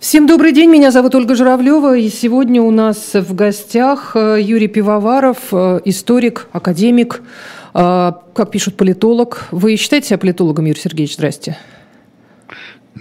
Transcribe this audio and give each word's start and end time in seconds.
Всем 0.00 0.28
добрый 0.28 0.52
день, 0.52 0.70
меня 0.70 0.92
зовут 0.92 1.16
Ольга 1.16 1.34
Журавлева, 1.34 1.96
и 1.98 2.08
сегодня 2.08 2.62
у 2.62 2.70
нас 2.70 3.14
в 3.14 3.34
гостях 3.34 4.12
э, 4.14 4.38
Юрий 4.40 4.68
Пивоваров, 4.68 5.38
э, 5.50 5.80
историк, 5.86 6.46
академик, 6.52 7.20
э, 7.74 8.12
как 8.32 8.50
пишут 8.52 8.76
политолог. 8.76 9.48
Вы 9.50 9.74
считаете 9.74 10.10
себя 10.10 10.18
политологом, 10.18 10.66
Юрий 10.66 10.78
Сергеевич? 10.78 11.16
Здрасте. 11.16 11.58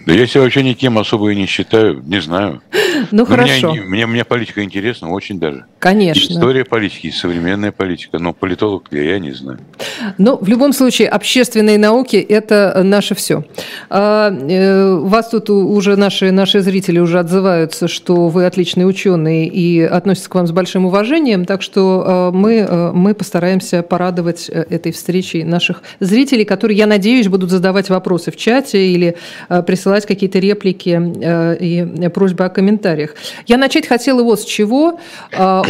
Да 0.07 0.13
я 0.13 0.25
себя 0.25 0.41
вообще 0.41 0.63
никем 0.63 0.97
особо 0.97 1.29
и 1.29 1.35
не 1.35 1.45
считаю, 1.45 2.01
не 2.03 2.19
знаю. 2.19 2.63
Ну, 3.11 3.25
хорошо. 3.25 3.73
Мне, 3.73 3.83
мне, 3.83 4.05
мне 4.07 4.25
политика 4.25 4.63
интересна 4.63 5.11
очень 5.11 5.39
даже. 5.39 5.65
Конечно. 5.79 6.33
История 6.33 6.65
политики, 6.65 7.11
современная 7.11 7.71
политика, 7.71 8.17
но 8.17 8.33
политолог 8.33 8.85
я, 8.89 9.03
я 9.03 9.19
не 9.19 9.31
знаю. 9.31 9.59
Но 10.17 10.37
в 10.37 10.47
любом 10.47 10.73
случае 10.73 11.07
общественные 11.07 11.77
науки– 11.77 12.15
это 12.29 12.81
наше 12.83 13.13
все. 13.13 13.43
А, 13.89 14.31
э, 14.31 14.95
вас 14.95 15.29
тут 15.29 15.51
уже 15.51 15.95
наши, 15.95 16.31
наши 16.31 16.61
зрители 16.61 16.97
уже 16.97 17.19
отзываются, 17.19 17.87
что 17.87 18.27
вы 18.27 18.45
отличный 18.45 18.89
ученый 18.89 19.45
и 19.45 19.81
относятся 19.81 20.29
к 20.29 20.35
вам 20.35 20.47
с 20.47 20.51
большим 20.51 20.85
уважением, 20.85 21.45
так 21.45 21.61
что 21.61 22.31
э, 22.33 22.35
мы, 22.35 22.65
э, 22.67 22.91
мы 22.93 23.13
постараемся 23.13 23.83
порадовать 23.83 24.49
этой 24.49 24.91
встречей 24.91 25.43
наших 25.43 25.83
зрителей, 25.99 26.45
которые, 26.45 26.77
я 26.77 26.87
надеюсь, 26.87 27.27
будут 27.27 27.51
задавать 27.51 27.89
вопросы 27.89 28.31
в 28.31 28.35
чате 28.35 28.87
или 28.87 29.15
присылать 29.67 30.05
какие-то 30.05 30.39
реплики 30.39 30.99
и 31.61 32.09
просьбы 32.09 32.45
о 32.45 32.49
комментариях. 32.49 33.15
Я 33.45 33.57
начать 33.57 33.87
хотела 33.87 34.23
вот 34.23 34.41
с 34.41 34.45
чего. 34.45 34.99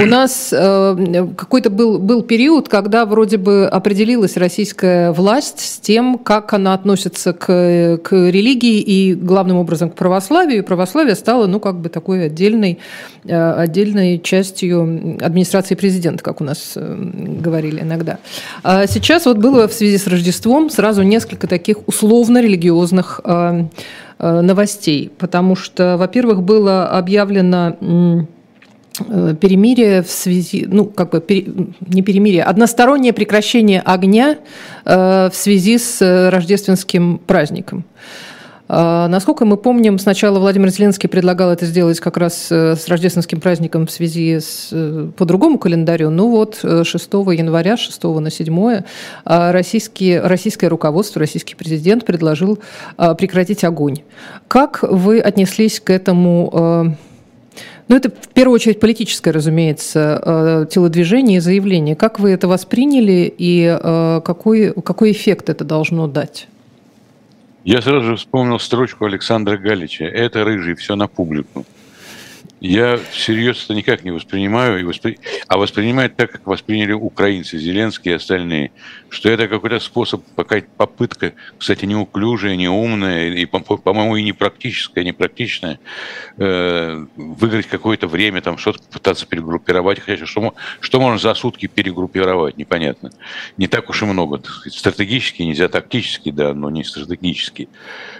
У 0.02 0.06
нас 0.06 0.50
какой-то 0.50 1.70
был, 1.70 2.00
был 2.00 2.22
период, 2.22 2.70
когда 2.70 3.06
вроде 3.06 3.38
бы 3.38 3.68
определил 3.68 3.98
определилась 3.98 4.38
российская 4.38 5.12
власть 5.12 5.60
с 5.60 5.80
тем, 5.80 6.18
как 6.18 6.54
она 6.54 6.74
относится 6.74 7.34
к, 7.34 8.00
к 8.04 8.12
религии 8.14 8.80
и, 8.80 9.16
главным 9.16 9.58
образом, 9.58 9.90
к 9.90 9.96
православию. 9.96 10.60
И 10.60 10.62
православие 10.62 11.16
стало, 11.16 11.48
ну, 11.48 11.60
как 11.60 11.80
бы 11.80 11.90
такой 11.90 12.26
отдельной, 12.26 12.80
э, 13.26 13.52
отдельной 13.54 14.20
частью 14.20 15.18
администрации 15.22 15.76
президента, 15.76 16.24
как 16.24 16.42
у 16.42 16.44
нас 16.44 16.74
э, 16.76 16.96
говорили 17.42 17.82
иногда. 17.82 18.20
А 18.64 18.88
сейчас 18.88 19.26
вот 19.26 19.38
было 19.38 19.68
в 19.68 19.74
связи 19.74 19.98
с 19.98 20.08
Рождеством 20.08 20.70
сразу 20.70 21.04
несколько 21.04 21.48
таких 21.48 21.88
условно-религиозных 21.88 23.22
э, 23.24 23.64
новостей, 24.20 25.12
потому 25.18 25.56
что, 25.56 25.98
во-первых, 25.98 26.44
было 26.44 26.88
объявлено 26.88 27.78
Э, 27.82 28.37
перемирие 28.98 30.02
в 30.04 30.10
связи, 30.10 30.66
ну, 30.68 30.86
как 30.86 31.12
бы, 31.12 31.24
не 31.82 32.02
перемирие, 32.02 32.44
одностороннее 32.44 33.14
прекращение 33.14 33.82
огня 33.82 34.38
э, 34.86 35.30
в 35.32 35.36
связи 35.36 35.78
с 35.78 36.02
э, 36.02 36.30
рождественским 36.30 37.20
праздником. 37.20 37.86
Э, 38.70 39.08
насколько 39.08 39.46
мы 39.46 39.58
помним, 39.58 40.00
сначала 40.00 40.40
Владимир 40.40 40.70
Зеленский 40.70 41.08
предлагал 41.10 41.52
это 41.52 41.66
сделать 41.66 42.00
как 42.00 42.18
раз 42.18 42.48
э, 42.52 42.76
с 42.76 42.88
рождественским 42.88 43.40
праздником 43.40 43.88
в 43.88 43.92
связи 43.92 44.40
с, 44.40 44.70
по 45.16 45.26
другому 45.26 45.60
календарю. 45.60 46.10
Ну 46.10 46.30
вот, 46.30 46.60
6 46.62 46.94
января, 47.14 47.78
6 47.78 48.04
на 48.04 48.32
7 48.32 48.82
российские, 49.26 50.22
российское 50.22 50.68
руководство, 50.68 51.20
российский 51.20 51.56
президент 51.56 52.06
предложил 52.06 52.60
прекратить 52.98 53.64
огонь. 53.64 54.00
Как 54.48 54.84
вы 54.84 55.20
отнеслись 55.20 55.80
к 55.80 55.90
этому 55.90 56.98
ну, 57.88 57.96
это 57.96 58.10
в 58.10 58.30
первую 58.30 58.56
очередь 58.56 58.80
политическое, 58.80 59.32
разумеется, 59.32 60.22
э, 60.24 60.66
телодвижение 60.70 61.38
и 61.38 61.40
заявление. 61.40 61.96
Как 61.96 62.20
вы 62.20 62.32
это 62.32 62.48
восприняли 62.48 63.34
и 63.38 63.64
э, 63.66 64.22
какой, 64.26 64.74
какой 64.74 65.12
эффект 65.12 65.50
это 65.50 65.64
должно 65.64 66.08
дать? 66.08 66.48
Я 67.64 67.82
сразу 67.82 68.06
же 68.06 68.16
вспомнил 68.16 68.60
строчку 68.60 69.06
Александра 69.06 69.58
Галича. 69.58 70.06
Это 70.06 70.44
рыжий, 70.44 70.76
все 70.76 70.96
на 70.96 71.08
публику 71.08 71.66
я 72.60 72.98
всерьез 72.98 73.64
это 73.64 73.76
никак 73.76 74.04
не 74.04 74.12
воспринимаю, 74.12 74.92
а 75.48 75.58
воспринимаю 75.58 76.10
так, 76.10 76.32
как 76.32 76.48
восприняли 76.48 76.94
украинцы, 76.94 77.58
Зеленский 77.58 78.12
и 78.12 78.16
остальные, 78.16 78.72
что 79.10 79.30
это 79.30 79.48
какой-то 79.48 79.80
способ, 79.80 80.24
пока 80.36 80.62
попытка, 80.76 81.34
кстати, 81.58 81.86
неуклюжая, 81.86 82.56
неумная, 82.56 83.30
и, 83.30 83.46
по-моему, 83.46 84.16
и 84.16 84.24
непрактическая, 84.24 85.04
непрактичная, 85.04 85.80
э, 86.38 87.06
выиграть 87.16 87.68
какое-то 87.68 88.08
время, 88.08 88.42
там 88.42 88.58
что-то 88.58 88.80
пытаться 88.92 89.28
перегруппировать, 89.28 90.00
хотя 90.00 90.26
что, 90.26 90.56
что 90.80 91.00
можно 91.00 91.20
за 91.20 91.34
сутки 91.36 91.68
перегруппировать, 91.68 92.58
непонятно. 92.58 93.12
Не 93.58 93.68
так 93.68 93.90
уж 93.90 94.02
и 94.02 94.06
много. 94.06 94.42
Стратегически 94.66 95.44
нельзя, 95.44 95.68
тактически, 95.68 96.32
да, 96.32 96.54
но 96.54 96.70
не 96.72 96.84
стратегически. 96.84 97.70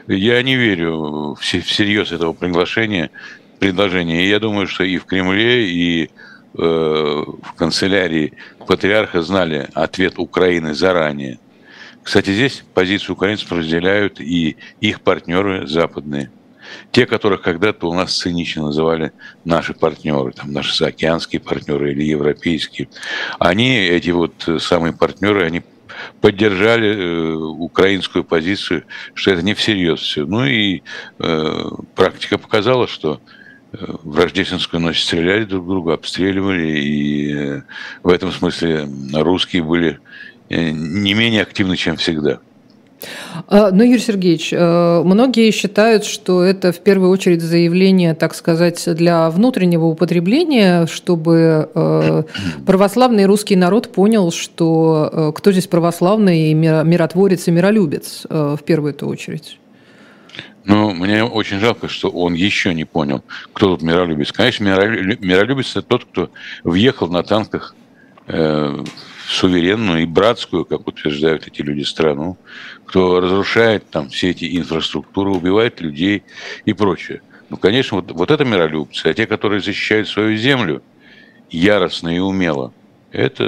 Я 0.08 0.42
не 0.44 0.56
верю 0.56 1.36
всерьез 1.40 2.12
этого 2.12 2.34
приглашения 2.34 3.10
предложение. 3.60 4.26
И 4.26 4.30
я 4.30 4.40
думаю, 4.40 4.68
что 4.68 4.84
и 4.84 4.98
в 4.98 5.06
Кремле, 5.06 5.68
и 5.70 6.06
э, 6.06 6.10
в 6.58 7.54
канцелярии 7.56 8.34
патриарха 8.66 9.22
знали 9.22 9.68
ответ 9.74 10.20
Украины 10.20 10.74
заранее. 10.74 11.40
Кстати, 12.04 12.32
здесь 12.32 12.64
позицию 12.74 13.16
украинцев 13.16 13.52
разделяют 13.52 14.22
и 14.22 14.58
их 14.80 15.02
партнеры 15.02 15.68
западные. 15.68 16.32
Те, 16.92 17.06
которых 17.06 17.42
когда-то 17.42 17.90
у 17.90 17.94
нас 17.94 18.18
цинично 18.18 18.64
называли 18.64 19.12
наши 19.46 19.74
партнеры, 19.74 20.32
там 20.32 20.52
наши 20.52 20.76
заокеанские 20.76 21.42
партнеры 21.42 21.92
или 21.92 22.04
европейские. 22.04 22.90
Они, 23.40 23.76
эти 23.78 24.10
вот 24.10 24.50
самые 24.60 24.94
партнеры, 24.94 25.46
они 25.46 25.64
поддержали 26.22 26.96
э, 26.96 27.34
украинскую 27.36 28.24
позицию, 28.24 28.84
что 29.14 29.32
это 29.32 29.42
не 29.42 29.54
всерьез 29.54 30.00
все. 30.00 30.26
Ну 30.26 30.46
и 30.46 30.84
э, 31.20 31.64
практика 31.96 32.38
показала, 32.38 32.88
что 32.88 33.22
в 33.80 34.18
рождественскую 34.18 34.82
ночь 34.82 35.04
стреляли 35.04 35.44
друг 35.46 35.68
друга, 35.68 35.94
обстреливали, 35.94 36.80
и 36.80 37.34
э, 37.34 37.62
в 38.04 38.10
этом 38.10 38.32
смысле 38.32 38.88
русские 39.14 39.64
были 39.64 40.00
э, 40.50 40.72
не 40.72 41.14
менее 41.14 41.44
активны, 41.44 41.76
чем 41.76 41.98
всегда. 41.98 42.40
А, 43.48 43.70
ну, 43.70 43.84
Юрий 43.84 44.00
Сергеевич, 44.00 44.52
э, 44.52 45.02
многие 45.04 45.52
считают, 45.52 46.04
что 46.04 46.44
это 46.44 46.72
в 46.72 46.80
первую 46.80 47.12
очередь 47.12 47.42
заявление, 47.42 48.16
так 48.16 48.34
сказать, 48.34 48.84
для 48.96 49.30
внутреннего 49.30 49.86
употребления, 49.86 50.88
чтобы 50.88 52.26
православный 52.66 53.26
русский 53.26 53.56
народ 53.56 53.92
понял, 53.92 54.32
что 54.32 55.34
кто 55.36 55.52
здесь 55.52 55.68
православный, 55.68 56.54
миротворец 56.54 57.48
и 57.48 57.52
миролюбец 57.52 58.26
в 58.30 58.60
первую 58.66 58.96
очередь. 59.02 59.60
Но 60.68 60.90
мне 60.90 61.24
очень 61.24 61.62
жалко, 61.62 61.88
что 61.88 62.10
он 62.10 62.34
еще 62.34 62.74
не 62.74 62.84
понял, 62.84 63.24
кто 63.54 63.68
тут 63.68 63.82
миролюбец. 63.84 64.34
Конечно, 64.34 64.66
миролюбец– 64.66 65.72
это 65.78 65.82
тот, 65.82 66.04
кто 66.04 66.30
въехал 66.66 67.08
на 67.08 67.24
танках 67.24 67.74
э, 68.28 68.84
в 69.26 69.32
суверенную 69.32 70.04
и 70.04 70.06
братскую, 70.06 70.66
как 70.66 70.86
утверждают 70.86 71.48
эти 71.48 71.62
люди, 71.62 71.84
страну, 71.84 72.38
кто 72.86 73.22
разрушает 73.22 73.90
там 73.90 74.10
все 74.10 74.32
эти 74.32 74.58
инфраструктуры, 74.58 75.30
убивает 75.30 75.80
людей 75.80 76.24
и 76.66 76.74
прочее. 76.74 77.22
Ну, 77.50 77.56
конечно, 77.56 78.02
вот, 78.02 78.12
вот 78.12 78.30
это 78.30 78.44
миролюбцы, 78.44 79.08
а 79.08 79.14
те, 79.14 79.26
которые 79.26 79.62
защищают 79.62 80.10
свою 80.10 80.36
землю 80.36 80.84
яростно 81.50 82.14
и 82.14 82.20
умело, 82.20 82.74
это 83.14 83.46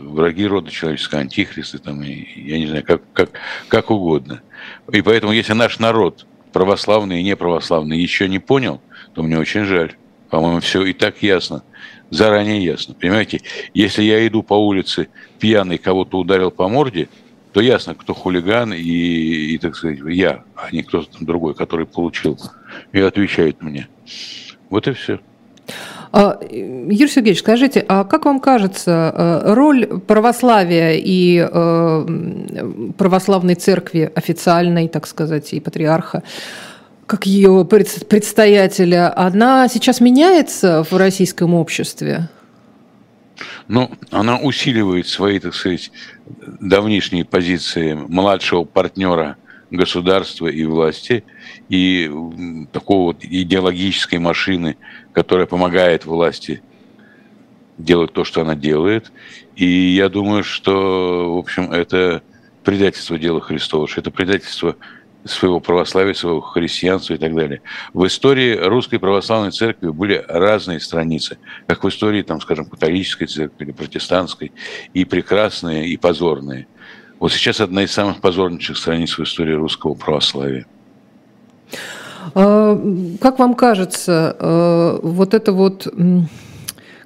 враги 0.00 0.48
рода 0.48 0.68
человеческого, 0.68 1.20
антихристы, 1.20 1.78
там, 1.78 2.02
и, 2.02 2.26
я 2.34 2.58
не 2.58 2.66
знаю, 2.66 2.82
как, 2.84 3.02
как, 3.12 3.30
как 3.68 3.92
угодно. 3.92 4.42
И 4.90 5.00
поэтому, 5.00 5.32
если 5.32 5.52
наш 5.52 5.78
народ 5.78 6.26
православный 6.52 7.20
и 7.20 7.24
неправославный 7.24 7.98
еще 7.98 8.28
не 8.28 8.38
понял, 8.38 8.80
то 9.14 9.22
мне 9.22 9.38
очень 9.38 9.64
жаль. 9.64 9.94
По-моему, 10.30 10.60
все 10.60 10.84
и 10.84 10.92
так 10.92 11.22
ясно. 11.22 11.62
Заранее 12.10 12.64
ясно. 12.64 12.94
Понимаете, 12.94 13.40
если 13.74 14.02
я 14.02 14.26
иду 14.26 14.42
по 14.42 14.54
улице 14.54 15.08
пьяный, 15.38 15.78
кого-то 15.78 16.18
ударил 16.18 16.50
по 16.50 16.68
морде, 16.68 17.08
то 17.52 17.60
ясно, 17.60 17.94
кто 17.94 18.14
хулиган 18.14 18.72
и, 18.72 18.80
и 18.80 19.58
так 19.58 19.76
сказать, 19.76 19.98
я, 20.06 20.44
а 20.54 20.70
не 20.72 20.82
кто-то 20.82 21.10
там 21.10 21.26
другой, 21.26 21.54
который 21.54 21.86
получил. 21.86 22.38
И 22.92 23.00
отвечает 23.00 23.60
мне. 23.62 23.88
Вот 24.70 24.86
и 24.86 24.92
все. 24.92 25.20
А, 26.12 26.40
Юрий 26.50 27.08
Сергеевич, 27.08 27.40
скажите, 27.40 27.84
а 27.88 28.04
как 28.04 28.24
вам 28.24 28.40
кажется, 28.40 29.14
э, 29.14 29.54
роль 29.54 29.86
православия 29.86 30.94
и 30.94 31.38
э, 31.38 32.92
православной 32.98 33.54
церкви 33.54 34.10
официальной, 34.14 34.88
так 34.88 35.06
сказать, 35.06 35.52
и 35.52 35.60
патриарха, 35.60 36.24
как 37.06 37.26
ее 37.26 37.64
предстоятеля, 37.64 39.16
она 39.16 39.68
сейчас 39.68 40.00
меняется 40.00 40.84
в 40.90 40.96
российском 40.96 41.54
обществе? 41.54 42.28
Ну, 43.68 43.90
она 44.10 44.38
усиливает 44.38 45.06
свои, 45.06 45.38
так 45.38 45.54
сказать, 45.54 45.92
давнишние 46.60 47.24
позиции 47.24 47.94
младшего 47.94 48.64
партнера 48.64 49.36
государства 49.70 50.46
и 50.48 50.64
власти, 50.64 51.24
и 51.68 52.10
такого 52.72 53.06
вот 53.06 53.24
идеологической 53.24 54.18
машины, 54.18 54.76
которая 55.12 55.46
помогает 55.46 56.04
власти 56.06 56.62
делать 57.78 58.12
то, 58.12 58.24
что 58.24 58.42
она 58.42 58.54
делает. 58.54 59.12
И 59.56 59.66
я 59.66 60.08
думаю, 60.08 60.44
что, 60.44 61.34
в 61.34 61.38
общем, 61.38 61.72
это 61.72 62.22
предательство 62.64 63.18
дела 63.18 63.40
Христова, 63.40 63.88
что 63.88 64.00
это 64.00 64.10
предательство 64.10 64.76
своего 65.24 65.60
православия, 65.60 66.14
своего 66.14 66.40
христианства 66.40 67.14
и 67.14 67.18
так 67.18 67.34
далее. 67.34 67.60
В 67.92 68.06
истории 68.06 68.56
русской 68.56 68.98
православной 68.98 69.50
церкви 69.50 69.88
были 69.90 70.24
разные 70.26 70.80
страницы, 70.80 71.38
как 71.66 71.84
в 71.84 71.88
истории, 71.88 72.22
там, 72.22 72.40
скажем, 72.40 72.66
католической 72.66 73.26
церкви 73.26 73.64
или 73.64 73.72
протестантской, 73.72 74.52
и 74.94 75.04
прекрасные, 75.04 75.88
и 75.88 75.96
позорные. 75.96 76.66
Вот 77.20 77.32
сейчас 77.32 77.60
одна 77.60 77.84
из 77.84 77.92
самых 77.92 78.20
позорнейших 78.20 78.78
страниц 78.78 79.18
в 79.18 79.22
истории 79.22 79.52
русского 79.52 79.94
православия. 79.94 80.66
А, 82.34 82.80
как 83.20 83.38
вам 83.38 83.54
кажется, 83.54 84.36
э, 84.38 84.98
вот 85.02 85.34
это 85.34 85.52
вот 85.52 85.86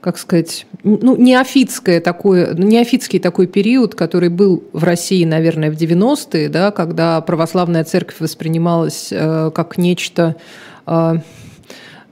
как 0.00 0.18
сказать, 0.18 0.66
ну, 0.82 1.16
неофитское 1.16 1.98
такое, 1.98 2.52
неофитский 2.52 3.18
такой 3.18 3.46
период, 3.46 3.94
который 3.94 4.28
был 4.28 4.62
в 4.74 4.84
России, 4.84 5.24
наверное, 5.24 5.70
в 5.70 5.76
90-е, 5.76 6.50
да, 6.50 6.72
когда 6.72 7.18
православная 7.22 7.84
церковь 7.84 8.16
воспринималась 8.20 9.08
э, 9.10 9.50
как 9.54 9.78
нечто 9.78 10.36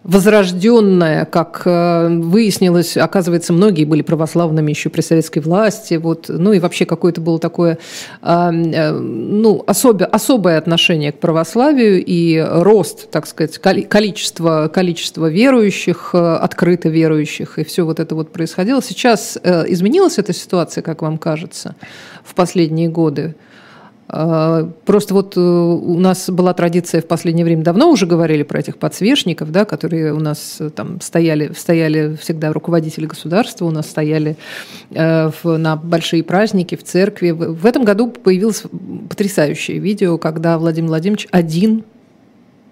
возрожденная, 0.04 1.24
как 1.24 1.62
э, 1.64 2.08
выяснилось, 2.08 2.96
оказывается, 2.96 3.52
многие 3.52 3.84
были 3.84 4.02
православными 4.02 4.70
еще 4.70 4.90
при 4.90 5.00
советской 5.00 5.38
власти, 5.38 5.94
вот, 5.94 6.26
ну 6.28 6.52
и 6.52 6.58
вообще 6.58 6.86
какое-то 6.86 7.20
было 7.20 7.38
такое 7.38 7.78
э, 8.20 8.50
ну, 8.50 9.62
особо, 9.66 10.06
особое 10.06 10.58
отношение 10.58 11.12
к 11.12 11.20
православию 11.20 12.02
и 12.04 12.44
рост, 12.44 13.10
так 13.10 13.26
сказать, 13.26 13.58
количество, 13.58 14.70
количество 14.72 15.26
верующих, 15.26 16.10
э, 16.14 16.18
открыто 16.18 16.88
верующих, 16.88 17.58
и 17.58 17.64
все 17.64 17.84
вот 17.84 18.00
это 18.00 18.14
вот 18.14 18.32
происходило. 18.32 18.82
Сейчас 18.82 19.36
изменилась 19.36 20.18
эта 20.18 20.32
ситуация, 20.32 20.82
как 20.82 21.02
вам 21.02 21.18
кажется, 21.18 21.76
в 22.24 22.34
последние 22.34 22.88
годы? 22.88 23.36
А, 24.14 24.70
просто 24.84 25.14
вот 25.14 25.38
э, 25.38 25.40
у 25.40 25.98
нас 25.98 26.28
была 26.28 26.52
традиция 26.52 27.00
в 27.00 27.06
последнее 27.06 27.46
время, 27.46 27.62
давно 27.62 27.90
уже 27.90 28.04
говорили 28.04 28.42
про 28.42 28.60
этих 28.60 28.76
подсвечников, 28.76 29.50
да, 29.50 29.64
которые 29.64 30.12
у 30.12 30.20
нас 30.20 30.58
э, 30.60 30.68
там 30.68 31.00
стояли, 31.00 31.52
стояли 31.56 32.14
всегда 32.16 32.52
руководители 32.52 33.06
государства, 33.06 33.64
у 33.64 33.70
нас 33.70 33.88
стояли 33.88 34.36
э, 34.90 35.30
на 35.42 35.76
большие 35.76 36.22
праздники 36.22 36.74
в 36.76 36.84
церкви. 36.84 37.30
В 37.30 37.64
этом 37.64 37.84
году 37.84 38.10
появилось 38.10 38.64
потрясающее 39.08 39.78
видео, 39.78 40.18
когда 40.18 40.58
Владимир 40.58 40.90
Владимирович 40.90 41.26
один 41.30 41.84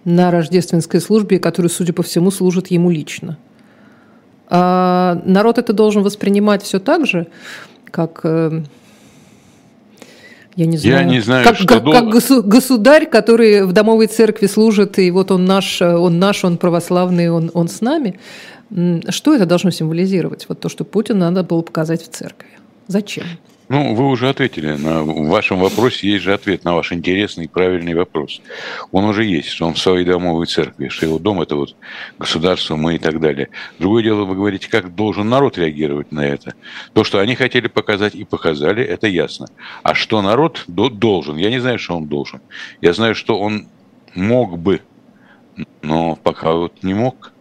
на 0.05 0.31
рождественской 0.31 1.01
службе, 1.01 1.39
который, 1.39 1.69
судя 1.69 1.95
по 1.95 2.03
всему, 2.03 2.31
служит 2.31 2.67
ему 2.67 2.91
лично. 2.91 3.39
А 4.49 5.23
народ 5.25 5.57
это 5.57 5.73
должен 5.73 6.03
воспринимать 6.03 6.63
все 6.63 6.81
так 6.81 7.07
же, 7.07 7.29
как 7.91 8.27
я 10.57 10.67
не 10.67 10.77
знаю, 10.77 10.97
я 10.97 11.05
не 11.05 11.21
знаю 11.21 11.45
как, 11.45 11.57
что 11.57 11.67
как, 11.67 11.85
как 11.85 12.09
государь, 12.47 13.07
который 13.07 13.65
в 13.65 13.73
домовой 13.73 14.07
церкви 14.07 14.47
служит, 14.47 14.99
и 14.99 15.11
вот 15.11 15.31
он 15.31 15.45
наш, 15.45 15.81
он 15.81 16.19
наш, 16.19 16.45
он 16.45 16.57
православный, 16.57 17.31
он, 17.31 17.51
он 17.55 17.69
с 17.69 17.81
нами. 17.81 18.19
Что 19.09 19.35
это 19.35 19.47
должно 19.47 19.71
символизировать? 19.71 20.47
Вот 20.49 20.61
то, 20.61 20.69
что 20.69 20.85
Путин 20.85 21.19
надо 21.19 21.43
было 21.43 21.63
показать 21.63 22.03
в 22.03 22.09
церкви. 22.09 22.49
Зачем? 22.87 23.25
Ну, 23.71 23.95
вы 23.95 24.09
уже 24.09 24.29
ответили. 24.29 24.73
На 24.73 25.05
в 25.05 25.29
вашем 25.29 25.61
вопросе 25.61 26.09
есть 26.09 26.25
же 26.25 26.35
ответ 26.35 26.65
на 26.65 26.75
ваш 26.75 26.93
интересный 26.93 27.45
и 27.45 27.49
правильный 27.49 27.95
вопрос. 27.95 28.43
Он 28.91 29.05
уже 29.05 29.25
есть, 29.25 29.49
что 29.49 29.65
он 29.65 29.75
в 29.75 29.79
своей 29.79 30.05
домовой 30.05 30.47
церкви, 30.47 30.89
что 30.89 31.07
его 31.07 31.21
дом– 31.21 31.41
это 31.43 31.55
вот 31.55 31.77
государство, 32.19 32.75
мы 32.75 32.97
и 32.97 32.99
так 32.99 33.21
далее. 33.21 33.49
Другое 33.79 34.03
дело, 34.03 34.25
вы 34.25 34.35
говорите, 34.35 34.69
как 34.69 34.93
должен 34.97 35.29
народ 35.29 35.57
реагировать 35.57 36.11
на 36.11 36.27
это. 36.27 36.55
То, 36.95 37.05
что 37.05 37.21
они 37.21 37.37
хотели 37.37 37.69
показать 37.69 38.17
и 38.17 38.25
показали, 38.25 38.83
это 38.83 39.07
ясно. 39.07 39.47
А 39.85 39.95
что 39.95 40.21
народ 40.21 40.65
должен? 40.67 41.37
Я 41.37 41.51
не 41.51 41.61
знаю, 41.61 41.79
что 41.79 41.97
он 41.97 42.07
должен. 42.07 42.41
Я 42.81 42.93
знаю, 42.93 43.15
что 43.15 43.39
он 43.39 43.69
мог 44.17 44.59
бы, 44.59 44.81
но 45.81 46.17
пока 46.17 46.55
вот 46.55 46.83
не 46.83 46.95
мог. 46.95 47.33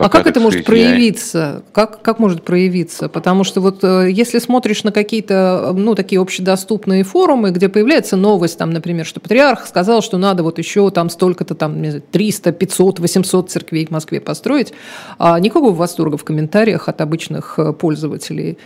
А 0.00 0.08
как 0.08 0.26
это 0.26 0.40
может 0.40 0.64
проявиться? 0.64 1.62
Как, 1.72 2.00
как 2.00 2.18
может 2.18 2.42
проявиться? 2.42 3.10
Потому 3.10 3.44
что 3.44 3.60
вот 3.60 3.84
э, 3.84 4.08
если 4.10 4.38
смотришь 4.38 4.82
на 4.82 4.92
какие-то, 4.92 5.74
ну, 5.76 5.94
такие 5.94 6.22
общедоступные 6.22 7.04
форумы, 7.04 7.50
где 7.50 7.68
появляется 7.68 8.16
новость, 8.16 8.56
там, 8.56 8.70
например, 8.70 9.04
что 9.04 9.20
патриарх 9.20 9.66
сказал, 9.66 10.00
что 10.00 10.16
надо 10.16 10.42
вот 10.42 10.56
еще 10.56 10.90
там 10.90 11.10
столько-то, 11.10 11.54
там, 11.54 11.82
300, 12.00 12.52
500, 12.52 12.98
800 12.98 13.50
церквей 13.50 13.84
в 13.84 13.90
Москве 13.90 14.22
построить, 14.22 14.72
а 15.18 15.38
никакого 15.38 15.74
восторга 15.74 16.16
в 16.16 16.24
комментариях 16.24 16.88
от 16.88 17.02
обычных 17.02 17.58
э, 17.58 17.74
пользователей. 17.74 18.56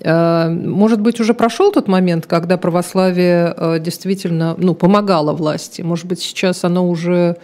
Э, 0.00 0.48
может 0.48 1.00
быть, 1.00 1.20
уже 1.20 1.34
прошел 1.34 1.70
тот 1.70 1.86
момент, 1.86 2.26
когда 2.26 2.56
православие 2.56 3.78
действительно 3.78 4.56
ну, 4.58 4.74
помогало 4.74 5.34
власти? 5.34 5.82
Может 5.82 6.06
быть, 6.06 6.18
сейчас 6.18 6.64
оно 6.64 6.88
уже 6.88 7.36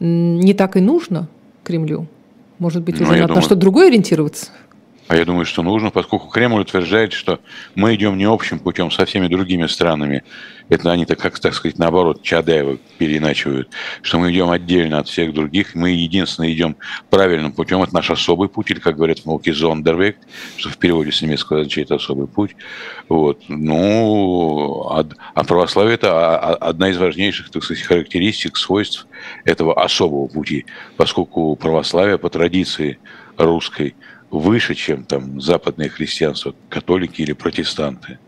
не 0.00 0.54
так 0.54 0.78
и 0.78 0.80
нужно 0.80 1.28
Кремлю? 1.64 2.06
Может 2.58 2.82
быть, 2.82 2.98
ну, 2.98 3.04
уже 3.04 3.12
надо 3.12 3.28
думаю, 3.28 3.36
на 3.36 3.42
что-то 3.42 3.60
другое 3.60 3.88
ориентироваться? 3.88 4.48
А 5.08 5.16
я 5.16 5.24
думаю, 5.24 5.46
что 5.46 5.62
нужно, 5.62 5.90
поскольку 5.90 6.28
Кремль 6.28 6.60
утверждает, 6.60 7.14
что 7.14 7.40
мы 7.74 7.94
идем 7.94 8.18
не 8.18 8.26
общим 8.26 8.58
путем 8.58 8.90
со 8.90 9.06
всеми 9.06 9.26
другими 9.26 9.66
странами. 9.66 10.22
Это 10.68 10.92
они, 10.92 11.06
так, 11.06 11.18
как 11.18 11.38
так 11.38 11.54
сказать, 11.54 11.78
наоборот, 11.78 12.22
Чадаева 12.22 12.76
переиначивают, 12.98 13.70
что 14.02 14.18
мы 14.18 14.30
идем 14.30 14.50
отдельно 14.50 14.98
от 14.98 15.08
всех 15.08 15.32
других. 15.32 15.74
Мы 15.74 15.92
единственно 15.92 16.52
идем 16.52 16.76
правильным 17.08 17.52
путем. 17.52 17.82
Это 17.82 17.94
наш 17.94 18.10
особый 18.10 18.50
путь, 18.50 18.70
или, 18.70 18.80
как 18.80 18.96
говорят 18.96 19.20
в 19.20 19.24
науке, 19.24 19.54
зондервек, 19.54 20.18
что 20.58 20.68
в 20.68 20.76
переводе 20.76 21.10
с 21.10 21.22
немецкого 21.22 21.60
означает 21.60 21.90
особый 21.90 22.26
путь. 22.26 22.54
Вот. 23.08 23.40
Ну, 23.48 24.88
а, 24.90 25.06
а 25.32 25.44
православие– 25.44 25.94
это 25.94 26.38
одна 26.38 26.90
из 26.90 26.98
важнейших, 26.98 27.48
так 27.48 27.64
сказать, 27.64 27.82
характеристик, 27.82 28.58
свойств 28.58 29.06
этого 29.46 29.82
особого 29.82 30.26
пути, 30.26 30.66
поскольку 30.98 31.56
православие 31.56 32.18
по 32.18 32.28
традиции 32.28 32.98
русской– 33.38 33.94
выше, 34.30 34.74
чем 34.74 35.04
там 35.04 35.40
западное 35.40 35.88
христианство, 35.88 36.54
католики 36.68 37.22
или 37.22 37.32
протестанты. 37.32 38.18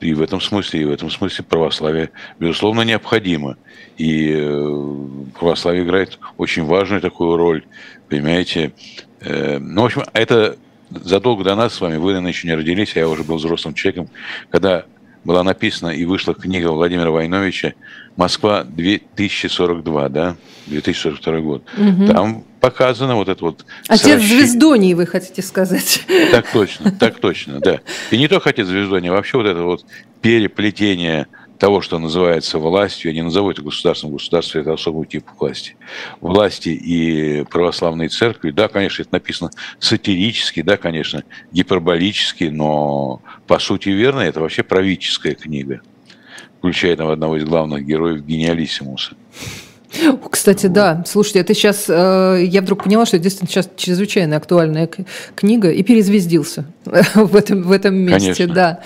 И 0.00 0.14
в 0.14 0.22
этом 0.22 0.40
смысле, 0.40 0.80
и 0.80 0.84
в 0.84 0.90
этом 0.90 1.10
смысле 1.10 1.44
православие, 1.44 2.10
безусловно, 2.38 2.82
необходимо. 2.82 3.56
И 3.98 4.32
э, 4.32 4.98
православие 5.38 5.84
играет 5.84 6.18
очень 6.38 6.64
важную 6.64 7.02
такую 7.02 7.36
роль, 7.36 7.64
понимаете. 8.08 8.72
Э, 9.20 9.58
ну, 9.58 9.82
в 9.82 9.84
общем, 9.84 10.04
это 10.14 10.56
задолго 10.90 11.44
до 11.44 11.54
нас 11.54 11.74
с 11.74 11.80
вами, 11.80 11.96
вы, 11.96 12.12
наверное, 12.12 12.32
еще 12.32 12.48
не 12.48 12.54
родились, 12.54 12.96
а 12.96 13.00
я 13.00 13.08
уже 13.08 13.24
был 13.24 13.36
взрослым 13.36 13.74
человеком, 13.74 14.08
когда 14.50 14.86
была 15.24 15.42
написана 15.42 15.90
и 15.90 16.04
вышла 16.04 16.34
книга 16.34 16.68
Владимира 16.68 17.10
Войновича 17.10 17.74
«Москва 18.16 18.64
2042», 18.64 20.08
да, 20.08 20.36
2042 20.66 21.40
год. 21.40 21.62
Угу. 21.76 22.06
Там 22.06 22.44
показано 22.60 23.16
вот 23.16 23.28
это 23.28 23.44
вот... 23.44 23.64
Отец 23.88 24.02
сращи... 24.02 24.26
звездоний, 24.26 24.94
вы 24.94 25.06
хотите 25.06 25.42
сказать. 25.42 26.02
Так 26.30 26.50
точно, 26.50 26.92
так 26.92 27.18
точно, 27.18 27.60
да. 27.60 27.80
И 28.10 28.18
не 28.18 28.28
только 28.28 28.50
отец 28.50 28.66
звездоний, 28.66 29.10
а 29.10 29.12
вообще 29.12 29.38
вот 29.38 29.46
это 29.46 29.62
вот 29.62 29.84
переплетение 30.20 31.26
того, 31.60 31.82
что 31.82 31.98
называется 31.98 32.58
властью, 32.58 33.10
я 33.10 33.14
не 33.14 33.22
назову 33.22 33.50
это 33.50 33.60
государством, 33.60 34.12
государство– 34.12 34.58
это 34.60 34.72
особый 34.72 35.06
тип 35.06 35.26
власти, 35.38 35.76
власти 36.20 36.70
и 36.70 37.44
православной 37.44 38.08
церкви, 38.08 38.50
да, 38.50 38.68
конечно, 38.68 39.02
это 39.02 39.12
написано 39.12 39.50
сатирически, 39.78 40.62
да, 40.62 40.78
конечно, 40.78 41.22
гиперболически, 41.52 42.44
но 42.44 43.20
по 43.46 43.58
сути 43.58 43.90
верно, 43.90 44.20
это 44.20 44.40
вообще 44.40 44.62
правительская 44.62 45.34
книга, 45.34 45.82
включая 46.58 46.96
там 46.96 47.08
одного 47.08 47.36
из 47.36 47.44
главных 47.44 47.84
героев 47.84 48.24
Гениалиссимуса. 48.24 49.14
Кстати, 50.30 50.66
да. 50.66 51.02
Слушайте, 51.06 51.40
это 51.40 51.54
сейчас 51.54 51.86
э, 51.88 52.44
я 52.44 52.62
вдруг 52.62 52.84
поняла, 52.84 53.06
что 53.06 53.18
действительно 53.18 53.50
сейчас 53.50 53.68
чрезвычайно 53.76 54.36
актуальная 54.36 54.88
книга 55.34 55.70
и 55.70 55.82
перезвездился 55.82 56.64
в 57.14 57.34
этом 57.34 57.62
в 57.62 57.72
этом 57.72 57.96
месте, 57.96 58.34
Конечно. 58.34 58.54
да. 58.54 58.80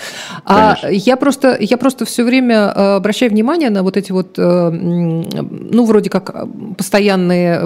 А 0.45 0.77
Конечно. 0.77 1.11
я 1.11 1.17
просто 1.17 1.57
я 1.61 1.77
просто 1.77 2.05
все 2.07 2.25
время 2.25 2.73
э, 2.75 2.97
обращаю 2.97 3.31
внимание 3.31 3.69
на 3.71 3.83
вот 3.83 3.97
эти 3.97 4.13
вот 4.13 4.39
э, 4.39 4.71
ну 4.71 5.85
вроде 5.85 6.09
как 6.09 6.47
постоянные 6.77 7.61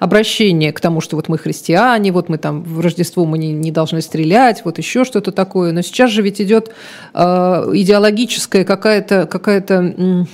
обращения 0.00 0.72
к 0.72 0.80
тому, 0.80 1.00
что 1.00 1.16
вот 1.16 1.28
мы 1.28 1.38
христиане, 1.38 2.10
вот 2.10 2.28
мы 2.28 2.38
там 2.38 2.64
в 2.64 2.80
Рождество 2.80 3.24
мы 3.24 3.38
не, 3.38 3.52
не 3.52 3.70
должны 3.70 4.00
стрелять, 4.02 4.62
вот 4.64 4.78
еще 4.78 5.04
что-то 5.04 5.30
такое. 5.30 5.72
Но 5.72 5.82
сейчас 5.82 6.10
же 6.10 6.22
ведь 6.22 6.40
идет 6.40 6.72
идеологическая 7.14 8.64
какая-то 8.64 9.26
какая-то 9.26 10.26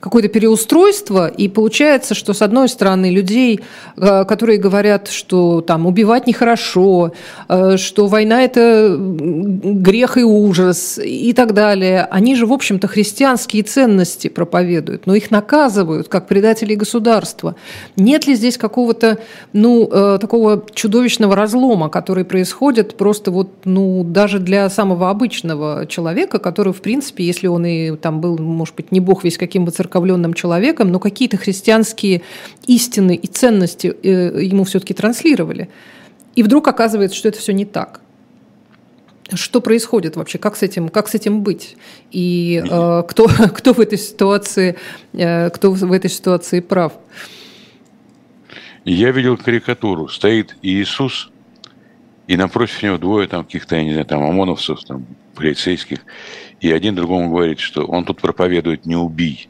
какое-то 0.00 0.28
переустройство, 0.28 1.28
и 1.28 1.48
получается, 1.48 2.14
что 2.14 2.32
с 2.32 2.42
одной 2.42 2.68
стороны 2.68 3.10
людей, 3.10 3.60
э, 3.96 4.24
которые 4.24 4.58
говорят, 4.58 5.08
что 5.08 5.60
там 5.60 5.86
убивать 5.86 6.26
нехорошо, 6.26 7.12
э, 7.48 7.76
что 7.76 8.06
война 8.06 8.42
это 8.42 8.96
грех 8.98 10.16
и 10.18 10.22
ужас 10.22 10.98
и 11.02 11.32
так 11.32 11.54
далее, 11.54 12.06
они 12.10 12.36
же, 12.36 12.46
в 12.46 12.52
общем-то, 12.52 12.86
христианские 12.86 13.62
ценности 13.62 14.28
проповедуют, 14.28 15.06
но 15.06 15.14
их 15.14 15.30
наказывают 15.30 16.08
как 16.08 16.26
предателей 16.28 16.76
государства. 16.76 17.56
Нет 17.96 18.26
ли 18.26 18.34
здесь 18.34 18.58
какого-то, 18.58 19.18
ну, 19.52 19.88
э, 19.90 20.18
такого 20.20 20.64
чудовищного 20.74 21.34
разлома, 21.34 21.88
который 21.88 22.24
происходит 22.24 22.96
просто 22.96 23.30
вот, 23.30 23.48
ну, 23.64 24.04
даже 24.04 24.38
для 24.38 24.68
самого 24.70 25.10
обычного 25.10 25.86
человека, 25.86 26.38
который, 26.38 26.72
в 26.72 26.80
принципе, 26.80 27.24
если 27.24 27.46
он 27.46 27.64
и 27.66 27.96
там 27.96 28.20
был, 28.20 28.38
может 28.38 28.74
быть, 28.74 28.92
не 28.92 29.00
бог 29.00 29.24
весь 29.24 29.38
каким 29.38 29.63
таким 29.64 29.66
воцерковленным 29.66 30.34
человеком, 30.34 30.90
но 30.90 30.98
какие-то 30.98 31.36
христианские 31.36 32.22
истины 32.68 33.14
и 33.14 33.26
ценности 33.26 33.94
э, 34.02 34.42
ему 34.42 34.64
все-таки 34.64 34.94
транслировали. 34.94 35.68
И 36.36 36.42
вдруг 36.42 36.68
оказывается, 36.68 37.16
что 37.16 37.28
это 37.28 37.38
все 37.38 37.52
не 37.52 37.64
так. 37.64 38.00
Что 39.34 39.60
происходит 39.60 40.16
вообще? 40.16 40.38
Как 40.38 40.56
с 40.56 40.62
этим, 40.62 40.88
как 40.88 41.08
с 41.08 41.14
этим 41.14 41.42
быть? 41.42 41.76
И 42.12 42.62
э, 42.70 43.02
кто, 43.08 43.26
кто 43.54 43.72
в 43.72 43.80
этой 43.80 43.98
ситуации, 43.98 44.74
э, 45.12 45.50
кто 45.50 45.72
в 45.72 45.92
этой 45.92 46.10
ситуации 46.10 46.60
прав? 46.60 46.92
Я 48.84 49.12
видел 49.12 49.38
карикатуру. 49.38 50.08
Стоит 50.08 50.56
Иисус, 50.62 51.30
и 52.28 52.36
напротив 52.36 52.82
него 52.82 52.98
двое 52.98 53.26
там 53.26 53.44
каких-то, 53.44 53.76
я 53.76 53.84
не 53.84 53.92
знаю, 53.92 54.06
там 54.06 54.22
ОМОНовцев, 54.22 54.84
там 54.84 55.06
полицейских, 55.34 55.98
и 56.60 56.72
один 56.72 56.94
другому 56.94 57.28
говорит, 57.28 57.58
что 57.58 57.84
он 57.84 58.04
тут 58.04 58.20
проповедует 58.20 58.86
«не 58.86 58.96
убий». 58.96 59.48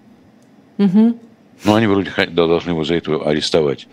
Угу. 0.79 1.19
Ну, 1.65 1.75
они 1.75 1.87
вроде 1.87 2.11
должны 2.27 2.71
его 2.71 2.85
за 2.85 2.95
это 2.95 3.17
арестовать. 3.23 3.89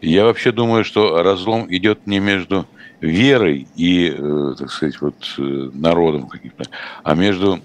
Я 0.00 0.24
вообще 0.24 0.52
думаю, 0.52 0.84
что 0.84 1.22
разлом 1.22 1.72
идет 1.74 2.06
не 2.06 2.18
между 2.18 2.66
верой 3.00 3.66
и, 3.76 4.14
э, 4.16 4.54
так 4.58 4.70
сказать, 4.70 5.00
вот 5.00 5.14
э, 5.38 5.70
народом 5.72 6.28
каким-то, 6.28 6.64
а 7.02 7.14
между 7.14 7.60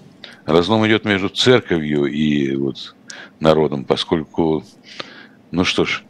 разлом 0.46 0.86
идет 0.86 1.04
между 1.04 1.28
церковью 1.28 2.06
и 2.06 2.54
вот 2.56 2.94
народом, 3.40 3.84
поскольку, 3.84 4.64
ну 5.50 5.64
что 5.64 5.84
ж, 5.84 6.02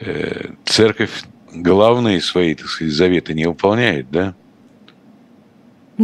э, 0.00 0.50
церковь 0.64 1.24
главные 1.52 2.20
свои, 2.20 2.54
так 2.54 2.66
сказать, 2.66 2.92
заветы 2.92 3.34
не 3.34 3.46
выполняет, 3.46 4.10
да? 4.10 4.34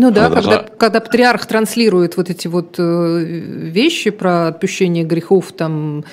Ну 0.00 0.12
да, 0.12 0.28
когда, 0.28 0.40
должна... 0.40 0.62
когда 0.78 1.00
патриарх 1.00 1.46
транслирует 1.46 2.16
вот 2.16 2.30
эти 2.30 2.46
вот 2.46 2.76
вещи 2.78 4.10
про 4.10 4.46
отпущение 4.46 5.02
грехов, 5.02 5.50
там, 5.52 6.04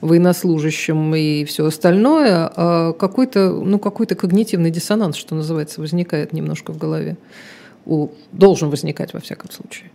военнослужащим 0.00 1.14
и 1.16 1.44
все 1.44 1.66
остальное, 1.66 2.48
а 2.54 2.92
какой-то, 2.92 3.50
ну, 3.50 3.80
какой-то 3.80 4.14
когнитивный 4.14 4.70
диссонанс, 4.70 5.16
что 5.16 5.34
называется, 5.34 5.80
возникает 5.80 6.32
немножко 6.32 6.72
в 6.72 6.78
голове. 6.78 7.16
У, 7.86 8.10
должен 8.30 8.70
возникать, 8.70 9.14
во 9.14 9.20
всяком 9.20 9.50
случае. 9.50 9.90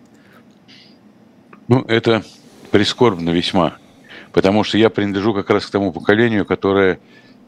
Ну, 1.69 1.85
это 1.87 2.23
прискорбно 2.71 3.29
весьма, 3.29 3.77
потому 4.33 4.65
что 4.65 4.77
я 4.77 4.89
принадлежу 4.89 5.33
как 5.33 5.49
раз 5.49 5.65
к 5.65 5.69
тому 5.69 5.93
поколению, 5.93 6.45
которое 6.45 6.99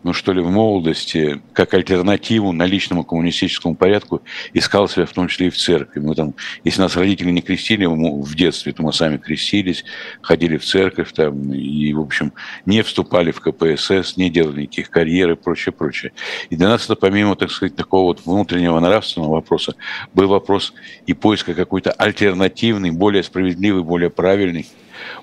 ну 0.03 0.13
что 0.13 0.33
ли, 0.33 0.41
в 0.41 0.49
молодости, 0.49 1.41
как 1.53 1.73
альтернативу 1.73 2.51
наличному 2.51 3.03
коммунистическому 3.03 3.75
порядку, 3.75 4.21
искал 4.53 4.87
себя 4.87 5.05
в 5.05 5.11
том 5.11 5.27
числе 5.27 5.47
и 5.47 5.49
в 5.49 5.57
церкви. 5.57 5.99
Мы 5.99 6.15
там, 6.15 6.33
если 6.63 6.81
нас 6.81 6.95
родители 6.95 7.31
не 7.31 7.41
крестили 7.41 7.85
в 7.85 8.35
детстве, 8.35 8.73
то 8.73 8.83
мы 8.83 8.93
сами 8.93 9.17
крестились, 9.17 9.83
ходили 10.21 10.57
в 10.57 10.65
церковь 10.65 11.11
там, 11.13 11.53
и, 11.53 11.93
в 11.93 11.99
общем, 11.99 12.33
не 12.65 12.81
вступали 12.81 13.31
в 13.31 13.41
КПСС, 13.41 14.17
не 14.17 14.29
делали 14.29 14.61
никаких 14.61 14.89
карьер 14.89 15.31
и 15.31 15.35
прочее, 15.35 15.73
прочее. 15.73 16.13
И 16.49 16.55
для 16.55 16.69
нас 16.69 16.85
это, 16.85 16.95
помимо, 16.95 17.35
так 17.35 17.51
сказать, 17.51 17.75
такого 17.75 18.07
вот 18.07 18.25
внутреннего 18.25 18.79
нравственного 18.79 19.33
вопроса, 19.33 19.75
был 20.13 20.27
вопрос 20.27 20.73
и 21.05 21.13
поиска 21.13 21.53
какой-то 21.53 21.91
альтернативный, 21.91 22.91
более 22.91 23.23
справедливый, 23.23 23.83
более 23.83 24.09
правильный 24.09 24.67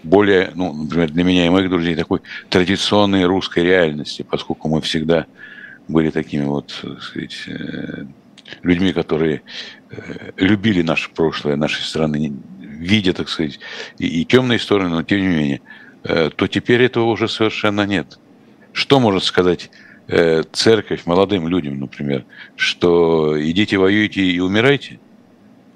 более, 0.02 0.50
ну, 0.54 0.72
например, 0.72 1.10
для 1.10 1.24
меня 1.24 1.46
и 1.46 1.50
моих 1.50 1.70
друзей, 1.70 1.94
такой 1.94 2.20
традиционной 2.48 3.24
русской 3.24 3.62
реальности, 3.62 4.24
поскольку 4.28 4.68
мы 4.68 4.80
всегда 4.80 5.26
были 5.88 6.10
такими 6.10 6.44
вот, 6.44 6.78
так 6.82 7.02
сказать, 7.02 7.36
э, 7.46 8.04
людьми, 8.62 8.92
которые 8.92 9.42
э, 9.90 10.32
любили 10.36 10.82
наше 10.82 11.10
прошлое, 11.10 11.56
нашей 11.56 11.82
страны, 11.82 12.32
видя, 12.60 13.12
так 13.12 13.28
сказать, 13.28 13.58
и, 13.98 14.06
и 14.20 14.24
темные 14.24 14.58
стороны, 14.58 14.90
но 14.90 15.02
тем 15.02 15.20
не 15.20 15.28
менее, 15.28 15.60
э, 16.04 16.30
то 16.34 16.46
теперь 16.46 16.82
этого 16.82 17.06
уже 17.06 17.28
совершенно 17.28 17.86
нет. 17.86 18.18
Что 18.72 19.00
может 19.00 19.24
сказать 19.24 19.70
церковь 20.52 21.04
молодым 21.04 21.48
людям, 21.48 21.78
например, 21.78 22.24
что 22.56 23.36
идите 23.38 23.76
воюйте 23.76 24.22
и 24.22 24.40
умирайте? 24.40 24.98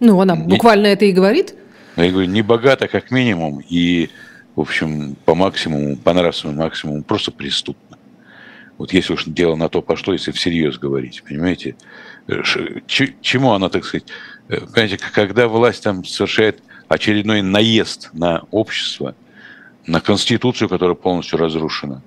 Ну, 0.01 0.19
она 0.19 0.37
буквально 0.37 0.87
это 0.87 1.05
и 1.05 1.13
говорит. 1.13 1.55
Я 1.97 2.11
говорю, 2.11 2.29
не 2.29 2.43
богато, 2.43 2.89
как 2.89 3.11
минимум, 3.11 3.63
и, 3.69 4.09
в 4.57 4.61
общем, 4.61 5.15
по 5.25 5.35
максимуму, 5.35 5.97
по 5.97 6.15
нравственному 6.15 6.63
максимуму, 6.63 7.03
просто 7.03 7.31
преступно. 7.33 7.99
Вот 8.79 8.93
если 8.93 9.13
уж 9.13 9.25
дело 9.27 9.57
на 9.57 9.69
то 9.69 9.83
пошло, 9.83 10.15
если 10.15 10.33
всерьез 10.33 10.79
говорить, 10.79 11.23
понимаете, 11.23 11.77
чему 12.87 13.53
она, 13.53 13.69
так 13.69 13.85
сказать, 13.85 14.07
э, 14.49 14.61
понимаете, 14.61 14.99
когда 15.13 15.49
власть 15.49 15.83
там 15.83 16.05
совершает 16.05 16.63
очередной 16.89 17.43
наезд 17.43 18.11
на 18.15 18.45
общество, 18.51 19.15
на 19.87 20.01
конституцию, 20.01 20.69
которая 20.69 20.95
полностью 20.95 21.39
разрушена, 21.39 22.03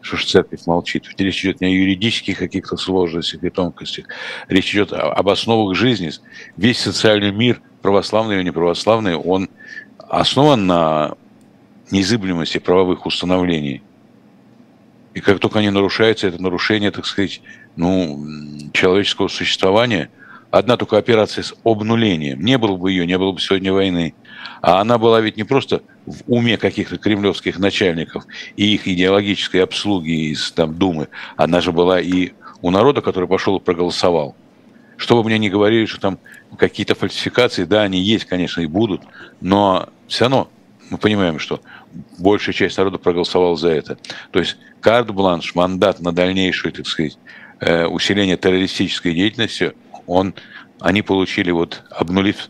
что 0.00 0.16
ж 0.16 0.24
церковь 0.24 0.66
молчит. 0.66 1.04
Речь 1.18 1.44
идет 1.44 1.60
не 1.60 1.68
о 1.68 1.70
юридических 1.70 2.38
каких-то 2.38 2.76
сложностях 2.76 3.42
и 3.44 3.50
тонкостях. 3.50 4.06
Речь 4.48 4.74
идет 4.74 4.92
об 4.92 5.28
основах 5.28 5.76
жизни. 5.76 6.10
Весь 6.56 6.80
социальный 6.80 7.30
мир– 7.30 7.60
православный 7.86 8.34
или 8.34 8.42
неправославный, 8.42 9.14
он 9.14 9.48
основан 10.08 10.66
на 10.66 11.14
неизыблемости 11.92 12.58
правовых 12.58 13.06
установлений. 13.06 13.80
И 15.14 15.20
как 15.20 15.38
только 15.38 15.60
они 15.60 15.70
нарушаются, 15.70 16.26
это 16.26 16.42
нарушение, 16.42 16.90
так 16.90 17.06
сказать, 17.06 17.40
ну, 17.76 18.26
человеческого 18.72 19.28
существования, 19.28 20.10
одна 20.50 20.76
только 20.76 20.98
операция 20.98 21.44
с 21.44 21.54
обнулением. 21.62 22.40
Не 22.40 22.58
было 22.58 22.76
бы 22.76 22.90
ее, 22.90 23.06
не 23.06 23.16
было 23.18 23.30
бы 23.30 23.40
сегодня 23.40 23.72
войны. 23.72 24.14
А 24.62 24.80
она 24.80 24.98
была 24.98 25.20
ведь 25.20 25.36
не 25.36 25.44
просто 25.44 25.82
в 26.06 26.22
уме 26.26 26.56
каких-то 26.56 26.98
кремлевских 26.98 27.60
начальников 27.60 28.24
и 28.56 28.74
их 28.74 28.88
идеологической 28.88 29.62
обслуги 29.62 30.32
из 30.32 30.50
там, 30.50 30.74
Думы, 30.74 31.06
она 31.36 31.60
же 31.60 31.70
была 31.70 32.00
и 32.00 32.32
у 32.62 32.72
народа, 32.72 33.00
который 33.00 33.28
пошел 33.28 33.58
и 33.58 33.62
проголосовал. 33.62 34.34
Что 34.96 35.16
бы 35.16 35.28
мне 35.28 35.38
ни 35.38 35.48
говорили, 35.48 35.86
что 35.86 36.00
там 36.00 36.18
какие-то 36.58 36.94
фальсификации, 36.94 37.64
да, 37.64 37.82
они 37.82 38.00
есть, 38.00 38.24
конечно, 38.24 38.60
и 38.60 38.66
будут, 38.66 39.02
но 39.40 39.88
все 40.08 40.24
равно 40.24 40.50
мы 40.90 40.98
понимаем, 40.98 41.38
что 41.38 41.60
большая 42.18 42.54
часть 42.54 42.78
народа 42.78 42.98
проголосовала 42.98 43.56
за 43.56 43.70
это. 43.70 43.98
То 44.30 44.38
есть 44.38 44.56
карт-бланш, 44.80 45.54
мандат 45.54 46.00
на 46.00 46.12
дальнейшее, 46.12 46.72
так 46.72 46.86
сказать, 46.86 47.18
э, 47.60 47.86
усиление 47.86 48.36
террористической 48.36 49.14
деятельности, 49.14 49.72
он, 50.06 50.34
они 50.80 51.02
получили, 51.02 51.50
вот, 51.50 51.82
обнулив 51.90 52.48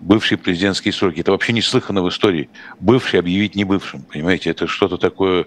бывшие 0.00 0.36
президентские 0.36 0.92
сроки. 0.92 1.20
Это 1.20 1.32
вообще 1.32 1.52
не 1.54 1.62
слыхано 1.62 2.02
в 2.02 2.08
истории. 2.08 2.50
Бывший 2.78 3.20
объявить 3.20 3.54
не 3.54 3.64
бывшим, 3.64 4.02
понимаете? 4.02 4.50
Это 4.50 4.66
что-то 4.66 4.98
такое 4.98 5.46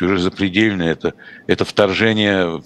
уже 0.00 0.18
запредельное. 0.18 0.92
Это, 0.92 1.12
это 1.46 1.64
вторжение, 1.66 2.62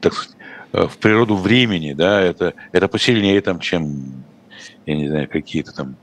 так 0.00 0.12
сказать, 0.12 0.35
в 0.72 0.98
природу 0.98 1.36
времени, 1.36 1.92
да, 1.92 2.20
это, 2.20 2.54
это 2.72 2.88
посильнее 2.88 3.40
там, 3.40 3.60
чем, 3.60 4.24
я 4.84 4.96
не 4.96 5.08
знаю, 5.08 5.28
какие-то 5.28 5.72
там 5.72 5.96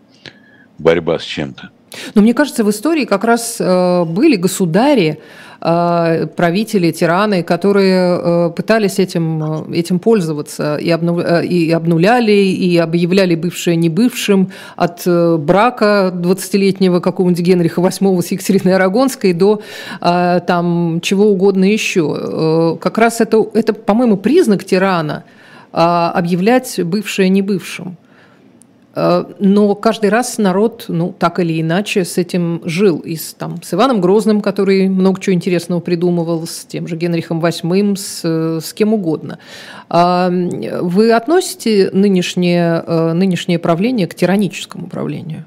борьба 0.78 1.20
с 1.20 1.24
чем-то. 1.24 1.72
Но 2.16 2.22
мне 2.22 2.34
кажется, 2.34 2.64
в 2.64 2.70
истории 2.70 3.06
как 3.06 3.24
раз 3.24 3.58
э, 3.60 4.06
были 4.06 4.36
государи, 4.36 5.20
э, 5.62 6.28
правители, 6.36 6.92
тираны, 6.92 7.44
которые 7.44 8.20
э, 8.20 8.50
пытались 8.56 9.00
этим, 9.00 9.72
этим 9.72 10.00
пользоваться 10.00 10.78
и, 10.78 10.90
обну, 10.90 11.20
и 11.20 11.72
обнуляли, 11.72 12.32
и 12.32 12.78
объявляли 12.78 13.36
бывшее 13.36 13.76
небывшим 13.76 14.52
от 14.76 15.04
брака 15.06 16.12
20-летнего 16.14 17.00
какого-нибудь 17.00 17.42
Генриха 17.44 17.82
VIII 17.82 18.22
с 18.22 18.32
Екатериной 18.32 18.76
Арагонской 18.76 19.34
до 19.34 19.62
там 20.00 21.00
чего 21.02 21.28
угодно 21.28 21.66
еще. 21.66 22.78
Как 22.82 22.98
раз 22.98 23.22
это, 23.22 23.46
это 23.54 23.74
по-моему, 23.74 24.18
признак 24.18 24.64
тирана 24.64 25.24
объявлять 25.72 26.80
бывшее 26.84 27.30
небывшим. 27.30 27.98
Э, 28.96 29.26
но 29.40 29.76
каждый 29.76 30.10
раз 30.10 30.38
народ, 30.38 30.86
ну, 30.88 31.14
так 31.18 31.40
или 31.40 31.60
иначе, 31.60 32.06
с 32.06 32.18
этим 32.18 32.62
жил. 32.66 33.00
И 33.00 33.16
с, 33.16 33.34
там, 33.34 33.62
с 33.62 33.74
Иваном 33.74 34.02
Грозным, 34.02 34.42
который 34.42 34.88
много 34.88 35.20
чего 35.20 35.34
интересного 35.34 35.80
придумывал, 35.80 36.46
с 36.46 36.66
тем 36.66 36.88
же 36.88 36.96
Генрихом 36.96 37.44
VIII, 37.44 37.96
с, 37.96 38.66
с 38.66 38.74
кем 38.74 38.94
угодно. 38.94 39.40
А, 39.90 40.30
вы 40.30 41.12
относите 41.12 41.90
нынешнее, 41.92 42.84
э, 42.86 43.14
нынешнее 43.14 43.60
правление 43.60 44.08
к 44.08 44.16
тираническому 44.16 44.88
правлению? 44.88 45.46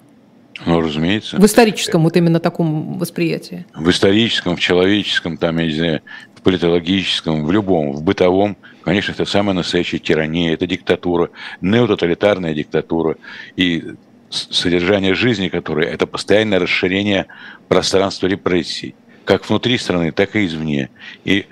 Ну, 0.65 0.81
разумеется. 0.81 1.37
В 1.37 1.45
историческом 1.45 2.03
вот 2.03 2.17
именно 2.17 2.41
таком 2.41 2.99
восприятии? 2.99 3.67
В 3.75 3.91
историческом, 3.91 4.57
в 4.57 4.61
человеческом, 4.61 5.37
там, 5.37 5.59
я 5.59 5.67
не 5.67 5.73
знаю, 5.73 6.01
в 6.35 6.41
политологическом, 6.41 7.45
в 7.45 7.53
любом, 7.53 7.93
в 7.93 8.03
бытовом– 8.03 8.57
Конечно, 8.87 9.11
это 9.11 9.25
самая 9.25 9.53
настоящая 9.53 9.99
тирания, 9.99 10.55
это 10.55 10.65
диктатура, 10.69 11.31
неототалитарная 11.61 12.55
диктатура. 12.55 13.17
И 13.57 13.83
содержание 14.31 15.13
жизни 15.13 15.49
которой– 15.49 15.87
это 15.89 16.07
постоянное 16.07 16.61
расширение 16.61 17.27
пространства 17.67 18.29
репрессий, 18.29 18.95
как 19.25 19.49
внутри 19.49 19.77
страны, 19.79 20.13
так 20.13 20.37
и 20.37 20.47
извне. 20.47 20.91
И 21.25 21.47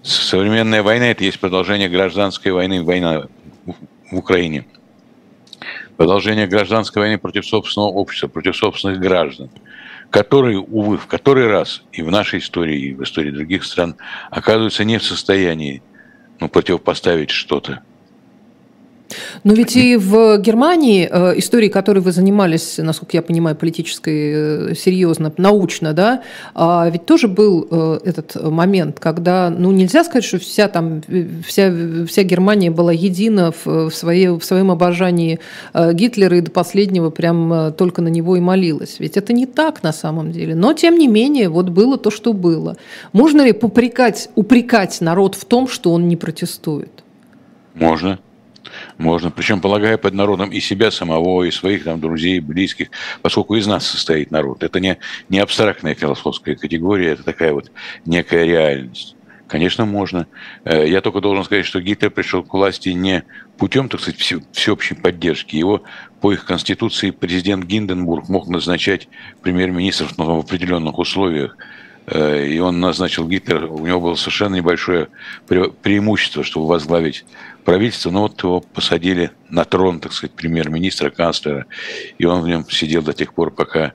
современная 0.00 0.82
война– 0.82 1.08
это 1.10 1.22
есть 1.22 1.38
продолжение 1.38 1.90
гражданской 1.90 2.50
войны, 2.50 2.82
война 2.82 3.26
в 4.10 4.16
Украине. 4.16 4.64
Продолжение 5.98 6.46
гражданской 6.46 7.02
войны 7.02 7.18
против 7.18 7.44
собственного 7.44 7.90
общества, 7.90 8.28
против 8.28 8.56
собственных 8.56 9.00
граждан. 9.00 9.50
который, 10.10 10.56
увы, 10.56 10.98
в 10.98 11.06
который 11.06 11.46
раз 11.46 11.82
и 11.92 12.02
в 12.02 12.10
нашей 12.10 12.40
истории, 12.40 12.78
и 12.78 12.94
в 12.94 13.02
истории 13.02 13.30
других 13.30 13.64
стран 13.64 13.96
оказывается 14.30 14.84
не 14.84 14.98
в 14.98 15.04
состоянии 15.04 15.82
ну, 16.40 16.48
противопоставить 16.48 17.30
что-то. 17.30 17.82
Но 19.44 19.54
ведь 19.54 19.76
и 19.76 19.96
в 19.96 20.38
Германии 20.38 21.08
э, 21.10 21.38
истории, 21.38 21.68
которой 21.68 22.00
вы 22.00 22.12
занимались, 22.12 22.78
насколько 22.78 23.16
я 23.16 23.22
понимаю, 23.22 23.56
политической, 23.56 24.70
э, 24.70 24.74
серьезно, 24.74 25.32
научно, 25.36 25.92
да, 25.92 26.22
а 26.54 26.88
ведь 26.90 27.06
тоже 27.06 27.28
был 27.28 27.66
э, 27.70 27.98
этот 28.04 28.42
момент, 28.42 29.00
когда, 29.00 29.50
ну, 29.50 29.72
нельзя 29.72 30.04
сказать, 30.04 30.24
что 30.24 30.38
вся 30.38 30.68
там, 30.68 31.02
вся, 31.46 31.72
вся 32.06 32.22
Германия 32.22 32.70
была 32.70 32.92
едина 32.92 33.52
в, 33.64 33.90
своей, 33.90 34.28
в 34.28 34.42
своем 34.42 34.70
обожании 34.70 35.40
Гитлера 35.74 36.36
и 36.36 36.40
до 36.40 36.50
последнего 36.50 37.10
прям 37.10 37.72
только 37.76 38.02
на 38.02 38.08
него 38.08 38.36
и 38.36 38.40
молилась. 38.40 38.96
Ведь 38.98 39.16
это 39.16 39.32
не 39.32 39.46
так 39.46 39.82
на 39.82 39.92
самом 39.92 40.32
деле. 40.32 40.54
Но, 40.54 40.72
тем 40.72 40.98
не 40.98 41.08
менее, 41.08 41.48
вот 41.48 41.68
было 41.68 41.98
то, 41.98 42.10
что 42.10 42.32
было. 42.32 42.76
Можно 43.12 43.42
ли 43.42 43.52
попрекать, 43.52 44.28
упрекать 44.34 45.00
народ 45.00 45.34
в 45.34 45.44
том, 45.44 45.68
что 45.68 45.92
он 45.92 46.08
не 46.08 46.16
протестует? 46.16 47.04
Можно. 47.74 48.18
Можно, 49.00 49.30
причем 49.30 49.62
полагая 49.62 49.96
под 49.96 50.12
народом 50.12 50.52
и 50.52 50.60
себя 50.60 50.90
самого, 50.90 51.44
и 51.44 51.50
своих 51.50 51.84
там 51.84 52.00
друзей, 52.00 52.38
близких, 52.40 52.88
поскольку 53.22 53.56
из 53.56 53.66
нас 53.66 53.86
состоит 53.86 54.30
народ. 54.30 54.62
Это 54.62 54.78
не, 54.78 54.98
не 55.30 55.38
абстрактная 55.38 55.94
философская 55.94 56.54
категория, 56.54 57.12
это 57.12 57.22
такая 57.22 57.54
вот 57.54 57.72
некая 58.04 58.44
реальность. 58.44 59.16
Конечно, 59.48 59.86
можно. 59.86 60.26
Э, 60.66 60.86
я 60.86 61.00
только 61.00 61.22
должен 61.22 61.44
сказать, 61.44 61.64
что 61.64 61.80
Гитлер 61.80 62.10
пришел 62.10 62.42
к 62.42 62.52
власти 62.52 62.90
не 62.90 63.24
путем, 63.56 63.88
так 63.88 64.02
сказать, 64.02 64.20
всеобщей 64.52 64.94
поддержки. 64.94 65.56
Его 65.56 65.82
по 66.20 66.34
их 66.34 66.44
конституции 66.44 67.10
президент 67.10 67.64
Гинденбург 67.64 68.28
мог 68.28 68.48
назначать 68.48 69.08
премьер-министров 69.40 70.12
в 70.18 70.38
определенных 70.40 70.98
условиях. 70.98 71.56
Э, 72.10 72.44
и 72.44 72.58
он 72.58 72.80
назначил 72.80 73.28
Гитлера, 73.28 73.68
у 73.68 73.86
него 73.86 74.00
было 74.00 74.14
совершенно 74.16 74.56
небольшое 74.56 75.08
преимущество, 75.46 76.42
чтобы 76.42 76.66
возглавить 76.66 77.24
правительство, 77.64 78.10
но 78.10 78.22
вот 78.22 78.42
его 78.42 78.60
посадили 78.60 79.30
на 79.48 79.64
трон, 79.64 80.00
так 80.00 80.12
сказать, 80.12 80.34
премьер-министра, 80.34 81.10
канцлера, 81.10 81.66
и 82.18 82.24
он 82.24 82.42
в 82.42 82.48
нем 82.48 82.68
сидел 82.68 83.02
до 83.02 83.12
тех 83.12 83.32
пор, 83.32 83.52
пока 83.52 83.92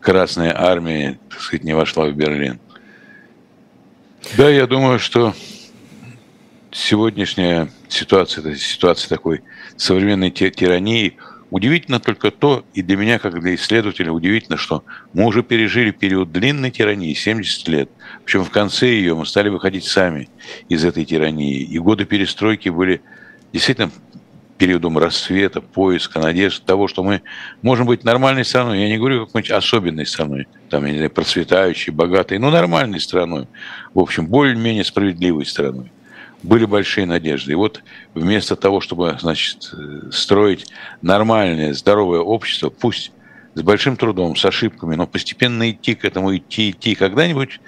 Красная 0.00 0.58
Армия, 0.58 1.18
так 1.28 1.40
сказать, 1.40 1.64
не 1.64 1.74
вошла 1.74 2.06
в 2.06 2.14
Берлин. 2.14 2.58
Да, 4.36 4.48
я 4.48 4.66
думаю, 4.66 4.98
что 4.98 5.34
сегодняшняя 6.70 7.68
ситуация, 7.88 8.42
это 8.42 8.56
ситуация 8.56 9.10
такой 9.10 9.42
современной 9.76 10.30
тирании– 10.30 11.18
Удивительно 11.50 11.98
только 11.98 12.30
то, 12.30 12.64
и 12.74 12.82
для 12.82 12.96
меня, 12.96 13.18
как 13.18 13.40
для 13.40 13.54
исследователя, 13.54 14.12
удивительно, 14.12 14.58
что 14.58 14.84
мы 15.14 15.24
уже 15.24 15.42
пережили 15.42 15.92
период 15.92 16.30
длинной 16.30 16.70
тирании, 16.70 17.14
70 17.14 17.68
лет. 17.68 17.90
Причем 18.24 18.44
в 18.44 18.50
конце 18.50 18.88
ее 18.88 19.14
мы 19.14 19.24
стали 19.24 19.48
выходить 19.48 19.84
сами 19.84 20.28
из 20.68 20.84
этой 20.84 21.06
тирании. 21.06 21.62
И 21.62 21.78
годы 21.78 22.04
перестройки 22.04 22.68
были 22.68 23.00
действительно 23.52 23.90
периодом 24.58 24.98
расцвета, 24.98 25.62
поиска, 25.62 26.18
надежд 26.18 26.64
того, 26.64 26.86
что 26.86 27.02
мы 27.02 27.22
можем 27.62 27.86
быть 27.86 28.04
нормальной 28.04 28.44
страной. 28.44 28.80
Я 28.80 28.88
не 28.88 28.98
говорю 28.98 29.24
какой-нибудь 29.24 29.52
особенной 29.52 30.04
страной, 30.04 30.48
там, 30.68 30.84
я 30.84 30.90
не 30.90 30.96
знаю, 30.98 31.10
процветающей, 31.10 31.92
богатой, 31.92 32.38
но 32.38 32.50
нормальной 32.50 33.00
страной. 33.00 33.46
В 33.94 34.00
общем, 34.00 34.26
более-менее 34.26 34.84
справедливой 34.84 35.46
страной 35.46 35.92
были 36.42 36.64
большие 36.64 37.06
надежды. 37.06 37.52
И 37.52 37.56
вот 37.56 37.82
вместо 38.14 38.56
того, 38.56 38.80
чтобы 38.80 39.16
значит, 39.20 39.72
строить 40.12 40.66
нормальное, 41.02 41.74
здоровое 41.74 42.20
общество, 42.20 42.70
пусть 42.70 43.12
с 43.54 43.62
большим 43.62 43.96
трудом, 43.96 44.36
с 44.36 44.44
ошибками, 44.44 44.94
но 44.94 45.06
постепенно 45.06 45.70
идти 45.70 45.94
к 45.94 46.04
этому, 46.04 46.36
идти, 46.36 46.70
идти, 46.70 46.94
когда-нибудь, 46.94 47.60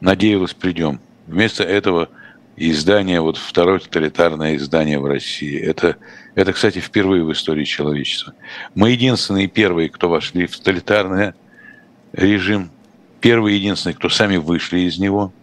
надеялась, 0.00 0.54
придем. 0.54 1.00
Вместо 1.26 1.62
этого 1.62 2.08
издание, 2.56 3.20
вот 3.20 3.36
второе 3.36 3.78
тоталитарное 3.78 4.56
издание 4.56 4.98
в 4.98 5.06
России. 5.06 5.58
Это, 5.60 5.96
это, 6.34 6.52
кстати, 6.52 6.78
впервые 6.78 7.22
в 7.22 7.32
истории 7.32 7.64
человечества. 7.64 8.34
Мы 8.74 8.90
единственные 8.90 9.46
первые, 9.46 9.90
кто 9.90 10.08
вошли 10.08 10.46
в 10.46 10.56
тоталитарный 10.56 11.34
режим, 12.12 12.70
первые 13.20 13.58
единственные, 13.58 13.96
кто 13.96 14.08
сами 14.08 14.38
вышли 14.38 14.80
из 14.80 14.98
него– 14.98 15.32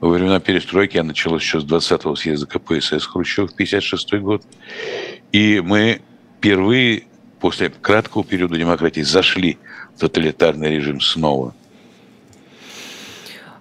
во 0.00 0.10
времена 0.10 0.40
перестройки, 0.40 0.96
я 0.96 1.02
началось 1.02 1.42
еще 1.42 1.60
с 1.60 1.64
20-го 1.64 2.14
съезда 2.14 2.46
КПСС 2.46 3.06
Хрущев, 3.06 3.54
56 3.54 4.14
год. 4.14 4.42
И 5.32 5.60
мы 5.64 6.00
впервые 6.38 7.04
после 7.40 7.70
краткого 7.70 8.24
периода 8.24 8.56
демократии 8.56 9.00
зашли 9.00 9.58
в 9.96 10.00
тоталитарный 10.00 10.70
режим 10.70 11.00
снова. 11.00 11.54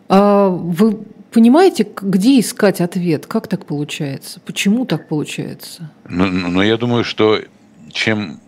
А 0.10 0.50
вы 0.50 1.00
понимаете, 1.32 1.88
где 2.02 2.39
искать 2.39 2.82
ответ? 2.82 3.26
Как 3.26 3.47
так 3.47 3.65
получается? 3.65 4.39
Почему 4.45 4.86
так 4.86 5.08
получается? 5.08 5.91
Ну, 6.08 6.26
ну, 6.28 6.50
ну 6.50 6.62
я 6.62 6.78
думаю, 6.78 7.04
что 7.04 7.41
чем 7.91 8.39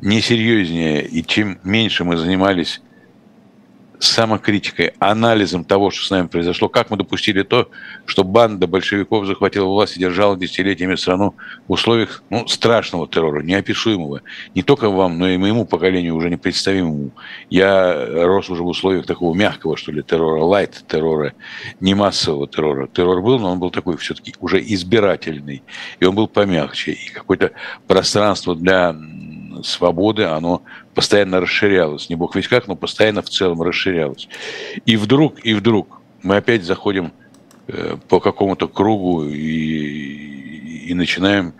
несерьезнее 0.00 1.06
и 1.06 1.24
чем 1.24 1.58
меньше 1.64 2.04
мы 2.04 2.16
занимались 2.16 2.80
самокритикой, 4.06 4.92
анализом 4.98 5.64
того, 5.64 5.90
что 5.90 6.06
с 6.06 6.10
нами 6.10 6.26
произошло, 6.26 6.68
как 6.68 6.90
мы 6.90 6.96
допустили 6.96 7.42
то, 7.42 7.70
что 8.06 8.24
банда 8.24 8.66
большевиков 8.66 9.26
захватила 9.26 9.66
власть 9.66 9.96
и 9.96 10.00
держала 10.00 10.36
десятилетиями 10.36 10.96
страну 10.96 11.34
в 11.68 11.72
условиях 11.72 12.22
ну, 12.30 12.46
страшного 12.46 13.08
террора, 13.08 13.42
неописуемого. 13.42 14.22
Не 14.54 14.62
только 14.62 14.90
вам, 14.90 15.18
но 15.18 15.28
и 15.28 15.36
моему 15.36 15.64
поколению 15.64 16.16
уже 16.16 16.30
непредставимому. 16.30 17.12
Я 17.50 18.24
рос 18.26 18.50
уже 18.50 18.62
в 18.62 18.66
условиях 18.66 19.06
такого 19.06 19.34
мягкого, 19.34 19.76
что 19.76 19.92
ли, 19.92 20.02
террора, 20.02 20.42
лайт-террора, 20.42 21.32
не 21.80 21.94
массового 21.94 22.46
террора. 22.46 22.86
Террор 22.88 23.22
был, 23.22 23.38
но 23.38 23.52
он 23.52 23.58
был 23.58 23.70
такой 23.70 23.96
все-таки 23.96 24.34
уже 24.40 24.60
избирательный, 24.60 25.62
и 26.00 26.04
он 26.04 26.14
был 26.14 26.28
помягче. 26.28 26.92
И 26.92 27.10
какое-то 27.10 27.52
пространство 27.86 28.54
для 28.54 28.94
свободы, 29.62 30.24
оно 30.24 30.62
постоянно 30.94 31.40
расширялось. 31.40 32.08
Не 32.08 32.16
бог 32.16 32.34
весь 32.34 32.48
как, 32.48 32.66
но 32.66 32.76
постоянно 32.76 33.22
в 33.22 33.28
целом 33.28 33.62
расширялось. 33.62 34.28
И 34.86 34.96
вдруг, 34.96 35.44
и 35.44 35.54
вдруг 35.54 36.00
мы 36.22 36.36
опять 36.36 36.64
заходим 36.64 37.12
э, 37.68 37.96
по 38.08 38.20
какому-то 38.20 38.68
кругу 38.68 39.24
и, 39.24 40.88
и 40.88 40.94
начинаем, 40.94 41.54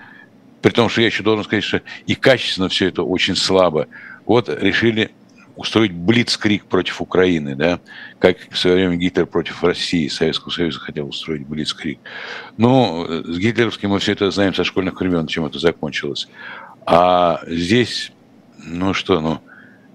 при 0.62 0.70
том, 0.70 0.88
что 0.88 1.02
я 1.02 1.09
еще 1.09 1.22
должен 1.22 1.44
сказать, 1.44 1.64
что 1.64 1.83
и 2.07 2.14
качественно 2.14 2.68
все 2.68 2.88
это 2.88 3.02
очень 3.02 3.37
слабо. 3.37 3.87
Вот 4.24 4.48
решили 4.48 5.12
устроить 5.57 5.92
блицкрик 5.92 6.64
против 6.64 7.00
Украины, 7.00 7.54
да, 7.54 7.80
как 8.18 8.37
в 8.50 8.59
свое 8.59 8.76
время 8.76 8.96
Гитлер 8.96 9.26
против 9.26 9.62
России, 9.62 10.09
Советского 10.09 10.50
Союза 10.50 10.80
хотел 10.80 11.09
устроить 11.09 11.46
блицкрик. 11.46 12.00
Ну, 12.57 13.07
с 13.24 13.38
гитлеровским 13.38 13.90
мы 13.90 13.98
все 14.00 14.12
это 14.12 14.30
знаем 14.30 14.54
со 14.54 14.64
школьных 14.64 15.00
времен, 15.00 15.26
чем 15.26 15.44
это 15.44 15.59
закончилось. 15.59 16.28
А 16.87 17.40
здесь, 17.47 18.12
ну 18.59 18.94
что, 18.94 19.20
ну, 19.20 19.40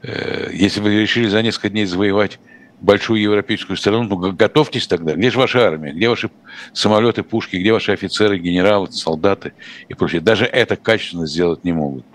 э, 0.02 0.50
если 0.54 0.80
вы 0.82 1.02
решили 1.02 1.28
за 1.28 1.42
несколько 1.42 1.70
дней 1.70 1.86
завоевать 1.86 2.40
большую 2.82 3.22
европейскую 3.22 3.78
страну, 3.78 4.04
ну 4.04 4.32
готовьтесь 4.34 4.88
тогда. 4.88 5.14
Где 5.14 5.32
же 5.32 5.38
ваша 5.38 5.68
армия? 5.68 5.92
Где 5.92 6.10
ваши 6.10 6.30
самолеты, 6.74 7.24
пушки? 7.24 7.58
Где 7.58 7.74
ваши 7.74 7.92
офицеры, 7.92 8.40
генералы, 8.40 8.92
солдаты 8.92 9.54
и 9.88 9.94
прочее? 9.94 10.22
Даже 10.22 10.46
это 10.46 10.76
качественно 10.76 11.28
сделать 11.28 11.64
не 11.64 11.74
могут. 11.74 12.06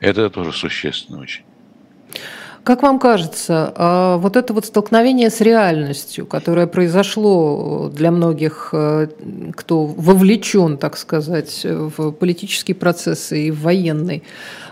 Это 0.00 0.30
тоже 0.30 0.52
существенно 0.52 1.20
очень. 1.20 1.44
Как 2.64 2.82
вам 2.82 3.00
кажется, 3.00 3.72
а 3.74 4.18
вот 4.18 4.36
это 4.36 4.54
вот 4.54 4.66
столкновение 4.66 5.30
с 5.30 5.40
реальностью, 5.40 6.26
которое 6.26 6.68
произошло 6.68 7.90
для 7.92 8.12
многих, 8.12 8.68
э, 8.72 9.08
кто 9.56 9.84
вовлечен, 9.84 10.78
так 10.78 10.96
сказать, 10.96 11.64
в 11.64 12.12
политические 12.12 12.76
процессы 12.76 13.48
и 13.48 13.50
в 13.50 13.62
военный, 13.62 14.22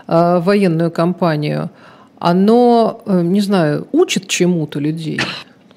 э, 0.07 0.39
военную 0.39 0.89
кампанию, 0.89 1.69
оно, 2.17 3.01
э, 3.05 3.21
не 3.23 3.41
знаю, 3.41 3.87
учит 3.91 4.27
чему-то 4.27 4.79
людей? 4.79 5.19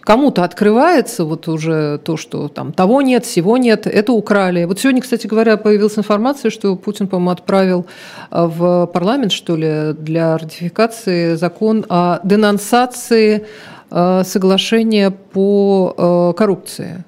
Кому-то 0.04 0.44
открывается 0.44 1.24
вот 1.24 1.48
уже 1.48 1.98
то, 1.98 2.16
что 2.16 2.48
там 2.48 2.72
того 2.72 3.02
нет, 3.02 3.24
всего 3.24 3.56
нет, 3.56 3.86
это 3.86 4.12
украли. 4.12 4.64
Вот 4.64 4.78
сегодня, 4.78 5.00
кстати 5.00 5.26
говоря, 5.26 5.56
появилась 5.56 5.98
информация, 5.98 6.50
что 6.50 6.76
Путин, 6.76 7.08
по-моему, 7.08 7.30
отправил 7.30 7.86
э, 8.30 8.44
в 8.44 8.86
парламент, 8.86 9.32
что 9.32 9.56
ли, 9.56 9.94
для 9.94 10.36
ратификации 10.36 11.34
закон 11.34 11.86
о 11.88 12.20
денонсации 12.22 13.46
э, 13.90 14.22
соглашения 14.24 15.10
по 15.10 15.94
э, 15.96 16.38
коррупции. 16.38 17.04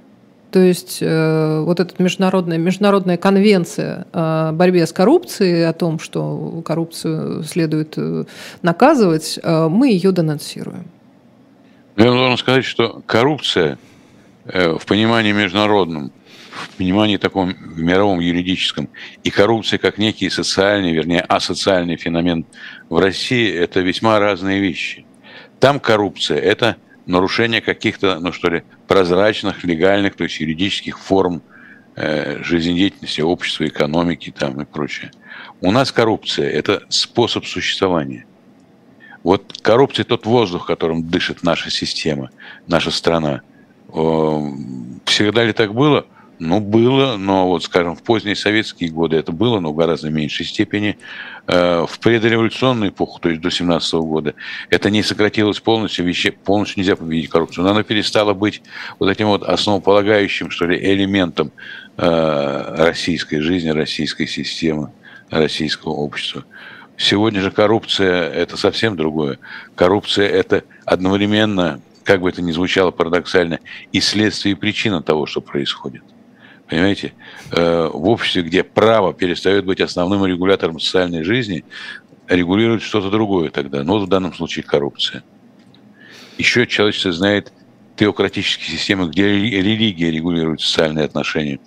То 0.52 0.60
есть 0.60 1.02
вот 1.02 1.80
эта 1.80 2.02
международная, 2.02 2.56
международная 2.56 3.18
конвенция 3.18 4.06
о 4.14 4.52
борьбе 4.52 4.86
с 4.86 4.92
коррупцией, 4.92 5.68
о 5.68 5.74
том, 5.74 5.98
что 5.98 6.62
коррупцию 6.64 7.42
следует 7.42 7.98
наказывать, 8.62 9.38
мы 9.44 9.90
ее 9.90 10.12
денонсируем. 10.12 10.86
Я 11.96 12.04
должен 12.10 12.36
сказать, 12.36 12.66
что 12.66 13.02
коррупция 13.06 13.78
э, 14.44 14.76
в 14.78 14.84
понимании 14.84 15.32
международном, 15.32 16.12
в 16.50 16.68
понимании 16.76 17.16
таком 17.16 17.54
в 17.54 17.78
мировом 17.78 18.20
юридическом, 18.20 18.90
и 19.24 19.30
коррупция 19.30 19.78
как 19.78 19.96
некий 19.96 20.28
социальный, 20.28 20.92
вернее, 20.92 21.22
асоциальный 21.22 21.96
феномен 21.96 22.44
в 22.90 22.98
России– 22.98 23.50
это 23.54 23.80
весьма 23.80 24.18
разные 24.18 24.60
вещи. 24.60 25.06
Там 25.58 25.80
коррупция– 25.80 26.38
это 26.42 26.76
нарушение 27.06 27.62
каких-то, 27.62 28.20
ну 28.20 28.30
что 28.30 28.50
ли, 28.50 28.64
прозрачных, 28.86 29.64
легальных, 29.64 30.16
то 30.16 30.24
есть 30.24 30.38
юридических 30.38 30.98
форм 30.98 31.40
э, 31.94 32.42
жизнедеятельности 32.42 33.22
общества, 33.22 33.66
экономики 33.66 34.34
там 34.38 34.60
и 34.60 34.66
прочее. 34.66 35.12
У 35.62 35.70
нас 35.70 35.92
коррупция– 35.92 36.50
это 36.50 36.82
способ 36.90 37.46
существования. 37.46 38.26
Вот 39.26 39.58
коррупция– 39.60 40.04
тот 40.08 40.24
воздух, 40.24 40.68
которым 40.68 41.02
дышит 41.02 41.42
наша 41.42 41.68
система, 41.68 42.30
наша 42.68 42.92
страна. 42.92 43.40
Всегда 43.92 45.42
ли 45.42 45.52
так 45.52 45.74
было? 45.74 46.06
Ну, 46.38 46.60
было, 46.60 47.16
но 47.16 47.48
вот, 47.48 47.64
скажем, 47.64 47.96
в 47.96 48.04
поздние 48.04 48.36
советские 48.36 48.90
годы 48.90 49.16
это 49.16 49.32
было, 49.32 49.58
но 49.58 49.72
в 49.72 49.74
гораздо 49.74 50.10
меньшей 50.10 50.46
степени. 50.46 50.96
Э, 51.48 51.86
в 51.88 51.98
предреволюционную 51.98 52.90
эпоху, 52.90 53.18
то 53.18 53.28
есть 53.30 53.40
до 53.40 53.50
17 53.50 53.94
года, 53.94 54.34
это 54.70 54.90
не 54.90 55.02
сократилось 55.02 55.58
полностью, 55.58 56.04
вещи, 56.04 56.30
полностью 56.30 56.78
нельзя 56.78 56.94
победить 56.94 57.28
коррупцию, 57.28 57.64
но 57.64 57.70
она 57.70 57.82
перестала 57.82 58.32
быть 58.32 58.62
вот 59.00 59.10
этим 59.10 59.26
вот 59.26 59.42
основополагающим, 59.42 60.50
что 60.50 60.66
ли, 60.66 60.78
элементом 60.78 61.50
э, 61.96 62.74
российской 62.78 63.40
жизни, 63.40 63.70
российской 63.70 64.28
системы, 64.28 64.92
российского 65.30 65.94
общества. 65.94 66.44
Сегодня 66.98 67.40
же 67.40 67.50
коррупция– 67.50 68.30
это 68.32 68.56
совсем 68.56 68.96
другое. 68.96 69.38
Коррупция– 69.74 70.28
это 70.30 70.64
одновременно, 70.84 71.80
как 72.04 72.22
бы 72.22 72.28
это 72.28 72.40
ни 72.40 72.52
звучало 72.52 72.90
парадоксально, 72.90 73.60
и 73.92 74.00
следствие, 74.00 74.52
и 74.52 74.58
причина 74.58 75.02
того, 75.02 75.26
что 75.26 75.40
происходит. 75.40 76.02
Понимаете, 76.68 77.12
э, 77.52 77.90
в 77.92 78.08
обществе, 78.08 78.42
где 78.42 78.64
право 78.64 79.12
перестает 79.12 79.64
быть 79.64 79.80
основным 79.80 80.24
регулятором 80.24 80.80
социальной 80.80 81.22
жизни, 81.22 81.64
регулирует 82.28 82.82
что-то 82.82 83.10
другое 83.10 83.50
тогда. 83.50 83.84
Ну, 83.84 83.98
в 83.98 84.08
данном 84.08 84.34
случае 84.34 84.64
коррупция. 84.64 85.22
Еще 86.38 86.66
человечество 86.66 87.12
знает 87.12 87.52
теократические 87.96 88.78
системы, 88.78 89.08
где 89.08 89.26
религия 89.26 90.10
регулирует 90.10 90.60
социальные 90.60 91.06
отношения. 91.06 91.58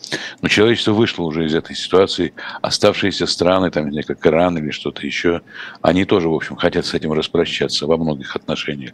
Но 0.41 0.47
человечество 0.47 0.93
вышло 0.93 1.23
уже 1.23 1.45
из 1.45 1.55
этой 1.55 1.75
ситуации. 1.75 2.33
Оставшиеся 2.61 3.25
страны, 3.25 3.71
там, 3.71 3.89
не 3.89 4.03
как 4.03 4.25
Иран 4.25 4.57
или 4.57 4.71
что-то 4.71 5.05
еще, 5.05 5.41
они 5.81 6.05
тоже, 6.05 6.29
в 6.29 6.33
общем, 6.33 6.55
хотят 6.55 6.85
с 6.85 6.93
этим 6.93 7.13
распрощаться 7.13 7.87
во 7.87 7.97
многих 7.97 8.35
отношениях. 8.35 8.93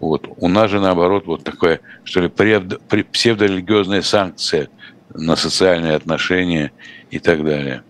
Вот. 0.00 0.28
У 0.38 0.48
нас 0.48 0.70
же, 0.70 0.80
наоборот, 0.80 1.26
вот 1.26 1.44
такое, 1.44 1.80
что 2.04 2.20
ли, 2.20 2.28
псевдорелигиозная 2.28 4.02
санкция– 4.02 4.68
на 5.14 5.36
социальные 5.36 5.94
отношения 5.94 6.72
и 7.10 7.18
так 7.18 7.44
далее. 7.44 7.82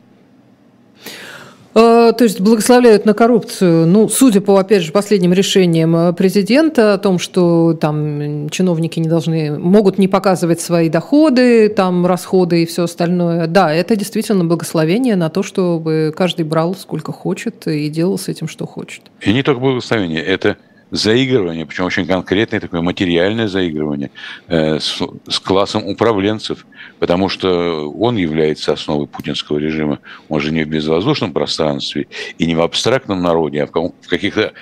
А, 1.74 2.12
то 2.12 2.24
есть 2.24 2.40
благословляют 2.40 3.06
на 3.06 3.14
коррупцию. 3.14 3.86
Ну, 3.86 4.08
судя 4.08 4.40
по, 4.40 4.58
опять 4.58 4.82
же, 4.82 4.92
последним 4.92 5.32
решениям 5.32 5.94
э, 5.94 6.12
президента 6.12 6.94
о 6.94 6.98
том, 6.98 7.18
что 7.18 7.74
там 7.74 8.48
чиновники 8.50 8.98
не 8.98 9.08
должны, 9.08 9.58
могут 9.58 9.98
не 9.98 10.08
показывать 10.08 10.60
свои 10.60 10.88
доходы, 10.88 11.68
там 11.68 12.06
расходы 12.06 12.62
и 12.62 12.66
все 12.66 12.84
остальное. 12.84 13.46
Да, 13.46 13.72
это 13.72 13.94
действительно 13.96 14.44
благословение 14.44 15.16
на 15.16 15.30
то, 15.30 15.42
чтобы 15.42 16.12
каждый 16.16 16.44
брал 16.44 16.74
сколько 16.74 17.12
хочет 17.12 17.66
и 17.66 17.88
делал 17.88 18.18
с 18.18 18.28
этим, 18.28 18.48
что 18.48 18.66
хочет. 18.66 19.02
И 19.20 19.32
не 19.32 19.42
только 19.42 19.60
благословение, 19.60 20.22
это 20.22 20.56
заигрывание, 20.90 21.66
причем 21.66 21.84
очень 21.84 22.06
конкретное 22.06 22.60
такое 22.60 22.80
материальное 22.80 23.48
заигрывание 23.48 24.10
э, 24.48 24.78
с, 24.78 25.00
с 25.28 25.40
классом 25.40 25.86
управленцев, 25.86 26.66
потому 26.98 27.28
что 27.28 27.90
он 27.90 28.16
является 28.16 28.72
основой 28.72 29.06
путинского 29.06 29.58
режима. 29.58 30.00
Он 30.28 30.40
же 30.40 30.52
не 30.52 30.64
в 30.64 30.68
безвоздушном 30.68 31.32
пространстве 31.32 32.08
и 32.38 32.46
не 32.46 32.54
в 32.54 32.60
абстрактном 32.60 33.22
народе, 33.22 33.62
а 33.62 33.66
в, 33.66 33.70
в 33.70 34.08
каких-то 34.08 34.52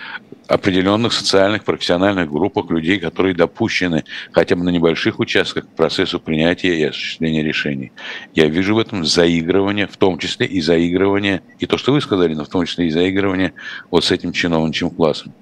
определенных 0.46 1.12
социальных, 1.12 1.64
профессиональных 1.64 2.30
группах 2.30 2.70
людей, 2.70 2.98
которые 2.98 3.34
допущены 3.34 4.04
хотя 4.32 4.56
бы 4.56 4.64
на 4.64 4.70
небольших 4.70 5.20
участках 5.20 5.66
к 5.66 5.68
процессу 5.68 6.18
принятия 6.18 6.74
и 6.74 6.84
осуществления 6.84 7.42
решений. 7.42 7.92
Я 8.34 8.46
вижу 8.46 8.74
в 8.74 8.78
этом 8.78 9.04
заигрывание, 9.04 9.86
в 9.86 9.96
том 9.96 10.18
числе 10.18 10.46
и 10.46 10.60
заигрывание, 10.60 11.42
и 11.58 11.66
то, 11.66 11.76
что 11.76 11.92
вы 11.92 12.00
сказали, 12.00 12.34
но 12.34 12.44
в 12.44 12.48
том 12.48 12.64
числе 12.64 12.86
и 12.86 12.90
заигрывание 12.90 13.52
вот 13.90 14.04
с 14.04 14.10
этим 14.10 14.32
чиновничьим 14.32 14.90
классом 14.90 15.34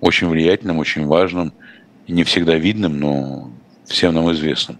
очень 0.00 0.28
влиятельным, 0.28 0.78
очень 0.78 1.06
важным, 1.06 1.52
не 2.06 2.24
всегда 2.24 2.56
видным, 2.56 2.98
но 2.98 3.50
всем 3.86 4.14
нам 4.14 4.30
известным. 4.32 4.78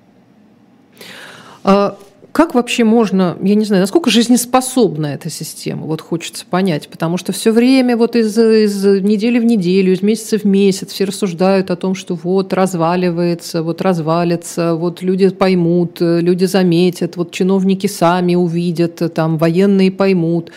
А 1.64 1.98
как 2.32 2.54
вообще 2.54 2.84
можно, 2.84 3.36
я 3.42 3.54
не 3.54 3.64
знаю, 3.64 3.80
насколько 3.80 4.10
жизнеспособна 4.10 5.06
эта 5.06 5.28
система, 5.28 5.86
вот 5.86 6.00
хочется 6.00 6.46
понять, 6.46 6.88
потому 6.88 7.16
что 7.16 7.32
все 7.32 7.50
время 7.50 7.96
вот 7.96 8.14
из, 8.14 8.38
из 8.38 8.84
недели 9.02 9.38
в 9.38 9.44
неделю, 9.44 9.92
из 9.92 10.02
месяца 10.02 10.38
в 10.38 10.44
месяц 10.44 10.92
все 10.92 11.04
рассуждают 11.04 11.70
о 11.70 11.76
том, 11.76 11.94
что 11.94 12.14
вот 12.14 12.52
разваливается, 12.52 13.62
вот 13.62 13.80
развалится, 13.80 14.74
вот 14.74 15.02
люди 15.02 15.30
поймут, 15.30 15.96
люди 16.00 16.44
заметят, 16.44 17.16
вот 17.16 17.32
чиновники 17.32 17.86
сами 17.86 18.34
увидят, 18.34 19.02
там 19.14 19.36
военные 19.36 19.90
поймут 19.90 20.52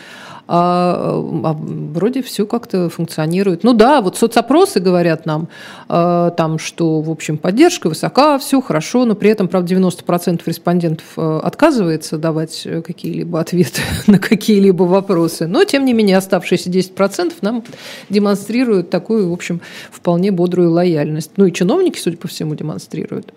а, 0.54 1.24
а 1.46 1.54
вроде 1.54 2.22
все 2.22 2.46
как-то 2.46 2.90
функционирует. 2.90 3.64
Ну 3.64 3.72
да, 3.72 4.02
вот 4.02 4.18
соцопросы 4.18 4.82
говорят 4.82 5.26
нам, 5.26 5.48
а, 5.88 6.32
там, 6.32 6.60
что, 6.60 7.00
в 7.00 7.10
общем, 7.10 7.38
поддержка 7.38 7.88
высока, 7.88 8.38
все 8.38 8.60
хорошо, 8.60 9.06
но 9.06 9.16
при 9.16 9.30
этом, 9.30 9.48
правда, 9.48 9.74
90% 9.76 10.42
респондентов 10.46 11.06
а, 11.16 11.40
отказывается 11.40 12.18
давать 12.18 12.68
какие-либо 12.86 13.40
ответы 13.40 13.82
на 14.08 14.20
какие-либо 14.20 14.84
вопросы. 14.84 15.48
Но, 15.48 15.64
тем 15.64 15.86
не 15.86 15.94
менее, 15.94 16.18
оставшиеся 16.18 16.70
10% 16.70 17.32
нам 17.40 17.64
демонстрируют 18.10 18.90
такую, 18.90 19.30
в 19.30 19.34
общем, 19.34 19.62
вполне 19.90 20.34
бодрую 20.34 20.70
лояльность. 20.72 21.32
Ну 21.38 21.46
и 21.46 21.54
чиновники, 21.54 21.98
судя 21.98 22.18
по 22.18 22.28
всему, 22.28 22.56
демонстрируют. 22.56 23.34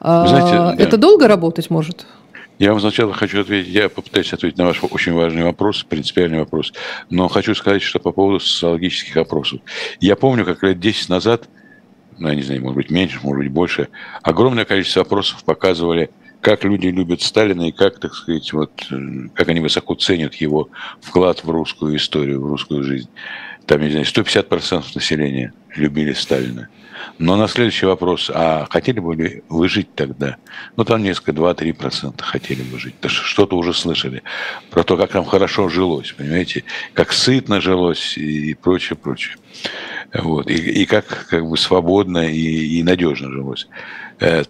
Знаете, 0.00 0.82
Это 0.82 0.92
да. 0.92 0.96
долго 0.96 1.28
работать 1.28 1.68
может? 1.68 2.06
Я 2.62 2.70
вам 2.70 2.78
сначала 2.78 3.12
хочу 3.12 3.40
ответить, 3.40 3.74
я 3.74 3.88
попытаюсь 3.88 4.32
ответить 4.32 4.56
на 4.56 4.66
ваш 4.66 4.78
очень 4.84 5.14
важный 5.14 5.42
вопрос, 5.42 5.82
принципиальный 5.82 6.38
вопрос, 6.38 6.72
но 7.10 7.26
хочу 7.26 7.56
сказать, 7.56 7.82
что 7.82 7.98
по 7.98 8.12
поводу 8.12 8.38
социологических 8.38 9.16
опросов. 9.16 9.58
Я 9.98 10.14
помню, 10.14 10.44
как 10.44 10.62
лет 10.62 10.78
10 10.78 11.08
назад, 11.08 11.48
ну, 12.20 12.28
я 12.28 12.36
не 12.36 12.42
знаю, 12.42 12.62
может 12.62 12.76
быть, 12.76 12.88
меньше, 12.88 13.18
может 13.24 13.42
быть, 13.42 13.50
больше, 13.52 13.88
огромное 14.22 14.64
количество 14.64 15.02
опросов 15.02 15.42
показывали, 15.42 16.10
как 16.40 16.62
люди 16.62 16.86
любят 16.86 17.20
Сталина 17.20 17.66
и 17.66 17.72
как, 17.72 17.98
так 17.98 18.14
сказать, 18.14 18.52
вот, 18.52 18.70
как 19.34 19.48
они 19.48 19.58
высоко 19.58 19.96
ценят 19.96 20.34
его 20.34 20.68
вклад 21.00 21.42
в 21.42 21.50
русскую 21.50 21.96
историю, 21.96 22.40
в 22.40 22.46
русскую 22.46 22.84
жизнь. 22.84 23.08
Там, 23.66 23.80
не 23.80 23.90
знаю, 23.90 24.06
150% 24.06 24.84
населения 24.94 25.52
любили 25.74 26.12
Сталина. 26.12 26.68
Но 27.18 27.36
на 27.36 27.48
следующий 27.48 27.86
вопрос, 27.86 28.30
а 28.32 28.66
хотели 28.70 29.00
бы 29.00 29.42
вы 29.48 29.68
жить 29.68 29.94
тогда? 29.94 30.36
Ну, 30.76 30.84
там 30.84 31.02
несколько, 31.02 31.32
2-3% 31.32 32.20
хотели 32.22 32.62
бы 32.62 32.78
жить. 32.78 32.94
Что-то 33.06 33.56
уже 33.56 33.74
слышали 33.74 34.22
про 34.70 34.82
то, 34.82 34.96
как 34.96 35.14
нам 35.14 35.24
хорошо 35.24 35.68
жилось, 35.68 36.12
понимаете? 36.12 36.64
Как 36.94 37.12
сытно 37.12 37.60
жилось 37.60 38.16
и 38.16 38.54
прочее, 38.54 38.96
прочее. 38.96 39.36
Вот. 40.14 40.50
И, 40.50 40.54
и 40.54 40.86
как, 40.86 41.26
как 41.28 41.48
бы 41.48 41.56
свободно 41.56 42.28
и, 42.28 42.78
и 42.78 42.82
надежно 42.82 43.30
жилось. 43.30 43.68
Э, 44.20 44.44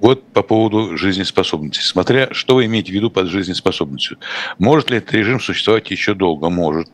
вот 0.00 0.24
по 0.32 0.42
поводу 0.42 0.96
жизнеспособности. 0.96 1.80
Смотря, 1.80 2.28
что 2.32 2.56
вы 2.56 2.66
имеете 2.66 2.90
в 2.90 2.94
виду 2.94 3.08
под 3.08 3.28
жизнеспособностью. 3.28 4.18
Может 4.58 4.90
ли 4.90 4.98
этот 4.98 5.12
режим 5.12 5.40
существовать 5.40 5.90
еще 5.90 6.14
долго? 6.14 6.50
Может. 6.50 6.88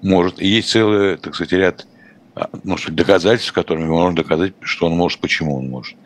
Может. 0.00 0.40
И 0.40 0.46
есть 0.46 0.70
целый, 0.70 1.16
так 1.16 1.34
сказать, 1.34 1.52
ряд 1.52 1.86
а, 2.34 2.48
ну, 2.62 2.76
доказательств, 2.88 3.52
которыми 3.52 3.86
можно 3.86 4.16
доказать, 4.16 4.54
что 4.60 4.86
он 4.86 4.96
может, 4.96 5.18
почему 5.20 5.56
он 5.56 5.68
может. 5.68 5.96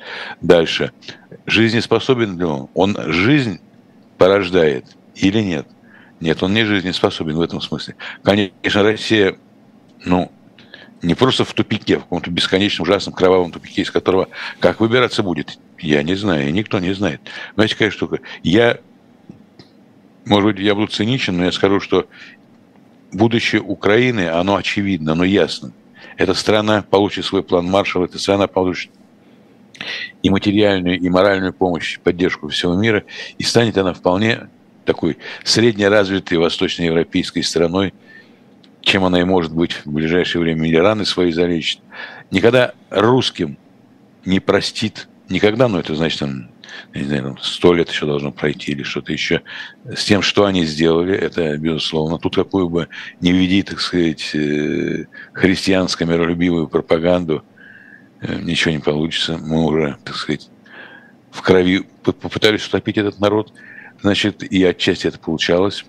Дальше. 0.41 0.93
Жизнеспособен 1.47 2.39
ли 2.39 2.45
он? 2.45 2.69
Он 2.75 2.97
жизнь 3.13 3.61
порождает 4.17 4.87
или 5.17 5.41
нет? 5.41 5.67
Нет, 6.21 6.43
он 6.43 6.55
не 6.55 6.65
жизнеспособен 6.65 7.37
в 7.37 7.43
этом 7.43 7.61
смысле. 7.61 7.97
Конечно, 8.23 8.83
Россия, 8.83 9.37
ну, 10.05 10.33
не 11.03 11.15
просто 11.15 11.45
в 11.45 11.53
тупике, 11.53 11.99
в 11.99 12.03
каком-то 12.03 12.31
бесконечном, 12.31 12.85
ужасном, 12.85 13.15
кровавом 13.15 13.53
тупике, 13.53 13.83
из 13.83 13.91
которого 13.91 14.29
как 14.61 14.81
выбираться 14.81 15.23
будет, 15.23 15.59
я 15.79 16.03
не 16.03 16.15
знаю, 16.15 16.53
никто 16.53 16.79
не 16.79 16.95
знает. 16.95 17.21
Знаете, 17.55 17.75
какая 17.75 17.91
штука? 17.91 18.21
Я, 18.43 18.79
может 20.25 20.55
быть, 20.55 20.65
я 20.65 20.75
буду 20.75 20.87
циничен, 20.87 21.37
но 21.37 21.45
я 21.45 21.53
скажу, 21.53 21.81
что 21.81 22.09
будущее 23.13 23.61
Украины, 23.61 24.31
оно 24.31 24.57
очевидно, 24.57 25.13
оно 25.13 25.25
ясно 25.25 25.73
эта 26.17 26.35
страна 26.35 26.83
получит 26.83 27.25
свой 27.25 27.43
план 27.43 27.67
Маршалла, 27.67 28.05
эта 28.05 28.19
страна 28.19 28.47
получит 28.47 28.91
и 30.23 30.31
материальную, 30.31 30.99
и 30.99 31.09
моральную 31.09 31.53
помощь, 31.53 31.99
поддержку 31.99 32.49
всего 32.49 32.75
мира, 32.75 33.05
и 33.39 33.43
станет 33.43 33.77
она 33.77 33.93
вполне 33.93 34.49
такой 34.85 35.19
среднеразвитой 35.43 36.39
восточноевропейской 36.39 37.43
страной, 37.43 37.95
чем 38.83 39.05
она 39.05 39.21
и 39.21 39.25
может 39.25 39.53
быть 39.55 39.73
в 39.85 39.91
ближайшее 39.91 40.43
время, 40.43 40.69
или 40.69 40.77
раны 40.77 41.05
свои 41.05 41.33
залечит. 41.33 41.81
Никогда 42.31 42.73
русским 42.91 43.57
не 44.25 44.41
простит, 44.41 45.09
никогда, 45.29 45.69
но 45.69 45.81
это 45.81 45.95
значит, 45.95 46.23
он 46.23 46.49
не 46.95 47.05
знаю, 47.05 47.37
сто 47.41 47.75
лет 47.75 47.89
еще 47.89 48.07
должно 48.07 48.33
пройти 48.33 48.73
или 48.73 48.83
что-то 48.83 49.13
еще. 49.13 49.43
С 49.85 50.05
тем, 50.05 50.23
что 50.23 50.45
они 50.45 50.65
сделали, 50.65 51.15
это 51.17 51.57
безусловно. 51.57 52.19
Тут 52.19 52.37
какую 52.37 52.69
бы 52.69 52.89
не 53.21 53.33
веди, 53.33 53.63
так 53.63 53.81
сказать, 53.81 54.35
э, 54.35 55.07
христианско-миролюбивую 55.33 56.69
пропаганду, 56.69 57.45
э, 58.21 58.41
ничего 58.41 58.73
не 58.73 58.81
получится. 58.81 59.39
Мы 59.39 59.65
уже, 59.65 59.97
так 60.05 60.17
сказать, 60.17 60.51
в 61.31 61.43
крови 61.43 61.87
попытались 62.03 62.67
утопить 62.67 62.99
этот 62.99 63.19
народ. 63.19 63.53
Значит, 64.01 64.43
и 64.43 64.63
отчасти 64.65 65.07
это 65.07 65.19
получалось 65.19 65.85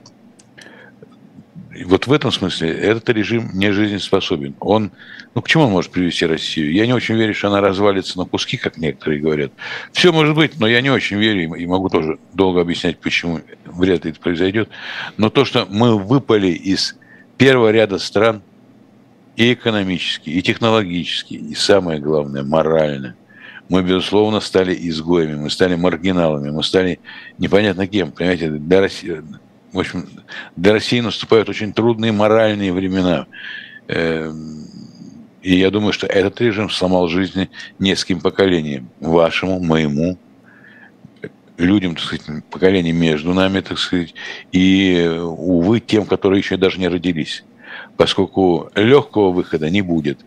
вот 1.83 2.07
в 2.07 2.13
этом 2.13 2.31
смысле 2.31 2.71
этот 2.71 3.09
режим 3.09 3.49
не 3.53 3.71
жизнеспособен. 3.71 4.55
Он, 4.59 4.91
ну, 5.33 5.41
к 5.41 5.47
чему 5.47 5.65
он 5.65 5.71
может 5.71 5.91
привести 5.91 6.25
Россию? 6.25 6.71
Я 6.71 6.85
не 6.85 6.93
очень 6.93 7.15
верю, 7.15 7.33
что 7.33 7.49
она 7.49 7.59
развалится 7.59 8.17
на 8.17 8.25
куски, 8.25 8.57
как 8.57 8.77
некоторые 8.77 9.19
говорят. 9.19 9.51
Все 9.91 10.11
может 10.11 10.35
быть, 10.35 10.59
но 10.59 10.67
я 10.67 10.81
не 10.81 10.89
очень 10.89 11.17
верю 11.17 11.53
и 11.55 11.65
могу 11.65 11.89
тоже 11.89 12.17
долго 12.33 12.61
объяснять, 12.61 12.99
почему 12.99 13.41
вряд 13.65 14.05
ли 14.05 14.11
это 14.11 14.19
произойдет. 14.19 14.69
Но 15.17 15.29
то, 15.29 15.43
что 15.43 15.67
мы 15.69 15.97
выпали 15.97 16.47
из 16.47 16.95
первого 17.37 17.71
ряда 17.71 17.99
стран 17.99 18.41
и 19.35 19.53
экономически, 19.53 20.29
и 20.29 20.41
технологически, 20.41 21.33
и 21.33 21.55
самое 21.55 21.99
главное, 21.99 22.43
морально, 22.43 23.15
мы, 23.67 23.81
безусловно, 23.81 24.39
стали 24.39 24.75
изгоями, 24.89 25.35
мы 25.35 25.49
стали 25.49 25.75
маргиналами, 25.75 26.51
мы 26.51 26.63
стали 26.63 26.99
непонятно 27.37 27.87
кем. 27.87 28.11
Понимаете, 28.11 28.49
для 28.49 28.79
России, 28.79 29.23
в 29.75 29.79
общем, 29.79 30.07
для 30.55 30.71
России 30.71 31.01
наступают 31.01 31.49
очень 31.49 31.73
трудные 31.73 32.13
моральные 32.13 32.71
времена. 32.71 33.27
Эм, 33.87 34.65
и 35.41 35.57
я 35.57 35.69
думаю, 35.69 35.91
что 35.91 36.07
этот 36.07 36.39
режим 36.39 36.69
сломал 36.69 37.09
жизни 37.09 37.49
нескольким 37.77 38.21
поколениям. 38.21 38.89
Вашему, 39.01 39.59
моему, 39.59 40.17
людям, 41.57 41.95
так 41.95 42.05
сказать, 42.05 42.45
поколением 42.45 42.95
между 42.95 43.33
нами, 43.33 43.59
так 43.59 43.77
сказать, 43.77 44.15
и, 44.53 45.07
увы, 45.21 45.81
тем, 45.81 46.05
которые 46.05 46.39
еще 46.39 46.55
даже 46.55 46.79
не 46.79 46.87
родились. 46.87 47.43
Поскольку 47.97 48.71
легкого 48.75 49.31
выхода 49.31 49.69
не 49.69 49.81
будет. 49.81 50.19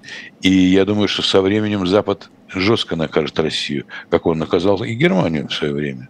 И 0.43 0.51
я 0.51 0.85
думаю, 0.85 1.09
что 1.09 1.23
со 1.23 1.41
временем 1.41 1.87
Запад 1.87 2.31
жестко 2.49 2.97
накажет 2.97 3.39
Россию, 3.39 3.87
как 4.11 4.27
он 4.27 4.39
наказал 4.39 4.83
и 4.85 4.95
Германию 4.95 5.49
в 5.49 5.55
свое 5.55 5.73
время. 5.73 6.09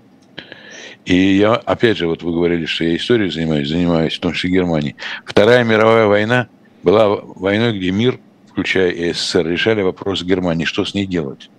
И 1.05 1.15
я, 1.15 1.55
опять 1.55 1.97
же, 1.97 2.07
вот 2.07 2.23
вы 2.23 2.33
говорили, 2.33 2.67
что 2.67 2.85
я 2.85 2.97
историей 2.97 3.31
занимаюсь, 3.31 3.69
занимаюсь 3.69 4.17
в 4.17 4.21
том 4.21 4.33
числе 4.33 4.51
Германией. 4.51 4.97
Вторая 5.25 5.65
мировая 5.65 6.07
война 6.07 6.49
была 6.83 7.09
войной, 7.09 7.79
где 7.79 7.91
мир, 7.91 8.19
включая 8.51 8.91
и 8.91 9.13
СССР, 9.13 9.47
решали 9.47 9.83
вопрос 9.83 10.23
Германии, 10.23 10.65
что 10.65 10.85
с 10.85 10.95
ней 10.95 11.07
делать. 11.07 11.51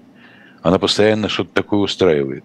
Она 0.62 0.78
постоянно 0.78 1.30
что-то 1.30 1.52
такое 1.54 1.80
устраивает. 1.80 2.44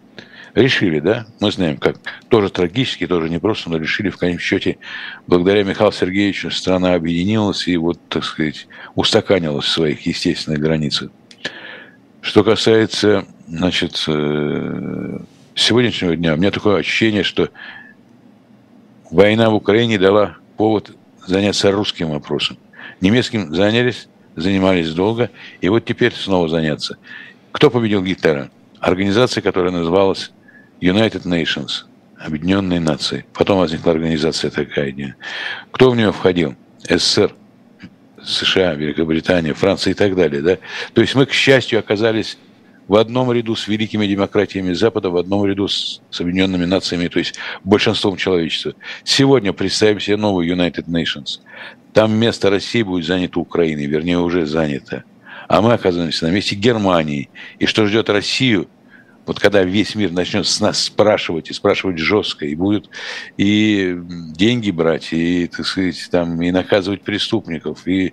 Решили, 0.55 1.01
да? 1.01 1.27
Мы 1.41 1.51
знаем, 1.51 1.79
как. 1.79 1.97
Тоже 2.29 2.49
трагически, 2.49 3.09
тоже 3.09 3.29
непросто, 3.29 3.71
но 3.71 3.77
решили 3.77 4.09
в 4.09 4.17
конечном 4.17 4.41
счете. 4.41 4.79
Благодаря 5.27 5.65
Михаилу 5.65 5.91
Сергеевичу 5.91 6.51
страна 6.53 6.95
объединилась 6.95 7.67
и 7.67 7.77
вот, 7.77 7.99
так 8.09 8.25
сказать, 8.25 8.69
устаканилась 8.95 9.65
в 9.65 9.71
своих 9.71 10.07
естественных 10.07 10.61
границах. 10.61 11.11
Что 12.21 12.45
касается, 12.45 13.27
значит, 13.49 14.03
э, 14.07 15.19
сегодняшнего 15.55 16.17
дня 16.17 16.35
у 16.35 16.37
меня 16.37 16.51
такое 16.51 16.79
ощущение, 16.79 17.23
что 17.23 17.51
война 19.11 19.51
в 19.51 19.55
Украине 19.55 19.99
дала 19.99 20.37
повод 20.57 20.97
заняться 21.27 21.71
русским 21.71 22.11
вопросом. 22.11 22.59
Немецким 23.01 23.55
занялись, 23.55 24.09
занимались 24.37 24.93
долго, 24.93 25.31
и 25.61 25.69
вот 25.69 25.85
теперь 25.85 26.13
снова 26.13 26.49
заняться. 26.49 26.97
Кто 27.53 27.71
победил 27.71 28.03
Гитлера? 28.03 28.51
Организация, 28.81 29.43
которая 29.43 29.73
называлась 29.73 30.33
United 30.81 31.23
Nations, 31.23 31.85
Объединенные 32.19 32.81
Нации. 32.81 33.25
Потом 33.33 33.59
возникла 33.59 33.93
организация 33.93 34.51
такая. 34.51 35.17
Кто 35.71 35.91
в 35.91 35.97
нее 35.97 36.13
входил? 36.13 36.55
СССР, 36.89 37.35
США, 38.23 38.75
Великобритания, 38.75 39.55
Франция 39.55 39.93
и 39.93 39.95
так 39.95 40.15
далее. 40.15 40.43
Да? 40.43 40.59
То 40.93 41.01
есть 41.01 41.15
мы, 41.15 41.27
к 41.27 41.33
счастью, 41.33 41.79
оказались 41.79 42.39
в 42.89 42.97
одном 42.97 43.33
ряду 43.33 43.57
с 43.57 43.69
великими 43.69 44.07
демократиями 44.07 44.73
Запада, 44.73 45.11
в 45.11 45.17
одном 45.17 45.47
ряду 45.47 45.69
с, 45.69 46.01
с 46.11 46.21
Объединенными 46.21 46.65
Нациями, 46.65 47.09
то 47.09 47.19
есть 47.19 47.35
большинством 47.63 48.17
человечества. 48.17 48.75
Сегодня 49.05 49.53
представим 49.53 50.01
себе 50.01 50.17
новый 50.17 50.49
United 50.49 50.87
Nations. 50.87 51.41
Там 51.93 52.13
место 52.13 52.51
России 52.51 52.83
будет 52.83 53.07
занято 53.07 53.41
Украиной, 53.41 53.87
вернее, 53.87 54.19
уже 54.19 54.47
занято. 54.47 55.05
А 55.49 55.63
мы 55.63 55.73
оказываемся 55.73 56.27
на 56.27 56.31
месте 56.31 56.57
Германии. 56.57 57.31
И 57.59 57.67
что 57.67 57.87
ждет 57.87 58.11
Россию, 58.11 58.69
вот 59.27 59.41
когда 59.41 59.63
весь 59.63 59.95
мир 59.95 60.11
начнет 60.13 60.47
с 60.47 60.61
нас 60.61 60.83
спрашивать, 60.83 61.51
и 61.51 61.55
спрашивать 61.55 61.99
жестко, 61.99 62.45
и 62.47 62.55
будут 62.55 62.91
и 63.37 63.97
деньги 64.37 64.71
брать, 64.71 65.13
и, 65.13 65.47
так 65.47 65.67
сказать, 65.67 66.09
там, 66.11 66.41
и 66.43 66.51
наказывать 66.51 67.03
преступников, 67.03 67.87
и 67.87 68.13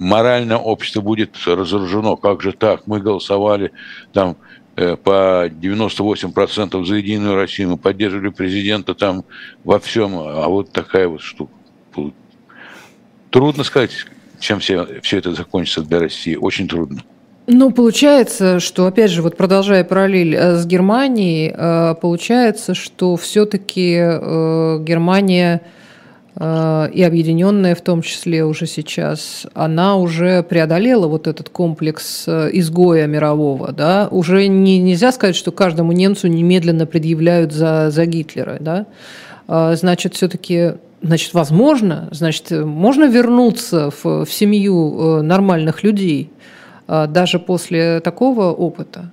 морально 0.00 0.58
общество 0.58 1.02
будет 1.02 1.36
разоружено. 1.46 2.16
Как 2.16 2.42
же 2.42 2.52
так? 2.52 2.86
Мы 2.86 3.00
голосовали 3.00 3.70
там 4.12 4.36
э, 4.74 4.96
по 4.96 5.46
98% 5.46 6.84
за 6.84 6.94
Единую 6.96 7.36
Россию, 7.36 7.70
мы 7.70 7.76
поддерживали 7.76 8.30
президента 8.30 8.94
там 8.94 9.24
во 9.62 9.78
всем, 9.78 10.18
а 10.18 10.48
вот 10.48 10.72
такая 10.72 11.06
вот 11.06 11.20
штука. 11.20 11.52
Трудно 13.30 13.62
сказать, 13.62 13.92
чем 14.40 14.58
все, 14.58 15.00
все 15.02 15.18
это 15.18 15.34
закончится 15.34 15.82
для 15.82 16.00
России. 16.00 16.34
Очень 16.34 16.66
трудно. 16.66 17.04
Ну, 17.46 17.70
получается, 17.70 18.58
что, 18.58 18.86
опять 18.86 19.10
же, 19.10 19.22
вот 19.22 19.36
продолжая 19.36 19.84
параллель 19.84 20.34
э, 20.34 20.56
с 20.56 20.66
Германией, 20.66 21.52
э, 21.54 21.94
получается, 22.00 22.74
что 22.74 23.16
все-таки 23.16 23.96
Германия 24.82 25.62
и 26.38 27.02
объединенная 27.02 27.74
в 27.74 27.80
том 27.80 28.02
числе 28.02 28.44
уже 28.44 28.66
сейчас, 28.66 29.46
она 29.52 29.96
уже 29.96 30.44
преодолела 30.44 31.08
вот 31.08 31.26
этот 31.26 31.48
комплекс 31.48 32.24
э, 32.28 32.50
изгоя 32.52 33.06
мирового, 33.06 33.72
да, 33.72 34.06
уже 34.12 34.46
не, 34.46 34.78
нельзя 34.78 35.10
сказать, 35.10 35.34
что 35.34 35.50
каждому 35.50 35.90
немцу 35.90 36.28
немедленно 36.28 36.86
предъявляют 36.86 37.52
за, 37.52 37.90
за 37.90 38.06
Гитлера, 38.06 38.58
да, 38.60 38.86
а, 39.48 39.74
значит, 39.74 40.14
все-таки 40.14 40.74
Значит, 41.02 41.32
возможно, 41.32 42.08
значит, 42.10 42.50
можно 42.50 43.06
вернуться 43.06 43.90
в, 43.90 44.26
в 44.26 44.30
семью 44.30 44.98
э, 45.00 45.22
нормальных 45.22 45.82
людей 45.82 46.30
даже 46.86 47.38
после 47.38 48.00
такого 48.00 48.52
опыта? 48.52 49.10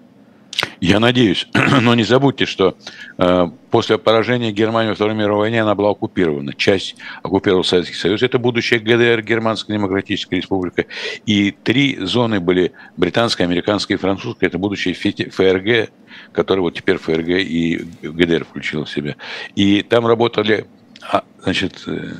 Я 0.79 0.99
надеюсь, 0.99 1.47
но 1.81 1.95
не 1.95 2.03
забудьте, 2.03 2.45
что 2.45 2.77
э, 3.17 3.47
после 3.71 3.97
поражения 3.97 4.51
Германии 4.51 4.89
во 4.89 4.95
Второй 4.95 5.15
мировой 5.15 5.41
войне 5.41 5.61
она 5.61 5.75
была 5.75 5.91
оккупирована. 5.91 6.53
Часть 6.53 6.95
оккупировал 7.23 7.63
Советский 7.63 7.95
Союз. 7.95 8.21
Это 8.21 8.39
будущая 8.39 8.79
ГДР, 8.79 9.23
Германская 9.23 9.77
Демократическая 9.77 10.37
Республика. 10.37 10.85
И 11.25 11.51
три 11.51 11.97
зоны 11.99 12.39
были 12.39 12.73
британская, 12.95 13.45
американская 13.45 13.97
и 13.97 13.99
французская. 13.99 14.47
Это 14.47 14.57
будущая 14.57 14.93
ФРГ, 14.93 15.89
который 16.31 16.59
вот 16.59 16.75
теперь 16.75 16.97
ФРГ 16.97 17.29
и 17.29 17.77
ГДР 18.03 18.45
включил 18.45 18.85
в 18.85 18.89
себя. 18.89 19.15
И 19.55 19.81
там 19.81 20.05
работали 20.05 20.67
а, 21.01 21.23
значит, 21.43 21.83
э, 21.87 22.13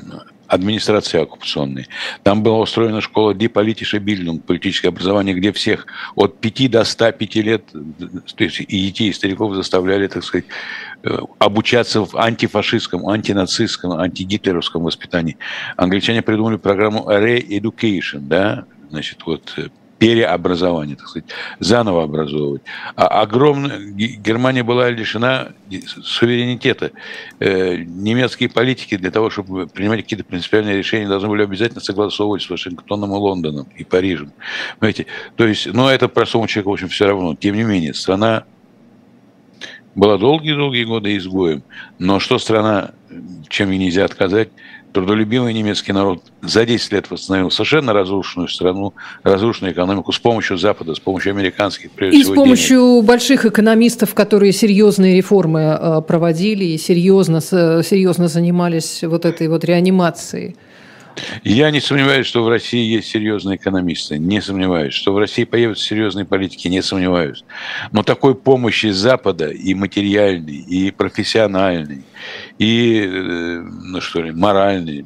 администрации 0.48 1.22
оккупационной. 1.22 1.88
Там 2.24 2.44
была 2.44 2.60
устроена 2.60 3.02
школа 3.02 3.34
Диполитиша 3.34 4.00
Бильдинг, 4.00 4.44
политическое 4.46 4.90
образование, 4.90 5.36
где 5.36 5.52
всех 5.52 5.88
от 6.16 6.40
5 6.40 6.72
до 6.72 6.84
105 6.84 7.36
лет, 7.36 7.64
то 7.72 8.44
есть 8.44 8.60
и 8.62 8.66
детей, 8.66 9.10
и 9.10 9.14
стариков 9.14 9.56
заставляли, 9.56 10.08
так 10.08 10.24
сказать, 10.24 10.46
э, 11.04 11.18
обучаться 11.40 12.06
в 12.06 12.16
антифашистском, 12.16 13.08
антинацистском, 13.08 13.94
антигитлеровском 13.94 14.84
воспитании. 14.84 15.38
Англичане 15.76 16.22
придумали 16.22 16.58
программу 16.58 17.10
Re-Education, 17.10 18.20
да, 18.22 18.66
значит, 18.90 19.20
вот 19.26 19.54
э, 19.58 19.68
переобразование, 20.00 20.96
так 20.96 21.08
сказать, 21.08 21.30
заново 21.60 22.04
образовывать. 22.04 22.62
А 22.96 23.22
огромная 23.22 23.80
Германия 23.80 24.64
была 24.64 24.90
лишена 24.90 25.50
суверенитета. 26.04 26.92
Э, 27.40 27.78
немецкие 27.78 28.50
политики 28.50 28.98
для 28.98 29.12
того, 29.12 29.30
чтобы 29.30 29.68
принимать 29.68 30.02
какие-то 30.02 30.24
принципиальные 30.24 30.78
решения, 30.78 31.08
должны 31.08 31.30
были 31.30 31.44
обязательно 31.44 31.82
согласовывать 31.82 32.44
с 32.44 32.50
Вашингтоном 32.50 33.12
и 33.12 33.18
Лондоном 33.18 33.68
и 33.76 33.84
Парижем. 33.84 34.32
Понимаете? 34.80 35.08
То 35.36 35.48
есть, 35.48 35.68
ну, 35.74 35.88
это 35.88 36.08
простому 36.08 36.48
человеку, 36.48 36.72
в 36.72 36.74
общем, 36.74 36.90
все 36.90 37.08
равно. 37.08 37.36
Тем 37.36 37.56
не 37.56 37.64
менее, 37.64 37.94
страна 37.94 38.44
была 39.96 40.20
долгие-долгие 40.20 40.84
годы 40.84 41.18
изгоем. 41.18 41.64
Но 41.98 42.20
что 42.20 42.38
страна, 42.38 42.92
чем 43.50 43.72
ей 43.72 43.80
нельзя 43.80 44.06
отказать, 44.06 44.50
трудолюбивый 44.98 45.54
немецкий 45.54 45.92
народ 45.92 46.24
за 46.42 46.66
10 46.66 46.92
лет 46.92 47.12
восстановил 47.12 47.52
совершенно 47.52 47.94
разрушенную 47.94 48.48
страну, 48.48 48.96
разрушенную 49.22 49.72
экономику 49.74 50.12
с 50.12 50.18
помощью 50.18 50.58
Запада, 50.58 50.96
с 50.96 51.00
помощью 51.00 51.34
американских, 51.34 51.92
прежде 51.92 52.18
И 52.18 52.24
всего, 52.24 52.34
с 52.34 52.36
помощью 52.36 52.80
денег. 52.80 53.06
больших 53.06 53.46
экономистов, 53.46 54.16
которые 54.16 54.54
серьезные 54.54 55.16
реформы 55.16 55.60
э, 55.60 56.02
проводили 56.02 56.66
и 56.66 56.78
серьезно, 56.80 57.42
серьезно 57.42 58.28
занимались 58.28 59.04
вот 59.04 59.26
этой 59.26 59.48
вот 59.50 59.64
реанимацией. 59.66 60.56
Я 61.44 61.72
не 61.72 61.80
сомневаюсь, 61.80 62.28
что 62.28 62.44
в 62.44 62.50
России 62.50 62.84
есть 62.84 63.10
серьезные 63.10 63.58
экономисты, 63.58 64.18
не 64.18 64.42
сомневаюсь. 64.42 64.94
Что 64.94 65.14
в 65.14 65.18
России 65.18 65.44
появятся 65.44 65.84
серьезные 65.84 66.26
политики, 66.26 66.68
не 66.68 66.82
сомневаюсь. 66.82 67.44
Но 67.92 68.04
такой 68.04 68.36
помощи 68.36 68.88
Запада 68.88 69.50
и 69.50 69.74
материальной, 69.74 70.58
и 70.58 70.92
профессиональной, 70.92 72.04
и, 72.58 73.02
э, 73.06 73.62
ну 73.62 74.02
что 74.02 74.22
ли, 74.22 74.32
моральной, 74.32 75.06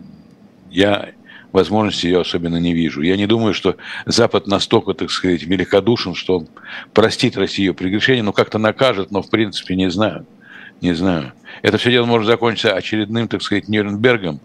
я 0.70 1.10
возможности 1.52 2.06
ее 2.06 2.22
особенно 2.22 2.58
не 2.58 2.74
вижу. 2.74 3.02
Я 3.02 3.18
не 3.18 3.28
думаю, 3.28 3.54
что 3.54 3.76
Запад 4.06 4.48
настолько, 4.48 4.94
так 4.94 5.12
сказать, 5.12 5.44
великодушен, 5.44 6.16
что 6.16 6.40
он 6.40 6.48
простит 6.94 7.38
Россию 7.38 7.76
прегрешение, 7.76 8.24
но 8.24 8.34
как-то 8.34 8.58
накажет, 8.58 9.12
но 9.12 9.22
в 9.22 9.30
принципе 9.30 9.76
не 9.76 9.90
знаю. 9.90 10.26
Не 10.82 10.94
знаю. 10.94 11.34
Это 11.62 11.78
все 11.78 11.92
дело 11.92 12.06
может 12.06 12.28
закончиться 12.28 12.74
очередным, 12.74 13.28
так 13.28 13.44
сказать, 13.44 13.68
Нюрнбергом, 13.68 14.42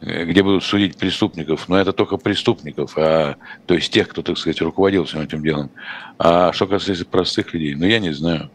где 0.00 0.42
будут 0.42 0.64
судить 0.64 0.96
преступников, 0.96 1.68
но 1.68 1.78
это 1.78 1.92
только 1.92 2.16
преступников, 2.16 2.94
а, 2.96 3.36
то 3.66 3.74
есть 3.74 3.92
тех, 3.92 4.08
кто, 4.08 4.22
так 4.22 4.38
сказать, 4.38 4.60
руководил 4.60 5.04
всем 5.04 5.20
этим 5.22 5.42
делом. 5.42 5.70
А 6.18 6.52
что 6.52 6.66
касается 6.66 7.04
простых 7.04 7.52
людей, 7.52 7.74
ну 7.74 7.86
я 7.86 7.98
не 7.98 8.12
знаю, 8.12 8.50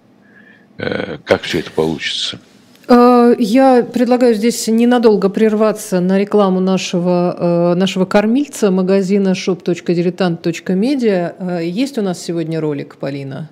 э, 0.77 1.17
как 1.25 1.41
все 1.41 1.59
это 1.59 1.71
получится. 1.71 2.39
Э, 2.87 3.35
я 3.37 3.83
предлагаю 3.83 4.35
здесь 4.35 4.65
ненадолго 4.67 5.27
прерваться 5.29 5.99
на 5.99 6.17
рекламу 6.17 6.61
нашего, 6.61 7.73
нашего 7.75 8.05
кормильца 8.05 8.71
магазина 8.71 9.33
shop.diletant.media. 9.33 11.63
Есть 11.63 11.97
у 11.97 12.01
нас 12.01 12.21
сегодня 12.21 12.61
ролик, 12.61 12.95
Полина? 12.97 13.49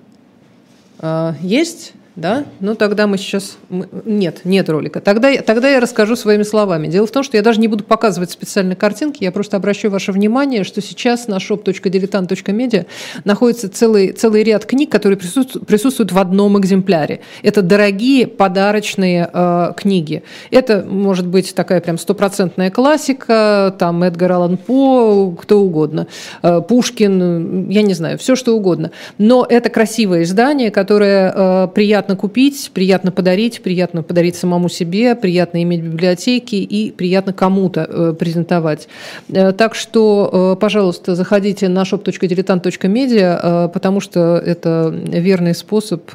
Есть? 1.40 1.92
Да? 2.16 2.44
Ну, 2.60 2.74
тогда 2.74 3.06
мы 3.06 3.16
сейчас... 3.16 3.56
Нет, 4.04 4.42
нет 4.44 4.68
ролика. 4.68 5.00
Тогда, 5.00 5.34
тогда 5.38 5.70
я 5.70 5.80
расскажу 5.80 6.14
своими 6.14 6.42
словами. 6.42 6.86
Дело 6.88 7.06
в 7.06 7.10
том, 7.10 7.22
что 7.22 7.36
я 7.36 7.42
даже 7.42 7.58
не 7.58 7.68
буду 7.68 7.84
показывать 7.84 8.30
специальные 8.30 8.76
картинки, 8.76 9.24
я 9.24 9.32
просто 9.32 9.56
обращу 9.56 9.88
ваше 9.88 10.12
внимание, 10.12 10.64
что 10.64 10.82
сейчас 10.82 11.26
на 11.26 11.36
shop.diletant.media 11.36 12.86
находится 13.24 13.70
целый, 13.70 14.12
целый 14.12 14.42
ряд 14.42 14.66
книг, 14.66 14.92
которые 14.92 15.16
присутствуют, 15.16 15.66
присутствуют 15.66 16.12
в 16.12 16.18
одном 16.18 16.60
экземпляре. 16.60 17.20
Это 17.42 17.62
дорогие 17.62 18.26
подарочные 18.26 19.30
э, 19.32 19.72
книги. 19.76 20.22
Это 20.50 20.84
может 20.86 21.26
быть 21.26 21.54
такая 21.54 21.80
прям 21.80 21.96
стопроцентная 21.96 22.70
классика, 22.70 23.74
там 23.78 24.02
Эдгар 24.02 24.32
Аллан 24.32 24.58
По, 24.58 25.30
кто 25.30 25.60
угодно, 25.60 26.06
э, 26.42 26.60
Пушкин, 26.60 27.70
я 27.70 27.82
не 27.82 27.94
знаю, 27.94 28.18
все 28.18 28.36
что 28.36 28.54
угодно. 28.54 28.90
Но 29.16 29.46
это 29.48 29.70
красивое 29.70 30.24
издание, 30.24 30.70
которое 30.70 31.32
э, 31.34 31.68
приятно 31.74 32.01
приятно 32.02 32.16
купить, 32.16 32.72
приятно 32.74 33.12
подарить, 33.12 33.62
приятно 33.62 34.02
подарить 34.02 34.34
самому 34.34 34.68
себе, 34.68 35.14
приятно 35.14 35.62
иметь 35.62 35.82
библиотеки 35.82 36.56
и 36.56 36.90
приятно 36.90 37.32
кому-то 37.32 37.86
э, 37.88 38.14
презентовать. 38.18 38.88
Э, 39.28 39.52
так 39.52 39.76
что, 39.76 40.54
э, 40.56 40.60
пожалуйста, 40.60 41.14
заходите 41.14 41.68
на 41.68 41.82
shop.diletant.media, 41.82 43.68
потому 43.68 44.00
что 44.00 44.42
это 44.44 44.92
верный 44.92 45.54
способ 45.54 46.10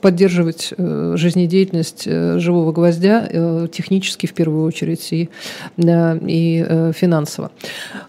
поддерживать 0.00 0.72
жизнедеятельность 0.78 2.04
живого 2.04 2.70
гвоздя 2.70 3.66
технически 3.72 4.26
в 4.26 4.34
первую 4.34 4.64
очередь 4.66 5.12
и, 5.12 5.28
и 5.76 6.64
финансово. 6.94 7.50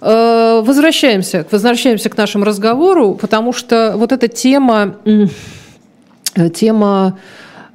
Возвращаемся, 0.02 1.46
возвращаемся 1.50 2.10
к 2.10 2.18
нашему 2.18 2.46
разговору, 2.46 3.16
потому 3.16 3.52
что 3.52 3.94
вот 3.98 4.12
эта 4.12 4.28
тема 4.28 4.96
тема 6.54 7.19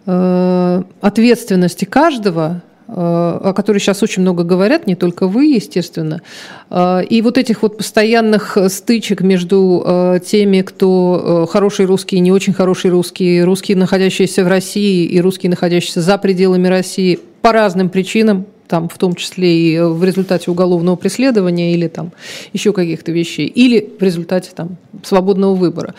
э, 0.06 0.82
ответственности 1.00 1.84
каждого, 1.84 2.62
э, 2.88 2.92
о 2.92 3.52
которой 3.54 3.78
сейчас 3.78 4.02
очень 4.02 4.22
много 4.22 4.44
говорят, 4.44 4.86
не 4.86 4.96
только 4.96 5.26
вы, 5.26 5.46
естественно, 5.46 6.22
и 6.70 7.20
вот 7.22 7.38
этих 7.38 7.62
вот 7.62 7.78
постоянных 7.78 8.56
стычек 8.68 9.22
между 9.22 10.20
теми, 10.24 10.62
кто 10.62 11.48
хороший 11.50 11.86
русский 11.86 12.16
и 12.16 12.20
не 12.20 12.32
очень 12.32 12.52
хороший 12.52 12.90
русский, 12.90 13.42
русские, 13.42 13.76
находящиеся 13.76 14.44
в 14.44 14.48
России 14.48 15.04
и 15.04 15.20
русские, 15.20 15.50
находящиеся 15.50 16.00
за 16.00 16.18
пределами 16.18 16.68
России 16.68 17.18
по 17.42 17.52
разным 17.52 17.88
причинам, 17.88 18.46
там, 18.70 18.88
в 18.88 18.98
том 18.98 19.14
числе 19.16 19.52
и 19.52 19.80
в 19.80 20.04
результате 20.04 20.50
уголовного 20.50 20.94
преследования 20.94 21.74
или 21.74 21.88
там 21.88 22.12
еще 22.52 22.72
каких-то 22.72 23.10
вещей, 23.10 23.46
или 23.46 23.92
в 23.98 24.02
результате 24.02 24.52
там 24.54 24.76
свободного 25.02 25.54
выбора 25.54 25.94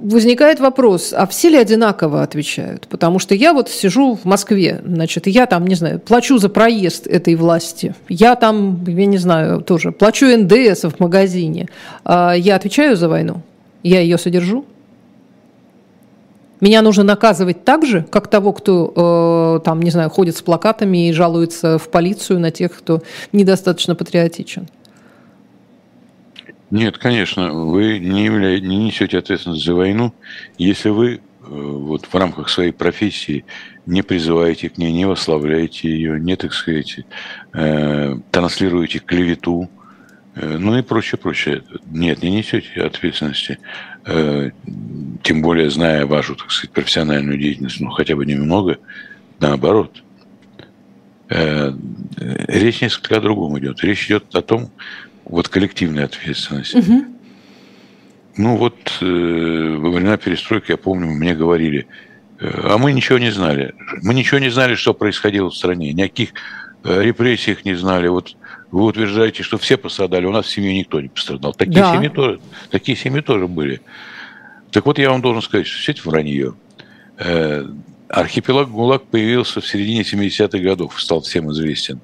возникает 0.00 0.60
вопрос, 0.60 1.12
а 1.16 1.26
все 1.26 1.48
ли 1.48 1.56
одинаково 1.56 2.22
отвечают? 2.22 2.86
Потому 2.88 3.18
что 3.18 3.34
я 3.34 3.52
вот 3.52 3.68
сижу 3.68 4.14
в 4.14 4.24
Москве, 4.24 4.80
значит, 4.84 5.26
я 5.26 5.46
там, 5.46 5.66
не 5.66 5.74
знаю, 5.74 6.00
плачу 6.00 6.38
за 6.38 6.48
проезд 6.48 7.06
этой 7.06 7.34
власти, 7.34 7.94
я 8.08 8.36
там, 8.36 8.84
я 8.86 9.06
не 9.06 9.18
знаю, 9.18 9.60
тоже 9.62 9.92
плачу 9.92 10.26
НДС 10.26 10.84
в 10.84 11.00
магазине, 11.00 11.68
а 12.04 12.32
я 12.34 12.56
отвечаю 12.56 12.96
за 12.96 13.08
войну, 13.08 13.42
я 13.82 14.00
ее 14.00 14.18
содержу? 14.18 14.64
Меня 16.60 16.82
нужно 16.82 17.04
наказывать 17.04 17.64
так 17.64 17.86
же, 17.86 18.04
как 18.10 18.26
того, 18.26 18.52
кто, 18.52 19.60
э, 19.60 19.64
там, 19.64 19.80
не 19.80 19.90
знаю, 19.90 20.10
ходит 20.10 20.36
с 20.36 20.42
плакатами 20.42 21.08
и 21.08 21.12
жалуется 21.12 21.78
в 21.78 21.88
полицию 21.88 22.40
на 22.40 22.50
тех, 22.50 22.76
кто 22.76 23.00
недостаточно 23.32 23.94
патриотичен. 23.94 24.68
Нет, 26.70 26.98
конечно, 26.98 27.52
вы 27.52 27.98
не, 27.98 28.26
явля... 28.26 28.60
не 28.60 28.76
несете 28.76 29.18
ответственность 29.18 29.64
за 29.64 29.74
войну, 29.74 30.12
если 30.58 30.90
вы 30.90 31.14
э, 31.14 31.20
вот 31.40 32.04
в 32.06 32.14
рамках 32.14 32.50
своей 32.50 32.72
профессии 32.72 33.46
не 33.86 34.02
призываете 34.02 34.68
к 34.68 34.76
ней, 34.76 34.92
не 34.92 35.06
восславляете 35.06 35.88
ее, 35.88 36.20
не, 36.20 36.36
так 36.36 36.52
сказать, 36.52 37.00
э, 37.54 38.16
транслируете 38.30 38.98
клевету, 38.98 39.70
э, 40.34 40.58
ну 40.58 40.76
и 40.76 40.82
прочее, 40.82 41.18
прочее. 41.18 41.62
Нет, 41.90 42.22
не 42.22 42.30
несете 42.30 42.82
ответственности, 42.82 43.58
э, 44.04 44.50
тем 45.22 45.40
более 45.40 45.70
зная 45.70 46.04
вашу, 46.04 46.36
так 46.36 46.50
сказать, 46.50 46.72
профессиональную 46.72 47.38
деятельность, 47.38 47.80
ну 47.80 47.88
хотя 47.88 48.14
бы 48.14 48.26
немного, 48.26 48.76
наоборот. 49.40 50.02
Э, 51.30 51.72
речь 52.18 52.82
несколько 52.82 53.16
о 53.16 53.20
другом 53.20 53.58
идет. 53.58 53.82
Речь 53.82 54.06
идет 54.06 54.34
о 54.34 54.42
том, 54.42 54.70
вот 55.28 55.48
коллективная 55.48 56.04
ответственность. 56.04 56.74
Угу. 56.74 57.04
Ну 58.36 58.56
вот 58.56 58.76
э, 59.00 59.04
во 59.04 59.90
времена 59.90 60.16
перестройки, 60.16 60.70
я 60.70 60.76
помню, 60.76 61.08
мне 61.08 61.34
говорили, 61.34 61.86
э, 62.40 62.48
а 62.64 62.78
мы 62.78 62.92
ничего 62.92 63.18
не 63.18 63.30
знали. 63.30 63.74
Мы 64.02 64.14
ничего 64.14 64.38
не 64.38 64.48
знали, 64.48 64.74
что 64.74 64.94
происходило 64.94 65.50
в 65.50 65.56
стране. 65.56 65.92
Никаких 65.92 66.30
э, 66.84 67.02
репрессиях 67.02 67.64
не 67.64 67.74
знали. 67.74 68.08
Вот 68.08 68.36
вы 68.70 68.84
утверждаете, 68.84 69.42
что 69.42 69.58
все 69.58 69.76
пострадали, 69.76 70.26
у 70.26 70.32
нас 70.32 70.46
в 70.46 70.50
семье 70.50 70.78
никто 70.78 71.00
не 71.00 71.08
пострадал. 71.08 71.52
Такие, 71.52 71.80
да. 71.80 71.94
семьи, 71.94 72.08
тоже, 72.08 72.40
такие 72.70 72.96
семьи 72.96 73.20
тоже 73.20 73.48
были. 73.48 73.80
Так 74.70 74.86
вот, 74.86 74.98
я 74.98 75.10
вам 75.10 75.22
должен 75.22 75.42
сказать, 75.42 75.66
что 75.66 75.80
все 75.80 75.92
это 75.92 76.08
вранье. 76.08 76.54
Э, 77.18 77.66
архипелаг 78.08 78.70
ГУЛАГ 78.70 79.04
появился 79.04 79.60
в 79.60 79.66
середине 79.66 80.02
70-х 80.02 80.58
годов, 80.58 81.00
стал 81.00 81.22
всем 81.22 81.50
известен. 81.50 82.00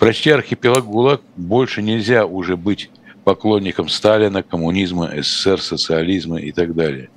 Прочти 0.00 0.30
архипелаг 0.30 0.86
ГУЛАГ, 0.86 1.20
больше 1.36 1.82
нельзя 1.82 2.24
уже 2.24 2.56
быть 2.56 2.90
поклонником 3.22 3.90
Сталина, 3.90 4.42
коммунизма, 4.42 5.10
СССР, 5.14 5.60
социализма 5.60 6.40
и 6.40 6.52
так 6.52 6.74
далее. 6.74 7.10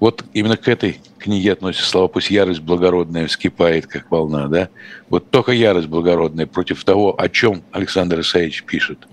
Вот 0.00 0.24
именно 0.32 0.56
к 0.56 0.66
этой 0.66 0.98
книге 1.20 1.52
относятся 1.52 1.88
слова 1.88 2.08
«пусть 2.08 2.32
ярость 2.32 2.62
благородная 2.62 3.28
вскипает, 3.28 3.86
как 3.86 4.10
волна». 4.10 4.48
Да? 4.48 4.70
Вот 5.08 5.30
только 5.30 5.52
ярость 5.52 5.86
благородная 5.86 6.46
против 6.46 6.82
того, 6.82 7.14
о 7.16 7.28
чем 7.28 7.62
Александр 7.70 8.20
Исаевич 8.22 8.64
пишет. 8.64 9.06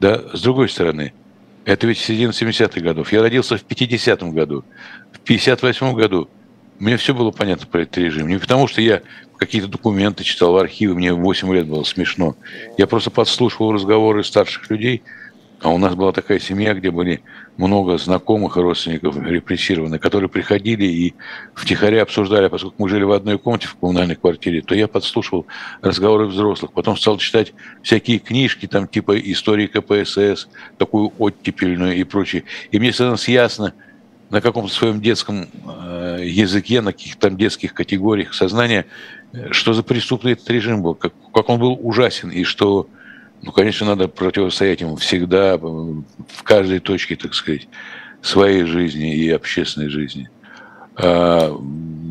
Да? 0.00 0.22
С 0.32 0.40
другой 0.40 0.70
стороны, 0.70 1.12
это 1.66 1.86
ведь 1.86 1.98
середина 1.98 2.30
70-х 2.30 2.80
годов. 2.80 3.12
Я 3.12 3.20
родился 3.20 3.58
в 3.58 3.66
50-м 3.66 4.32
году. 4.32 4.64
В 5.12 5.22
58-м 5.28 5.94
году 5.94 6.30
мне 6.82 6.96
все 6.96 7.14
было 7.14 7.30
понятно 7.30 7.68
про 7.68 7.82
этот 7.82 7.96
режим. 7.98 8.26
Не 8.26 8.38
потому, 8.38 8.66
что 8.66 8.80
я 8.82 9.02
какие-то 9.36 9.68
документы 9.68 10.24
читал 10.24 10.52
в 10.52 10.56
архиве, 10.56 10.94
мне 10.94 11.12
8 11.12 11.54
лет 11.54 11.68
было 11.68 11.84
смешно. 11.84 12.34
Я 12.76 12.88
просто 12.88 13.10
подслушивал 13.10 13.72
разговоры 13.72 14.24
старших 14.24 14.68
людей, 14.68 15.04
а 15.60 15.68
у 15.68 15.78
нас 15.78 15.94
была 15.94 16.10
такая 16.10 16.40
семья, 16.40 16.74
где 16.74 16.90
были 16.90 17.22
много 17.56 17.98
знакомых 17.98 18.56
и 18.56 18.60
родственников 18.60 19.16
репрессированных, 19.16 20.00
которые 20.00 20.28
приходили 20.28 20.84
и 20.84 21.14
втихаря 21.54 22.02
обсуждали, 22.02 22.48
поскольку 22.48 22.82
мы 22.82 22.88
жили 22.88 23.04
в 23.04 23.12
одной 23.12 23.38
комнате 23.38 23.68
в 23.68 23.76
коммунальной 23.76 24.16
квартире, 24.16 24.60
то 24.60 24.74
я 24.74 24.88
подслушивал 24.88 25.46
разговоры 25.82 26.26
взрослых. 26.26 26.72
Потом 26.72 26.96
стал 26.96 27.16
читать 27.18 27.54
всякие 27.84 28.18
книжки, 28.18 28.66
там 28.66 28.88
типа 28.88 29.20
истории 29.20 29.68
КПСС, 29.68 30.48
такую 30.78 31.12
оттепельную 31.16 31.94
и 31.94 32.02
прочее. 32.02 32.42
И 32.72 32.80
мне 32.80 32.92
становилось 32.92 33.28
ясно, 33.28 33.72
на 34.32 34.40
каком-то 34.40 34.72
своем 34.72 35.00
детском 35.02 35.46
э, 35.66 36.20
языке, 36.24 36.80
на 36.80 36.92
каких-то 36.92 37.28
там 37.28 37.36
детских 37.36 37.74
категориях 37.74 38.32
сознания, 38.32 38.86
что 39.50 39.74
за 39.74 39.82
преступный 39.82 40.32
этот 40.32 40.48
режим 40.48 40.82
был, 40.82 40.94
как, 40.94 41.12
как 41.34 41.50
он 41.50 41.60
был 41.60 41.78
ужасен, 41.80 42.30
и 42.30 42.42
что, 42.44 42.88
ну, 43.42 43.52
конечно, 43.52 43.86
надо 43.86 44.08
противостоять 44.08 44.80
ему 44.80 44.96
всегда, 44.96 45.58
в 45.58 46.42
каждой 46.44 46.80
точке, 46.80 47.14
так 47.16 47.34
сказать, 47.34 47.68
своей 48.22 48.64
жизни 48.64 49.14
и 49.14 49.28
общественной 49.28 49.90
жизни. 49.90 50.30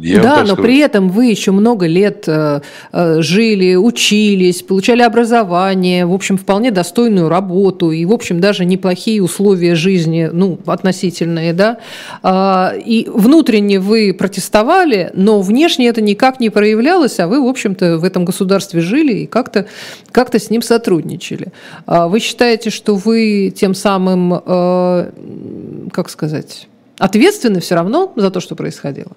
А, 0.01 0.05
Я 0.05 0.21
да, 0.21 0.43
но 0.43 0.55
при 0.55 0.79
этом 0.79 1.09
вы 1.09 1.27
еще 1.27 1.51
много 1.51 1.85
лет 1.85 2.23
э, 2.27 2.61
э, 2.91 3.21
жили, 3.21 3.75
учились, 3.75 4.63
получали 4.63 5.03
образование, 5.03 6.05
в 6.05 6.13
общем, 6.13 6.37
вполне 6.37 6.71
достойную 6.71 7.29
работу 7.29 7.91
и, 7.91 8.03
в 8.05 8.11
общем, 8.11 8.39
даже 8.39 8.65
неплохие 8.65 9.21
условия 9.21 9.75
жизни, 9.75 10.29
ну, 10.31 10.57
относительные, 10.65 11.53
да. 11.53 11.77
Э, 12.23 12.79
и 12.79 13.07
внутренне 13.13 13.79
вы 13.79 14.13
протестовали, 14.13 15.11
но 15.13 15.41
внешне 15.41 15.87
это 15.87 16.01
никак 16.01 16.39
не 16.39 16.49
проявлялось, 16.49 17.19
а 17.19 17.27
вы, 17.27 17.41
в 17.41 17.47
общем-то, 17.47 17.99
в 17.99 18.03
этом 18.03 18.25
государстве 18.25 18.81
жили 18.81 19.13
и 19.13 19.25
как-то 19.27 19.67
как 20.11 20.31
с 20.33 20.49
ним 20.49 20.61
сотрудничали. 20.61 21.47
Э, 21.87 22.07
вы 22.07 22.19
считаете, 22.19 22.69
что 22.71 22.95
вы 22.95 23.53
тем 23.55 23.75
самым, 23.75 24.33
э, 24.33 25.11
как 25.91 26.09
сказать, 26.09 26.67
ответственны 26.97 27.59
все 27.59 27.75
равно 27.75 28.13
за 28.15 28.31
то, 28.31 28.39
что 28.39 28.55
происходило? 28.55 29.11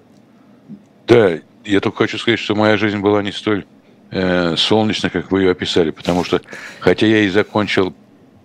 Да, 1.07 1.39
я 1.63 1.79
только 1.79 1.97
хочу 1.97 2.17
сказать, 2.17 2.39
что 2.39 2.55
моя 2.55 2.77
жизнь 2.77 2.99
была 2.99 3.21
не 3.21 3.31
столь 3.31 3.65
э, 4.11 4.55
солнечна, 4.57 5.09
как 5.09 5.31
вы 5.31 5.41
ее 5.41 5.51
описали, 5.51 5.91
потому 5.91 6.23
что, 6.23 6.41
хотя 6.79 7.05
я 7.07 7.21
и 7.21 7.29
закончил 7.29 7.93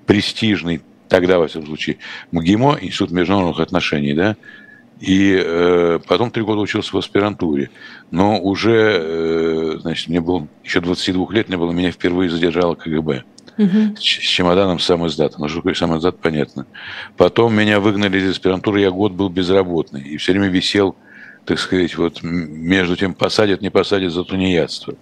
престижный, 0.06 0.82
тогда, 1.08 1.38
во 1.38 1.48
всяком 1.48 1.66
случае, 1.66 1.98
МГИМО, 2.32 2.78
Институт 2.80 3.10
международных 3.10 3.60
отношений, 3.60 4.14
да, 4.14 4.36
и 5.00 5.42
э, 5.42 5.98
потом 6.06 6.30
три 6.30 6.42
года 6.42 6.60
учился 6.60 6.94
в 6.94 6.98
аспирантуре. 6.98 7.70
Но 8.10 8.38
уже, 8.38 8.98
э, 9.00 9.78
значит, 9.80 10.08
мне 10.08 10.20
было 10.20 10.46
еще 10.62 10.80
22 10.80 11.32
лет, 11.32 11.48
не 11.48 11.56
было, 11.56 11.72
меня 11.72 11.90
впервые 11.90 12.28
задержало 12.28 12.74
КГБ. 12.74 13.24
Угу. 13.56 13.96
С, 13.96 14.00
с 14.00 14.02
чемоданом 14.02 14.78
сам 14.78 15.06
издат. 15.06 15.38
Ну, 15.38 15.48
что 15.48 15.58
такое 15.58 15.74
сам 15.74 15.96
издат, 15.96 16.18
понятно. 16.18 16.66
Потом 17.16 17.54
меня 17.54 17.80
выгнали 17.80 18.18
из 18.18 18.30
аспирантуры, 18.30 18.80
я 18.80 18.90
год 18.90 19.12
был 19.12 19.30
безработный. 19.30 20.02
И 20.02 20.18
все 20.18 20.32
время 20.32 20.48
висел 20.48 20.96
так 21.44 21.58
сказать, 21.58 21.96
вот 21.96 22.22
между 22.22 22.96
тем 22.96 23.14
посадят, 23.14 23.60
не 23.60 23.70
посадят 23.70 24.12
за 24.12 24.24
тунеядство. 24.24 24.94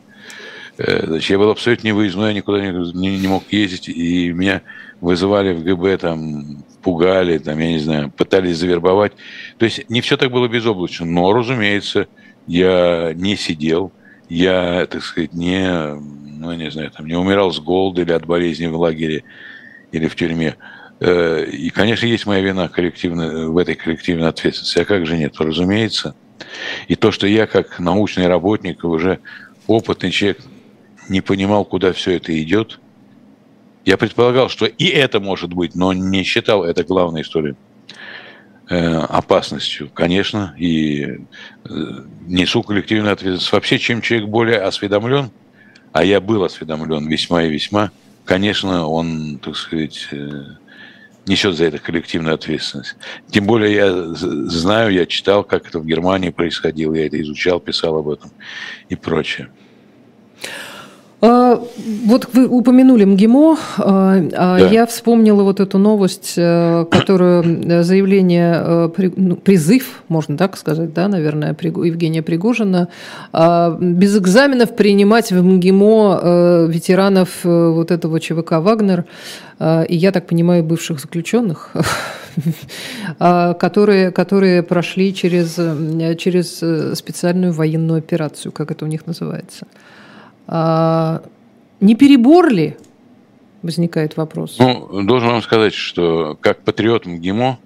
Э, 0.78 1.07
значит, 1.07 1.30
я 1.30 1.39
был 1.39 1.51
абсолютно 1.51 1.89
невыездной, 1.89 2.28
я 2.28 2.34
никуда 2.34 2.61
не, 2.61 3.18
не, 3.18 3.28
мог 3.28 3.45
ездить, 3.51 3.89
и 3.89 4.32
меня 4.32 4.62
вызывали 5.01 5.53
в 5.53 5.64
ГБ, 5.64 5.99
там, 5.99 6.64
пугали, 6.82 7.39
там, 7.39 7.59
я 7.59 7.68
не 7.72 7.78
знаю, 7.80 8.11
пытались 8.11 8.59
завербовать. 8.59 9.12
То 9.59 9.64
есть 9.64 9.91
не 9.91 10.01
все 10.01 10.16
так 10.16 10.30
было 10.30 10.49
безоблачно, 10.49 11.07
но, 11.07 11.32
разумеется, 11.32 12.07
я 12.47 13.12
не 13.14 13.36
сидел, 13.36 13.93
я, 14.28 14.86
так 14.86 15.03
сказать, 15.03 15.34
не, 15.34 15.68
ну, 16.39 16.53
не 16.55 16.70
знаю, 16.70 16.91
там, 16.91 17.07
не 17.07 17.16
умирал 17.16 17.53
с 17.53 17.59
голода 17.59 18.03
или 18.03 18.12
от 18.12 18.26
болезни 18.26 18.66
в 18.66 18.78
лагере 18.78 19.24
или 19.91 20.07
в 20.07 20.14
тюрьме. 20.14 20.57
Э, 21.01 21.45
и, 21.45 21.70
конечно, 21.70 22.07
есть 22.07 22.26
моя 22.26 22.41
вина 22.41 22.68
коллективно, 22.68 23.51
в 23.51 23.59
этой 23.59 23.74
коллективной 23.74 24.28
ответственности. 24.28 24.78
А 24.78 24.84
как 24.84 25.07
же 25.07 25.16
нет? 25.16 25.34
Разумеется. 25.39 26.14
И 26.89 26.95
то, 26.95 27.11
что 27.12 27.26
я 27.26 27.47
как 27.47 27.78
научный 27.78 28.26
работник, 28.26 28.84
уже 28.84 29.18
опытный 29.66 30.11
человек, 30.11 30.41
не 31.09 31.20
понимал, 31.20 31.64
куда 31.64 31.93
все 31.93 32.12
это 32.16 32.41
идет, 32.43 32.80
я 33.84 33.97
предполагал, 33.97 34.49
что 34.49 34.66
и 34.66 34.84
это 34.84 35.20
может 35.20 35.53
быть, 35.55 35.74
но 35.74 35.93
не 35.93 36.22
считал 36.22 36.64
это 36.64 36.84
главной 36.84 37.22
историей 37.22 37.55
э, 38.68 38.76
опасностью, 38.76 39.91
конечно, 39.93 40.55
и 40.59 41.05
э, 41.05 41.18
несу 42.26 42.62
коллективную 42.62 43.14
ответственность. 43.14 43.53
Вообще, 43.53 43.78
чем 43.78 44.03
человек 44.03 44.28
более 44.28 44.61
осведомлен, 44.61 45.30
а 45.93 46.05
я 46.05 46.20
был 46.20 46.45
осведомлен 46.45 47.09
весьма 47.09 47.45
и 47.45 47.51
весьма, 47.51 47.91
конечно, 48.26 48.86
он, 48.86 49.39
так 49.39 49.57
сказать, 49.57 50.09
э, 50.12 50.43
несет 51.29 51.55
за 51.57 51.66
это 51.66 51.79
коллективную 51.79 52.35
ответственность. 52.35 52.97
Тем 53.31 53.47
более 53.47 53.74
я 53.74 54.14
знаю, 54.14 54.93
я 54.93 55.07
читал, 55.07 55.45
как 55.45 55.68
это 55.68 55.79
в 55.79 55.87
Германии 55.87 56.31
происходило, 56.31 56.95
я 56.95 57.07
это 57.07 57.20
изучал, 57.20 57.61
писал 57.61 57.97
об 57.97 58.09
этом 58.09 58.31
и 58.89 58.97
прочее. 58.97 59.49
А, 61.20 61.60
вот 62.06 62.28
вы 62.32 62.46
упомянули 62.46 63.04
МГИМО, 63.04 63.58
а, 63.78 64.14
а 64.36 64.58
да. 64.58 64.68
я 64.68 64.86
вспомнила 64.86 65.42
вот 65.42 65.58
эту 65.58 65.78
новость, 65.78 66.34
э, 66.36 66.84
которую 66.88 67.42
э, 67.68 67.82
заявление, 67.82 68.62
э, 68.64 69.10
ну, 69.16 69.34
призыв, 69.34 70.04
можно 70.06 70.36
так 70.36 70.56
сказать, 70.56 70.94
да, 70.94 71.08
наверное, 71.08 71.56
Евгения 71.60 72.22
Пригожина, 72.22 72.88
без 73.32 74.16
экзаменов 74.16 74.76
принимать 74.76 75.32
в 75.32 75.42
МГИМО 75.42 76.66
ветеранов 76.68 77.28
вот 77.42 77.90
этого 77.90 78.20
ЧВК 78.20 78.52
«Вагнер», 78.52 79.04
и, 79.60 79.96
я 79.96 80.12
так 80.12 80.26
понимаю, 80.26 80.62
бывших 80.62 81.00
заключенных, 81.00 81.72
которые, 83.18 84.12
которые 84.12 84.62
прошли 84.62 85.12
через, 85.12 85.58
через 86.18 86.96
специальную 86.96 87.52
военную 87.52 87.98
операцию, 87.98 88.52
как 88.52 88.70
это 88.70 88.84
у 88.84 88.88
них 88.88 89.06
называется. 89.06 89.66
А, 90.49 91.22
не 91.80 91.94
перебор 91.94 92.49
ли? 92.49 92.76
Возникает 93.62 94.16
вопрос. 94.16 94.57
Ну, 94.59 95.03
должен 95.03 95.28
вам 95.28 95.42
сказать, 95.42 95.74
что 95.74 96.36
как 96.40 96.62
патриот 96.62 97.07
МГИМО, 97.07 97.59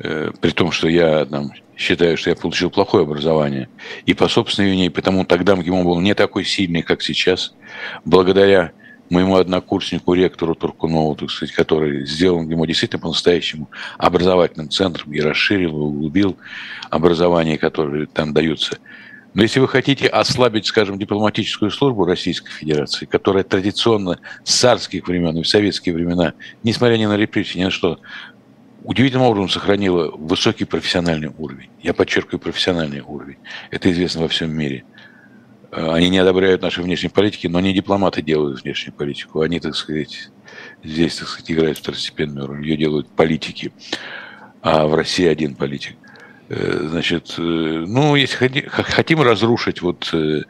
э, 0.00 0.30
при 0.40 0.50
том, 0.50 0.72
что 0.72 0.88
я 0.88 1.24
там, 1.26 1.52
считаю, 1.76 2.16
что 2.16 2.30
я 2.30 2.36
получил 2.36 2.70
плохое 2.70 3.04
образование, 3.04 3.68
и 4.04 4.14
по 4.14 4.26
собственной 4.28 4.70
вине, 4.70 4.90
потому 4.90 5.24
тогда 5.24 5.54
МГИМО 5.54 5.84
был 5.84 6.00
не 6.00 6.14
такой 6.14 6.44
сильный, 6.44 6.82
как 6.82 7.02
сейчас, 7.02 7.54
благодаря 8.04 8.72
моему 9.10 9.36
однокурснику, 9.36 10.14
ректору 10.14 10.54
Туркунову, 10.54 11.14
так 11.14 11.30
сказать, 11.30 11.54
который 11.54 12.06
сделал 12.06 12.42
МГИМО 12.42 12.66
действительно 12.66 13.02
по-настоящему 13.02 13.70
образовательным 13.98 14.70
центром 14.70 15.12
и 15.12 15.20
расширил, 15.20 15.76
и 15.78 15.82
углубил 15.82 16.36
образование, 16.90 17.58
которое 17.58 18.06
там 18.06 18.32
даются– 18.32 18.78
но 19.34 19.42
если 19.42 19.58
вы 19.58 19.68
хотите 19.68 20.06
ослабить, 20.06 20.66
скажем, 20.66 20.98
дипломатическую 20.98 21.70
службу 21.70 22.04
Российской 22.04 22.50
Федерации, 22.50 23.04
которая 23.04 23.42
традиционно 23.42 24.20
с 24.44 24.54
царских 24.54 25.08
времен 25.08 25.36
и 25.36 25.42
в 25.42 25.48
советские 25.48 25.94
времена, 25.94 26.34
несмотря 26.62 26.96
ни 26.96 27.06
на 27.06 27.16
репрессии, 27.16 27.58
ни 27.58 27.64
на 27.64 27.70
что, 27.70 27.98
удивительным 28.84 29.26
образом 29.26 29.48
сохранила 29.48 30.10
высокий 30.16 30.64
профессиональный 30.64 31.32
уровень. 31.36 31.70
Я 31.82 31.94
подчеркиваю 31.94 32.38
профессиональный 32.38 33.00
уровень. 33.00 33.38
Это 33.72 33.90
известно 33.90 34.22
во 34.22 34.28
всем 34.28 34.52
мире. 34.52 34.84
Они 35.72 36.08
не 36.10 36.18
одобряют 36.18 36.62
нашей 36.62 36.84
внешней 36.84 37.08
политики, 37.08 37.48
но 37.48 37.58
не 37.58 37.74
дипломаты 37.74 38.22
делают 38.22 38.62
внешнюю 38.62 38.94
политику. 38.94 39.40
Они, 39.40 39.58
так 39.58 39.74
сказать, 39.74 40.30
здесь, 40.84 41.16
так 41.16 41.26
сказать, 41.26 41.50
играют 41.50 41.78
второстепенную 41.78 42.46
роль. 42.46 42.62
Ее 42.62 42.76
делают 42.76 43.08
политики. 43.08 43.72
А 44.62 44.86
в 44.86 44.94
России 44.94 45.26
один 45.26 45.56
политик. 45.56 45.96
Э, 46.48 46.88
значит, 46.90 47.34
э, 47.38 47.40
ну, 47.40 48.16
если 48.16 48.36
хотим 48.68 49.22
разрушить 49.22 49.80
вот 49.80 50.10
э, 50.12 50.42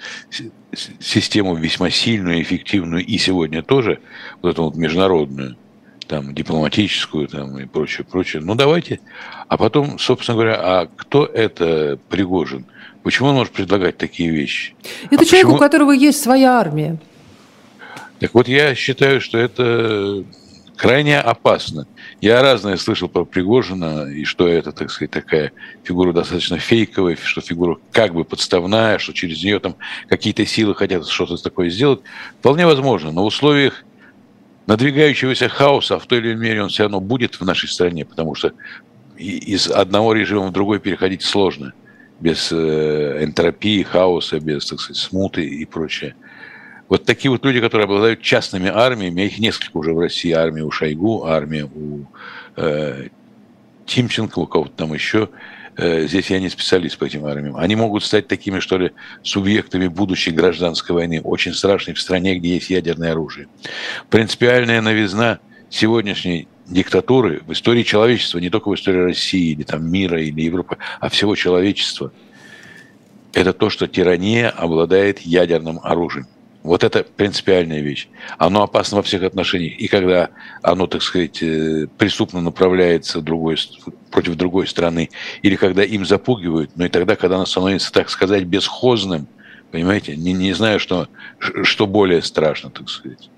систему 0.98 1.54
весьма 1.54 1.90
сильную, 1.90 2.42
эффективную 2.42 3.04
и 3.04 3.16
сегодня 3.16 3.62
тоже, 3.62 4.00
вот 4.42 4.50
эту 4.50 4.64
вот 4.64 4.76
международную, 4.76 5.56
там, 6.08 6.34
дипломатическую 6.34 7.28
там, 7.28 7.58
и 7.60 7.66
прочее, 7.66 8.04
прочее, 8.04 8.42
ну, 8.42 8.56
давайте. 8.56 9.00
А 9.46 9.56
потом, 9.56 9.98
собственно 9.98 10.36
говоря, 10.36 10.56
а 10.60 10.86
кто 10.96 11.26
это 11.26 11.98
Пригожин? 12.08 12.66
Почему 13.04 13.28
он 13.28 13.36
может 13.36 13.52
предлагать 13.52 13.96
такие 13.96 14.30
вещи? 14.30 14.74
Это 15.10 15.22
а 15.22 15.24
человек, 15.24 15.46
почему... 15.46 15.54
у 15.54 15.58
которого 15.58 15.92
есть 15.92 16.20
своя 16.20 16.58
армия. 16.58 16.98
Так 18.18 18.34
вот, 18.34 18.48
я 18.48 18.74
считаю, 18.74 19.20
что 19.20 19.38
это 19.38 20.24
крайне 20.76 21.20
опасно. 21.20 21.86
Я 22.24 22.40
разное 22.40 22.78
слышал 22.78 23.10
про 23.10 23.26
Пригожина, 23.26 24.10
и 24.10 24.24
что 24.24 24.48
это, 24.48 24.72
так 24.72 24.90
сказать, 24.90 25.10
такая 25.10 25.52
фигура 25.82 26.14
достаточно 26.14 26.56
фейковая, 26.56 27.18
что 27.22 27.42
фигура 27.42 27.76
как 27.92 28.14
бы 28.14 28.24
подставная, 28.24 28.96
что 28.96 29.12
через 29.12 29.44
нее 29.44 29.58
там 29.58 29.76
какие-то 30.08 30.46
силы 30.46 30.74
хотят 30.74 31.06
что-то 31.06 31.36
такое 31.36 31.68
сделать. 31.68 32.00
Вполне 32.38 32.64
возможно, 32.64 33.12
но 33.12 33.24
в 33.24 33.26
условиях 33.26 33.84
надвигающегося 34.66 35.50
хаоса, 35.50 35.96
а 35.96 35.98
в 35.98 36.06
той 36.06 36.20
или 36.20 36.32
иной 36.32 36.42
мере 36.42 36.62
он 36.62 36.70
все 36.70 36.84
равно 36.84 36.98
будет 36.98 37.34
в 37.34 37.44
нашей 37.44 37.68
стране, 37.68 38.06
потому 38.06 38.34
что 38.34 38.52
из 39.18 39.68
одного 39.68 40.14
режима 40.14 40.46
в 40.46 40.52
другой 40.52 40.80
переходить 40.80 41.20
сложно, 41.20 41.74
без 42.20 42.50
э, 42.50 43.22
энтропии, 43.22 43.82
хаоса, 43.82 44.40
без, 44.40 44.64
так 44.64 44.80
сказать, 44.80 45.02
смуты 45.02 45.44
и 45.44 45.66
прочее. 45.66 46.14
Вот 46.88 47.04
такие 47.04 47.30
вот 47.30 47.44
люди, 47.44 47.60
которые 47.60 47.84
обладают 47.84 48.20
частными 48.20 48.68
армиями, 48.68 49.22
их 49.22 49.38
несколько 49.38 49.78
уже 49.78 49.92
в 49.92 49.98
России, 49.98 50.32
армия 50.32 50.62
у 50.62 50.70
Шойгу, 50.70 51.24
армия 51.24 51.64
у 51.64 52.04
э, 52.56 53.08
Тимченко, 53.86 54.38
у 54.38 54.46
кого-то 54.46 54.72
там 54.76 54.92
еще, 54.92 55.30
э, 55.76 56.06
здесь 56.06 56.30
я 56.30 56.40
не 56.40 56.50
специалист 56.50 56.98
по 56.98 57.04
этим 57.04 57.24
армиям, 57.24 57.56
они 57.56 57.74
могут 57.74 58.04
стать 58.04 58.28
такими, 58.28 58.60
что 58.60 58.76
ли, 58.76 58.92
субъектами 59.22 59.88
будущей 59.88 60.30
гражданской 60.30 60.94
войны, 60.94 61.20
очень 61.22 61.54
страшной 61.54 61.94
в 61.94 62.00
стране, 62.00 62.38
где 62.38 62.54
есть 62.54 62.68
ядерное 62.68 63.12
оружие. 63.12 63.48
Принципиальная 64.10 64.82
новизна 64.82 65.38
сегодняшней 65.70 66.48
диктатуры 66.66 67.42
в 67.46 67.52
истории 67.52 67.82
человечества, 67.82 68.38
не 68.38 68.50
только 68.50 68.68
в 68.68 68.74
истории 68.74 69.00
России 69.00 69.52
или 69.52 69.62
там 69.62 69.90
мира 69.90 70.20
или 70.20 70.42
Европы, 70.42 70.76
а 71.00 71.08
всего 71.08 71.34
человечества, 71.34 72.12
это 73.32 73.52
то, 73.52 73.70
что 73.70 73.88
тирания 73.88 74.50
обладает 74.50 75.20
ядерным 75.20 75.80
оружием. 75.82 76.26
Вот 76.64 76.82
это 76.82 77.04
принципиальная 77.04 77.82
вещь. 77.82 78.08
Оно 78.38 78.62
опасно 78.62 78.96
во 78.96 79.02
всех 79.02 79.22
отношениях. 79.22 79.78
И 79.78 79.86
когда 79.86 80.30
оно, 80.62 80.86
так 80.86 81.02
сказать, 81.02 81.42
э, 81.42 81.86
преступно 81.98 82.40
направляется 82.40 83.20
другой, 83.20 83.58
против 84.10 84.36
другой 84.36 84.66
страны, 84.66 85.10
или 85.42 85.56
когда 85.56 85.84
им 85.84 86.06
запугивают, 86.06 86.70
но 86.74 86.86
и 86.86 86.88
тогда, 86.88 87.16
когда 87.16 87.36
оно 87.36 87.44
становится, 87.44 87.92
так 87.92 88.08
сказать, 88.08 88.44
бесхозным, 88.44 89.28
понимаете, 89.72 90.16
не, 90.16 90.32
не 90.32 90.54
знаю, 90.54 90.80
что, 90.80 91.08
что 91.38 91.86
более 91.86 92.22
страшно, 92.22 92.70
так 92.70 92.88
сказать. 92.88 93.28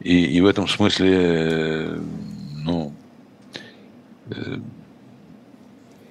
И, 0.00 0.26
и 0.26 0.40
в 0.42 0.46
этом 0.46 0.68
смысле, 0.68 1.16
э, 4.30 4.58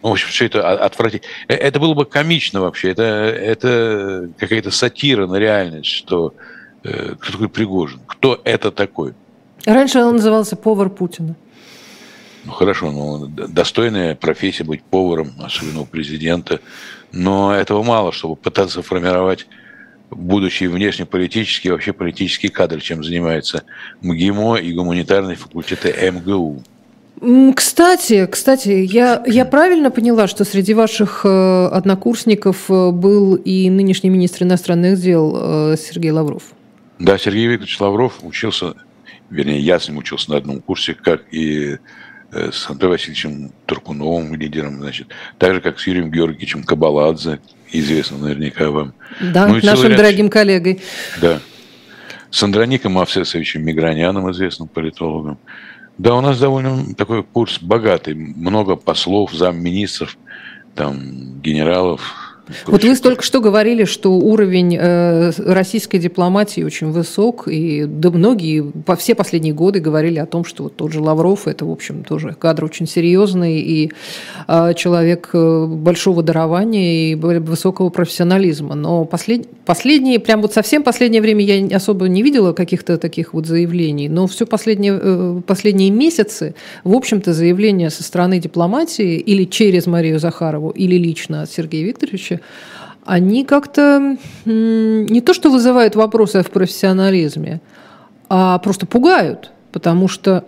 ну, 0.07 0.09
э, 0.09 0.09
в 0.09 0.13
общем, 0.13 0.29
все 0.29 0.45
это 0.45 0.71
отвратительно. 0.85 1.31
Это 1.47 1.79
было 1.79 1.93
бы 1.93 2.05
комично 2.05 2.61
вообще. 2.61 2.91
Это, 2.91 3.03
это 3.03 4.29
какая-то 4.37 4.71
сатира 4.71 5.27
на 5.27 5.35
реальность, 5.35 5.89
что 5.89 6.33
э, 6.83 7.15
кто 7.19 7.31
такой 7.33 7.49
Пригожин, 7.49 7.99
кто 8.07 8.39
это 8.43 8.71
такой. 8.71 9.13
Раньше 9.65 9.99
он 9.99 10.15
назывался 10.15 10.55
повар 10.55 10.89
Путина. 10.89 11.35
Ну 12.45 12.51
хорошо, 12.53 12.91
ну 12.91 13.27
достойная 13.27 14.15
профессия 14.15 14.63
быть 14.63 14.81
поваром, 14.81 15.33
особенно 15.43 15.81
у 15.81 15.85
президента, 15.85 16.61
но 17.11 17.53
этого 17.53 17.83
мало, 17.83 18.13
чтобы 18.13 18.37
пытаться 18.37 18.81
формировать 18.81 19.47
будущий 20.09 20.67
внешнеполитический, 20.67 21.71
вообще 21.71 21.91
политический 21.91 22.47
кадр, 22.47 22.79
чем 22.79 23.03
занимается 23.03 23.63
МГИМО 24.01 24.55
и 24.55 24.71
гуманитарные 24.71 25.35
факультеты 25.35 25.93
МГУ. 26.09 26.63
Кстати, 27.55 28.27
кстати, 28.27 28.69
я, 28.69 29.23
я 29.25 29.45
правильно 29.45 29.89
поняла, 29.89 30.27
что 30.27 30.45
среди 30.45 30.75
ваших 30.75 31.21
э, 31.23 31.67
однокурсников 31.67 32.69
э, 32.69 32.91
был 32.91 33.33
и 33.35 33.71
нынешний 33.71 34.11
министр 34.11 34.43
иностранных 34.43 34.99
дел 34.99 35.35
э, 35.35 35.75
Сергей 35.77 36.11
Лавров? 36.11 36.43
Да, 36.99 37.17
Сергей 37.17 37.47
Викторович 37.47 37.79
Лавров 37.79 38.19
учился, 38.21 38.75
вернее, 39.31 39.59
я 39.59 39.79
с 39.79 39.87
ним 39.87 39.97
учился 39.97 40.29
на 40.29 40.37
одном 40.37 40.61
курсе, 40.61 40.93
как 40.93 41.23
и 41.31 41.77
с 42.31 42.69
Андреем 42.69 42.91
Васильевичем 42.91 43.51
Туркуновым, 43.65 44.35
лидером, 44.35 44.79
значит, 44.79 45.07
так 45.37 45.55
же, 45.55 45.61
как 45.61 45.79
с 45.79 45.87
Юрием 45.87 46.11
Георгиевичем 46.11 46.63
Кабаладзе, 46.63 47.39
известно 47.71 48.17
наверняка 48.17 48.69
вам. 48.69 48.93
Да, 49.21 49.47
ну, 49.47 49.59
нашим 49.63 49.87
ряд... 49.87 49.97
дорогим 49.97 50.29
коллегой. 50.29 50.81
Да. 51.21 51.39
С 52.29 52.43
Андроником 52.43 52.99
Авсесовичем 52.99 53.63
Миграняном, 53.63 54.29
известным 54.31 54.67
политологом. 54.67 55.39
Да, 55.97 56.15
у 56.15 56.21
нас 56.21 56.39
довольно 56.39 56.93
такой 56.95 57.23
курс 57.23 57.59
богатый. 57.59 58.13
Много 58.13 58.75
послов, 58.75 59.33
замминистров, 59.33 60.17
там, 60.75 61.41
генералов, 61.41 62.26
вот 62.65 62.83
вы 62.83 62.95
только 62.95 63.23
что 63.23 63.41
говорили, 63.41 63.85
что 63.85 64.13
уровень 64.13 64.77
э, 64.79 65.31
российской 65.37 65.97
дипломатии 65.97 66.61
очень 66.61 66.91
высок, 66.91 67.47
и 67.47 67.85
да 67.85 68.09
многие, 68.09 68.61
по 68.61 68.95
все 68.95 69.15
последние 69.15 69.53
годы 69.53 69.79
говорили 69.79 70.19
о 70.19 70.25
том, 70.25 70.45
что 70.45 70.63
вот 70.63 70.75
тот 70.75 70.91
же 70.91 71.01
Лавров, 71.01 71.47
это, 71.47 71.65
в 71.65 71.71
общем, 71.71 72.03
тоже 72.03 72.35
кадр 72.39 72.65
очень 72.65 72.87
серьезный, 72.87 73.59
и 73.59 73.91
э, 74.47 74.73
человек 74.75 75.29
э, 75.33 75.65
большого 75.65 76.23
дарования 76.23 77.11
и 77.11 77.15
высокого 77.15 77.89
профессионализма. 77.89 78.75
Но 78.75 79.05
послед, 79.05 79.47
последние, 79.65 80.19
прям 80.19 80.41
вот 80.41 80.53
совсем 80.53 80.83
последнее 80.83 81.21
время 81.21 81.43
я 81.43 81.75
особо 81.75 82.07
не 82.07 82.23
видела 82.23 82.53
каких-то 82.53 82.97
таких 82.97 83.33
вот 83.33 83.45
заявлений, 83.45 84.09
но 84.09 84.27
все 84.27 84.45
последние, 84.45 85.41
последние 85.45 85.89
месяцы, 85.89 86.55
в 86.83 86.93
общем-то, 86.95 87.33
заявления 87.33 87.89
со 87.89 88.03
стороны 88.03 88.39
дипломатии 88.39 89.17
или 89.17 89.43
через 89.43 89.85
Марию 89.87 90.19
Захарову, 90.19 90.69
или 90.69 90.95
лично 90.95 91.43
от 91.43 91.51
Сергея 91.51 91.85
Викторовича 91.85 92.36
они 93.05 93.45
как-то 93.45 94.17
не 94.45 95.21
то 95.21 95.33
что 95.33 95.49
вызывают 95.49 95.95
вопросы 95.95 96.43
в 96.43 96.51
профессионализме, 96.51 97.61
а 98.29 98.59
просто 98.59 98.85
пугают, 98.85 99.51
потому 99.71 100.07
что 100.07 100.43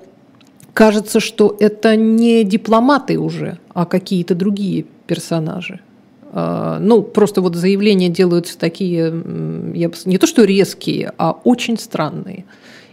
кажется, 0.73 1.19
что 1.19 1.55
это 1.59 1.95
не 1.95 2.43
дипломаты 2.43 3.17
уже, 3.17 3.59
а 3.73 3.85
какие-то 3.85 4.35
другие 4.35 4.85
персонажи. 5.07 5.79
А, 6.31 6.79
ну, 6.79 7.01
просто 7.01 7.41
вот 7.41 7.55
заявления 7.55 8.09
делаются 8.09 8.57
такие, 8.57 9.05
я, 9.73 9.91
не 10.05 10.17
то 10.17 10.27
что 10.27 10.43
резкие, 10.43 11.13
а 11.17 11.31
очень 11.31 11.77
странные. 11.77 12.45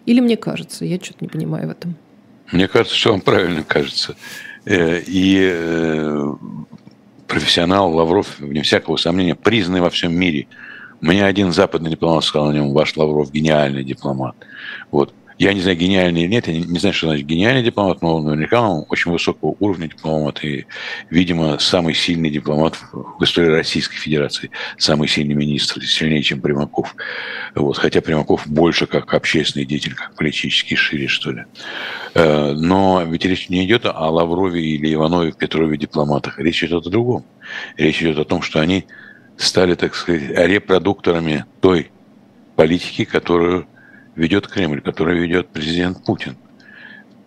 Или 0.07 0.20
мне 0.20 0.36
кажется, 0.36 0.84
я 0.84 0.97
что-то 0.97 1.18
не 1.20 1.28
понимаю 1.28 1.68
в 1.68 1.70
этом. 1.72 1.97
Мне 2.53 2.68
кажется, 2.68 2.97
что 2.97 3.11
вам 3.11 3.20
правильно 3.20 3.64
кажется. 3.64 4.14
Э, 4.64 5.01
и 5.01 5.40
э, 5.53 6.34
профессионал 7.27 7.93
Лавров, 7.93 8.39
вне 8.39 8.62
всякого 8.62 8.97
сомнения, 8.97 9.35
признанный 9.35 9.81
во 9.81 9.91
всем 9.91 10.14
мире. 10.14 10.47
Мне 11.01 11.24
один 11.24 11.53
западный 11.53 11.91
дипломат 11.91 12.24
сказал 12.24 12.49
о 12.49 12.55
нем, 12.55 12.72
ваш 12.72 12.97
Лавров 12.97 13.31
гениальный 13.31 13.85
дипломат. 13.85 14.37
Вот. 14.91 15.12
Я 15.39 15.53
не 15.53 15.61
знаю, 15.61 15.76
гениальный 15.76 16.22
или 16.22 16.28
нет, 16.28 16.49
я 16.49 16.55
не 16.55 16.78
знаю, 16.78 16.95
что 16.95 17.09
значит 17.09 17.26
гениальный 17.26 17.62
дипломат, 17.62 18.01
но 18.01 18.20
наверняка 18.20 18.62
он 18.62 18.87
очень 18.89 19.12
высокого 19.12 19.55
уровня 19.61 19.89
дипломат 19.89 20.43
и, 20.43 20.64
видимо, 21.11 21.59
самый 21.59 21.95
сильный 21.95 22.30
дипломат 22.30 22.78
в 22.93 23.22
истории 23.22 23.51
Российской 23.51 23.97
Федерации, 23.97 24.51
самый 24.78 25.09
сильный 25.09 25.34
министр, 25.34 25.84
сильнее, 25.84 26.22
чем 26.22 26.41
Примаков. 26.41 26.97
Вот. 27.55 27.76
Хотя 27.76 28.01
Примаков 28.01 28.47
больше 28.47 28.87
как 28.87 29.12
общественный 29.12 29.66
деятель, 29.66 29.95
как 29.95 30.14
политический 30.14 30.74
шире, 30.74 31.07
что 31.07 31.32
ли. 31.32 31.45
Э, 32.14 32.53
но 32.53 33.03
ведь 33.03 33.26
речь 33.26 33.51
не 33.51 33.66
идет 33.66 33.84
о 33.84 34.09
Лаврове 34.11 34.62
или 34.62 34.95
Иванове, 34.95 35.32
Петрове 35.32 35.76
дипломатах. 35.76 36.39
Речь 36.39 36.64
идет 36.64 36.87
о 36.87 36.91
другом. 36.91 37.26
Речь 37.76 38.03
идет 38.03 38.18
о 38.18 38.24
том, 38.24 38.41
что 38.41 38.61
они 38.61 38.87
стали, 39.37 39.74
так 39.74 39.95
сказать, 39.95 40.30
репродукторами 40.30 41.45
той 41.61 41.91
политики, 42.57 43.05
которую 43.05 43.66
ведет 44.17 44.49
Кремль, 44.49 44.81
которую 44.81 45.21
ведет 45.21 45.49
президент 45.49 46.05
Путин. 46.05 46.37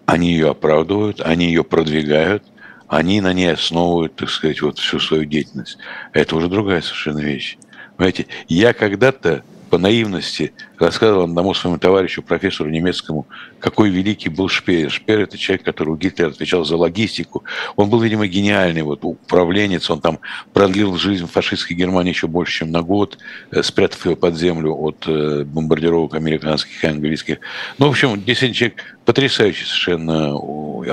Они 0.05 0.31
ее 0.31 0.49
оправдывают, 0.49 1.21
они 1.21 1.45
ее 1.45 1.63
продвигают, 1.63 2.43
они 2.87 3.21
на 3.21 3.31
ней 3.31 3.53
основывают, 3.53 4.15
так 4.15 4.29
сказать, 4.29 4.61
вот 4.61 4.79
всю 4.79 4.99
свою 4.99 5.25
деятельность. 5.25 5.77
Это 6.11 6.35
уже 6.35 6.47
другая 6.47 6.81
совершенно 6.81 7.19
вещь. 7.19 7.57
Понимаете, 7.95 8.25
я 8.47 8.73
когда-то 8.73 9.43
по 9.69 9.77
наивности 9.77 10.53
рассказывал 10.77 11.23
одному 11.23 11.53
своему 11.53 11.77
товарищу, 11.77 12.21
профессору 12.21 12.69
немецкому, 12.69 13.27
какой 13.59 13.89
великий 13.89 14.29
был 14.29 14.49
Шпеер. 14.49 14.89
Шпеер– 14.89 15.19
это 15.21 15.37
человек, 15.37 15.63
который 15.63 15.89
у 15.89 15.95
Гитлера 15.95 16.29
отвечал 16.29 16.65
за 16.65 16.77
логистику. 16.77 17.43
Он 17.75 17.89
был, 17.89 17.99
видимо, 18.01 18.27
гениальный 18.27 18.81
вот, 18.81 18.99
управленец. 19.03 19.89
Он 19.89 20.01
там 20.01 20.19
продлил 20.53 20.95
жизнь 20.95 21.27
фашистской 21.27 21.75
Германии 21.77 22.11
еще 22.11 22.27
больше, 22.27 22.59
чем 22.59 22.71
на 22.71 22.81
год, 22.81 23.17
э, 23.51 23.61
спрятав 23.63 24.05
ее 24.05 24.15
под 24.15 24.35
землю 24.37 24.73
от 24.73 25.05
э, 25.07 25.43
бомбардировок 25.43 26.15
американских 26.15 26.83
и 26.83 26.87
английских. 26.87 27.39
Ну, 27.77 27.87
в 27.87 27.89
общем, 27.89 28.21
действительно, 28.23 28.55
человек 28.55 28.97
потрясающий 29.05 29.65
совершенно 29.65 30.35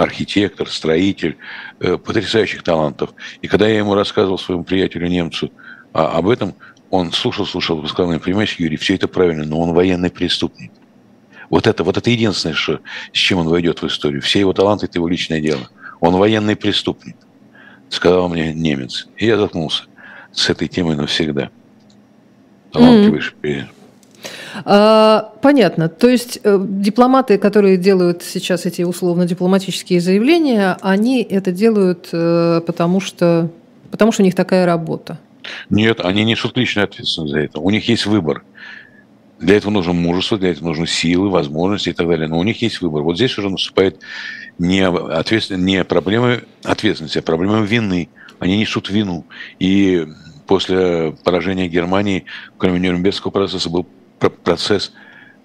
архитектор, 0.01 0.69
строитель, 0.69 1.37
э, 1.81 1.97
потрясающих 1.97 2.63
талантов. 2.63 3.11
И 3.43 3.49
когда 3.49 3.67
я 3.69 3.79
ему 3.79 3.95
рассказывал 3.95 4.39
своему 4.39 4.65
приятелю 4.65 5.09
немцу 5.09 5.51
об 5.93 6.29
этом, 6.29 6.55
он 6.97 7.13
слушал, 7.13 7.47
слушал, 7.47 7.87
сказал, 7.87 8.19
понимаешь, 8.19 8.57
Юрий, 8.59 8.77
все 8.77 8.95
это 8.95 9.09
правильно, 9.09 9.45
но 9.45 9.61
он 9.61 9.73
военный 9.73 10.11
преступник. 10.11 10.73
Вот 11.51 11.67
это, 11.67 11.85
вот 11.85 11.97
это 11.97 12.11
единственное, 12.11 12.55
что, 12.55 12.81
с 13.13 13.17
чем 13.17 13.39
он 13.39 13.49
войдет 13.49 13.83
в 13.83 13.87
историю. 13.87 14.21
Все 14.21 14.41
его 14.41 14.53
таланты– 14.53 14.87
это 14.87 14.99
его 14.99 15.09
личное 15.09 15.41
дело. 15.41 15.69
Он 16.01 16.17
военный 16.17 16.57
преступник, 16.57 17.17
сказал 17.89 18.29
мне 18.29 18.53
немец. 18.53 19.09
И 19.17 19.27
я 19.27 19.37
заткнулся 19.37 19.85
с 20.33 20.51
этой 20.51 20.69
темой 20.69 20.97
навсегда. 20.97 21.51
Талантливый 22.73 23.21
mm-hmm. 23.43 23.67
А, 24.65 25.33
понятно. 25.43 25.89
То 25.89 26.09
есть 26.09 26.41
э, 26.43 26.59
дипломаты, 26.61 27.39
которые 27.39 27.77
делают 27.77 28.23
сейчас 28.23 28.67
эти 28.67 28.83
условно-дипломатические 28.83 30.01
заявления, 30.01 30.77
они 30.81 31.23
это 31.23 31.53
делают 31.53 32.09
э, 32.13 32.61
потому, 32.67 33.01
что, 33.01 33.51
потому 33.91 34.13
что 34.13 34.23
у 34.23 34.25
них 34.25 34.35
такая 34.35 34.67
работа. 34.67 35.19
Нет, 35.71 36.01
они 36.01 36.25
несут 36.25 36.57
личную 36.57 36.85
ответственность 36.85 37.33
за 37.33 37.41
это. 37.41 37.61
У 37.61 37.71
них 37.71 37.89
есть 37.89 38.07
выбор. 38.07 38.45
Для 39.39 39.57
этого 39.57 39.71
нужно 39.71 39.93
мужество, 39.93 40.39
для 40.39 40.51
этого 40.51 40.69
нужны 40.69 40.87
силы, 40.87 41.29
возможности 41.29 41.91
и 41.91 41.93
так 41.93 42.09
далее. 42.09 42.27
Но 42.27 42.39
у 42.39 42.43
них 42.43 42.63
есть 42.63 42.81
выбор. 42.81 43.03
Вот 43.03 43.17
здесь 43.17 43.37
уже 43.37 43.51
наступает 43.51 44.01
не, 44.59 44.87
ответствен... 44.87 45.65
не 45.65 45.85
проблема 45.85 46.39
ответственности, 46.65 47.19
а 47.19 47.23
проблема 47.23 47.61
вины. 47.61 48.09
Они 48.39 48.59
несут 48.59 48.89
вину. 48.89 49.27
И 49.59 50.07
после 50.47 51.15
поражения 51.25 51.69
Германии, 51.69 52.25
кроме 52.57 52.79
Нюрнбергского 52.81 53.31
процесса, 53.31 53.69
был 53.69 53.87
процесс 54.19 54.93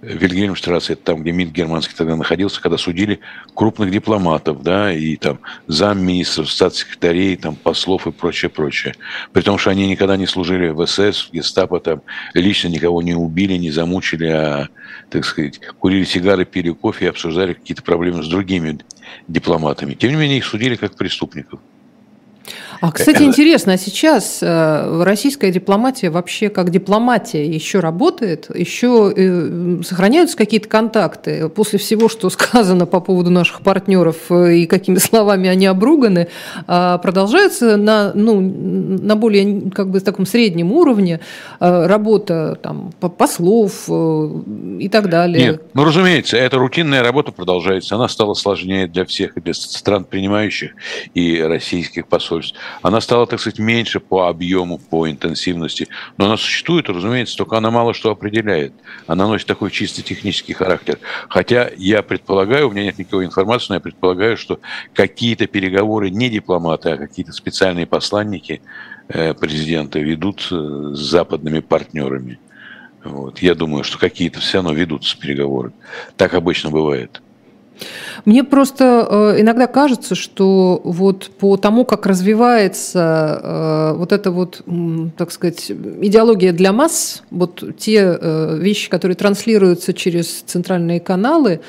Вильгельмштрассе, 0.02 0.94
это 0.94 1.04
там, 1.04 1.22
где 1.22 1.32
МИД 1.32 1.52
германский 1.52 1.94
тогда 1.96 2.16
находился, 2.16 2.60
когда 2.60 2.78
судили 2.78 3.20
крупных 3.54 3.92
дипломатов, 3.92 4.64
да, 4.64 4.92
и 4.92 5.16
там 5.16 5.40
замминистров, 5.68 6.50
статс-секретарей, 6.50 7.36
там, 7.38 7.56
послов 7.56 8.08
и 8.08 8.12
прочее, 8.12 8.50
прочее. 8.50 8.96
При 9.32 9.42
том, 9.42 9.60
что 9.60 9.70
они 9.70 9.88
никогда 9.88 10.18
не 10.18 10.26
служили 10.26 10.70
в 10.70 10.86
СС, 10.88 11.28
в 11.28 11.32
гестапо, 11.32 11.80
там, 11.80 12.02
лично 12.34 12.68
никого 12.70 13.02
не 13.02 13.14
убили, 13.14 13.54
не 13.58 13.70
замучили, 13.70 14.28
а, 14.28 14.70
так 15.10 15.24
сказать, 15.24 15.60
курили 15.80 16.04
сигары, 16.04 16.46
пили 16.46 16.72
кофе 16.72 17.06
и 17.06 17.10
обсуждали 17.10 17.54
какие-то 17.54 17.84
проблемы 17.84 18.24
с 18.24 18.28
другими 18.28 18.80
дипломатами. 19.28 19.94
Тем 19.94 20.12
не 20.12 20.18
менее, 20.18 20.40
их 20.40 20.46
судили 20.46 20.76
как 20.76 20.96
преступников. 20.96 21.60
А, 22.82 22.92
кстати, 22.92 23.22
интересно, 23.22 23.74
а 23.74 23.78
сейчас 23.78 24.40
э, 24.42 25.04
российская 25.04 25.52
дипломатия 25.52 26.10
вообще 26.10 26.50
как 26.50 26.72
дипломатия 26.72 27.46
еще 27.46 27.80
работает? 27.80 28.48
Еще 28.56 29.14
э, 29.16 29.82
сохраняются 29.84 30.36
какие-то 30.36 30.68
контакты 30.68 31.48
после 31.50 31.78
всего, 31.78 32.10
что 32.10 32.30
сказано 32.32 32.88
по 32.88 33.00
поводу 33.00 33.30
наших 33.30 33.62
партнеров 33.62 34.16
э, 34.32 34.56
и 34.56 34.66
какими 34.66 34.98
словами 34.98 35.48
они 35.48 35.68
обруганы? 35.68 36.30
А 36.66 36.98
продолжается 36.98 37.78
на, 37.78 38.14
ну, 38.16 38.42
на 38.42 39.16
более 39.16 39.70
как 39.70 39.92
бы 39.92 40.00
таком 40.00 40.26
среднем 40.26 40.72
уровне 40.72 41.20
работа 41.60 42.58
там, 42.64 42.92
послов 43.00 43.88
и 43.88 44.90
так 44.90 45.08
далее? 45.10 45.52
Нет, 45.52 45.64
ну, 45.76 45.84
разумеется, 45.84 46.36
эта 46.38 46.58
рутинная 46.58 47.04
работа 47.04 47.32
продолжается. 47.32 47.94
Она 47.94 48.08
стала 48.08 48.34
сложнее 48.34 48.88
для 48.88 49.06
всех, 49.06 49.38
и 49.38 49.42
для 49.42 49.54
стран 49.54 50.04
принимающих, 50.06 50.72
и 51.14 51.40
российских 51.40 52.08
посольств 52.08 52.58
она 52.82 53.02
стала, 53.02 53.28
так 53.28 53.40
сказать, 53.40 53.60
меньше 53.60 54.00
по 54.00 54.28
объему, 54.28 54.78
по 54.78 55.10
интенсивности. 55.10 55.88
Но 56.18 56.26
она 56.26 56.38
существует, 56.38 56.90
разумеется, 56.90 57.38
только 57.38 57.58
она 57.58 57.72
мало 57.72 57.94
что 57.94 58.12
определяет. 58.12 58.74
Она 59.08 59.28
носит 59.28 59.48
такой 59.48 59.72
чисто 59.72 60.02
технический 60.02 60.54
характер. 60.54 61.00
Хотя 61.30 61.70
я 61.78 62.02
предполагаю, 62.02 62.68
у 62.68 62.72
меня 62.72 62.84
нет 62.84 62.98
никакой 62.98 63.26
информации, 63.26 63.68
но 63.70 63.76
я 63.76 63.82
предполагаю, 63.82 64.38
что 64.38 64.60
какие-то 64.94 65.48
переговоры 65.48 66.10
не 66.10 66.30
дипломаты, 66.30 66.92
а 66.92 66.98
какие-то 66.98 67.32
специальные 67.32 67.86
посланники 67.86 68.62
э, 69.08 69.34
президента 69.34 70.00
ведут 70.00 70.48
э, 70.52 70.92
с 70.94 71.00
западными 71.00 71.60
партнерами. 71.60 72.40
Вот. 73.04 73.40
Я 73.40 73.56
думаю, 73.56 73.84
что 73.84 73.98
какие-то 73.98 74.40
все 74.40 74.58
равно 74.58 74.74
ведутся 74.74 75.18
переговоры. 75.18 75.72
Так 76.18 76.34
обычно 76.34 76.70
бывает. 76.70 77.22
Мне 78.26 78.44
просто 78.44 79.08
э, 79.10 79.42
иногда 79.42 79.68
кажется, 79.68 80.16
что 80.16 80.82
вот 80.84 81.30
по 81.40 81.58
тому, 81.58 81.86
как 81.86 82.06
развивается 82.06 83.40
э, 83.44 83.94
вот 83.98 84.12
эта 84.12 84.32
вот, 84.32 84.62
так 85.18 85.32
сказать, 85.32 85.70
идеология 85.70 86.54
для 86.54 86.72
масс, 86.72 87.24
вот 87.32 87.64
те 87.78 88.18
э, 88.20 88.58
вещи, 88.60 88.90
которые 88.90 89.16
транслируются 89.16 89.94
через 89.94 90.42
центральные 90.42 91.00
каналы, 91.00 91.62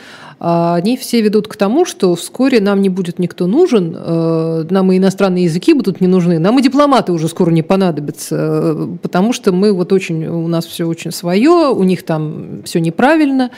они 0.44 0.96
все 0.96 1.20
ведут 1.20 1.46
к 1.46 1.54
тому, 1.54 1.84
что 1.84 2.16
вскоре 2.16 2.60
нам 2.60 2.82
не 2.82 2.88
будет 2.88 3.20
никто 3.20 3.46
нужен, 3.46 3.96
э, 3.96 4.66
нам 4.68 4.90
и 4.90 4.98
иностранные 4.98 5.44
языки 5.44 5.72
будут 5.72 6.00
не 6.00 6.08
нужны, 6.08 6.40
нам 6.40 6.58
и 6.58 6.62
дипломаты 6.62 7.12
уже 7.12 7.28
скоро 7.28 7.52
не 7.52 7.62
понадобятся, 7.62 8.36
э, 8.40 8.88
потому 9.00 9.32
что 9.32 9.52
мы 9.52 9.72
вот 9.72 9.92
очень, 9.92 10.26
у 10.26 10.48
нас 10.48 10.66
все 10.66 10.84
очень 10.84 11.12
свое, 11.12 11.68
у 11.72 11.84
них 11.84 12.02
там 12.02 12.62
все 12.64 12.80
неправильно 12.80 13.52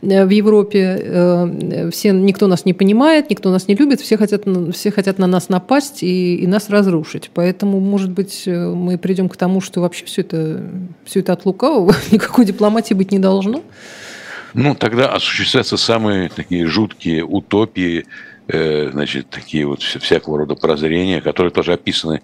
э, 0.00 0.24
в 0.24 0.30
Европе, 0.30 1.90
все, 1.92 2.12
никто 2.12 2.46
нас 2.46 2.64
не 2.64 2.72
понимает, 2.72 3.28
никто 3.28 3.50
нас 3.50 3.68
не 3.68 3.74
любит, 3.74 4.00
все 4.00 4.16
хотят, 4.16 4.44
все 4.72 4.90
хотят 4.90 5.18
на 5.18 5.26
нас 5.26 5.50
напасть 5.50 6.02
и, 6.02 6.36
и 6.36 6.46
нас 6.46 6.70
разрушить. 6.70 7.30
Поэтому, 7.34 7.80
может 7.80 8.12
быть, 8.12 8.44
мы 8.46 8.96
придем 8.96 9.28
к 9.28 9.36
тому, 9.36 9.60
что 9.60 9.82
вообще 9.82 10.06
все 10.06 10.22
это, 10.22 10.62
все 11.04 11.20
это 11.20 11.34
от 11.34 11.44
лукавого, 11.44 11.94
никакой 12.10 12.46
дипломатии 12.46 12.94
быть 12.94 13.12
не 13.12 13.18
должно. 13.18 13.62
Ну, 14.54 14.74
тогда 14.74 15.12
осуществляются 15.12 15.76
самые 15.76 16.28
такие 16.28 16.66
жуткие 16.66 17.24
утопии, 17.24 18.06
э, 18.48 18.90
значит, 18.90 19.30
такие 19.30 19.66
вот 19.66 19.82
всякого 19.82 20.38
рода 20.38 20.54
прозрения, 20.54 21.20
которые 21.20 21.52
тоже 21.52 21.72
описаны 21.72 22.22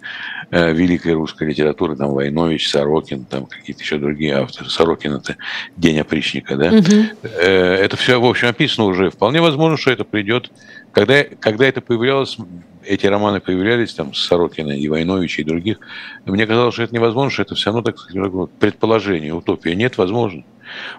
э, 0.50 0.72
великой 0.72 1.12
русской 1.12 1.48
литературой, 1.48 1.96
там 1.96 2.10
Войнович, 2.10 2.68
Сорокин, 2.68 3.24
там 3.24 3.46
какие-то 3.46 3.82
еще 3.82 3.98
другие 3.98 4.36
авторы. 4.36 4.68
Сорокин– 4.70 5.14
это 5.16 5.36
«День 5.76 6.00
опричника», 6.00 6.56
да? 6.56 6.68
Угу. 6.68 7.28
Это 7.38 7.96
все, 7.96 8.20
в 8.20 8.24
общем, 8.24 8.48
описано 8.48 8.86
уже. 8.86 9.10
Вполне 9.10 9.40
возможно, 9.40 9.76
что 9.76 9.90
это 9.90 10.04
придет. 10.04 10.50
Когда, 10.92 11.22
когда 11.24 11.66
это 11.66 11.80
появлялось, 11.80 12.38
эти 12.84 13.06
романы 13.06 13.40
появлялись, 13.40 13.94
там, 13.94 14.14
Сорокина 14.14 14.72
и 14.72 14.88
Войновича 14.88 15.42
и 15.42 15.44
других, 15.44 15.78
мне 16.24 16.46
казалось, 16.46 16.74
что 16.74 16.84
это 16.84 16.94
невозможно, 16.94 17.30
что 17.30 17.42
это 17.42 17.54
все 17.54 17.66
равно, 17.66 17.82
так 17.82 17.98
сказать, 17.98 18.32
предположение, 18.58 19.34
утопия. 19.34 19.74
Нет, 19.74 19.98
возможно. 19.98 20.44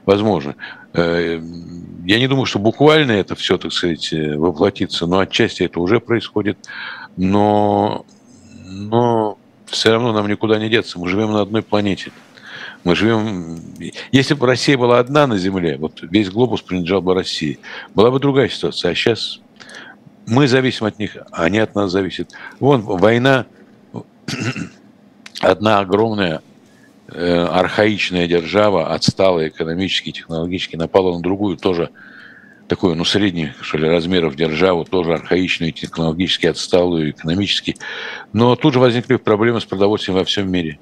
Возможно. 0.05 0.55
Э, 0.93 1.41
я 2.05 2.19
не 2.19 2.27
думаю, 2.27 2.45
что 2.45 2.59
буквально 2.59 3.11
это 3.11 3.35
все, 3.35 3.57
так 3.57 3.73
сказать, 3.73 4.11
э, 4.13 4.37
воплотится, 4.37 5.05
но 5.07 5.19
отчасти 5.19 5.63
это 5.63 5.79
уже 5.79 5.99
происходит. 5.99 6.57
Но, 7.17 8.05
но 8.65 9.37
все 9.65 9.91
равно 9.91 10.13
нам 10.13 10.27
никуда 10.27 10.59
не 10.59 10.69
деться. 10.69 10.99
Мы 10.99 11.09
живем 11.09 11.33
на 11.33 11.41
одной 11.41 11.61
планете. 11.61 12.11
Мы 12.83 12.95
живем... 12.95 13.59
Если 14.11 14.33
бы 14.33 14.47
Россия 14.47 14.77
была 14.77 14.99
одна 14.99 15.27
на 15.27 15.37
Земле, 15.37 15.77
вот 15.77 15.99
весь 16.01 16.29
глобус 16.29 16.61
принадлежал 16.61 17.01
бы 17.01 17.13
России, 17.13 17.59
была 17.93 18.11
бы 18.11 18.19
другая 18.19 18.49
ситуация. 18.49 18.91
А 18.91 18.95
сейчас 18.95 19.41
мы 20.25 20.47
зависим 20.47 20.85
от 20.85 20.99
них, 20.99 21.17
а 21.31 21.43
они 21.43 21.59
от 21.59 21.75
нас 21.75 21.91
зависят. 21.91 22.31
Вон 22.59 22.81
война, 22.81 23.45
одна 25.41 25.79
огромная 25.79 26.41
архаичная 27.07 28.27
держава, 28.27 28.93
отсталая 28.93 29.49
экономически, 29.49 30.11
технологически, 30.11 30.75
напала 30.75 31.15
на 31.15 31.21
другую 31.21 31.57
тоже 31.57 31.89
такую, 32.67 32.95
ну, 32.95 33.05
средних, 33.05 33.63
что 33.63 33.77
ли, 33.77 33.87
размеров 33.87 34.35
державу, 34.35 34.83
тоже 34.83 35.13
архаичную, 35.13 35.71
технологически 35.71 36.47
отсталую, 36.47 37.11
экономически. 37.11 37.77
Но 38.33 38.55
тут 38.55 38.73
же 38.73 38.79
возникли 38.79 39.15
проблемы 39.15 39.61
с 39.61 39.65
продовольствием 39.65 40.17
во 40.17 40.25
всем 40.25 40.51
мире. 40.51 40.79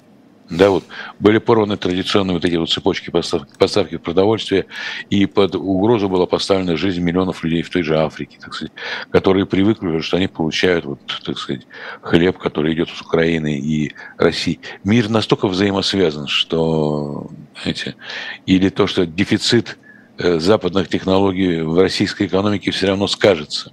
Да, 0.49 0.69
вот 0.69 0.83
были 1.19 1.39
порваны 1.39 1.75
традиционные 1.75 2.35
вот 2.35 2.45
эти 2.45 2.55
вот 2.55 2.69
цепочки 2.69 3.09
поставки, 3.09 3.51
поставки 3.57 3.97
продовольствия, 3.97 4.67
и 5.09 5.25
под 5.25 5.55
угрозу 5.55 6.07
была 6.07 6.27
поставлена 6.27 6.77
жизнь 6.77 7.01
миллионов 7.01 7.43
людей 7.43 7.63
в 7.63 7.69
той 7.71 7.81
же 7.81 7.97
Африке, 7.97 8.37
так 8.39 8.53
сказать, 8.53 8.71
которые 9.09 9.47
привыкли, 9.47 9.99
что 10.01 10.17
они 10.17 10.27
получают, 10.27 10.85
вот, 10.85 10.99
так 11.23 11.39
сказать, 11.39 11.65
хлеб, 12.01 12.37
который 12.37 12.73
идет 12.75 12.89
с 12.89 13.01
Украины 13.01 13.57
и 13.57 13.93
России. 14.17 14.59
Мир 14.83 15.09
настолько 15.09 15.47
взаимосвязан, 15.47 16.27
что, 16.27 17.27
знаете, 17.63 17.95
или 18.45 18.69
то, 18.69 18.85
что 18.85 19.07
дефицит 19.07 19.79
э, 20.19 20.37
западных 20.37 20.89
технологий 20.89 21.61
в 21.61 21.79
российской 21.79 22.27
экономике 22.27 22.69
все 22.69 22.87
равно 22.87 23.07
скажется. 23.07 23.71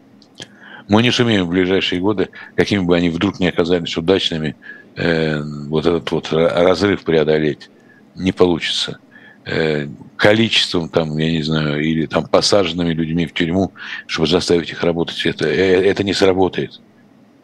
Мы 0.89 1.03
не 1.03 1.11
сумеем 1.11 1.45
в 1.45 1.51
ближайшие 1.51 2.01
годы, 2.01 2.31
какими 2.57 2.81
бы 2.81 2.97
они 2.97 3.11
вдруг 3.11 3.41
не 3.41 3.49
оказались 3.49 3.97
удачными, 3.97 4.57
Э, 4.95 5.41
вот 5.43 5.87
этот 5.87 6.11
вот 6.11 6.33
разрыв 6.33 7.03
преодолеть 7.05 7.71
не 8.15 8.33
получится. 8.33 8.99
Э, 9.45 9.89
количеством, 10.17 10.89
там, 10.89 11.17
я 11.19 11.33
не 11.33 11.43
знаю, 11.43 11.83
или 11.83 12.07
там 12.07 12.27
посаженными 12.27 12.93
людьми 12.93 13.27
в 13.27 13.33
тюрьму, 13.33 13.73
чтобы 14.07 14.29
заставить 14.29 14.71
их 14.71 14.85
работать, 14.85 15.25
это, 15.27 15.47
э, 15.47 15.83
это 15.83 16.05
не 16.05 16.13
сработает. 16.13 16.81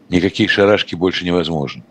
Никакие 0.08 0.48
шарашки 0.48 0.94
больше 0.94 1.24
невозможны. 1.24 1.82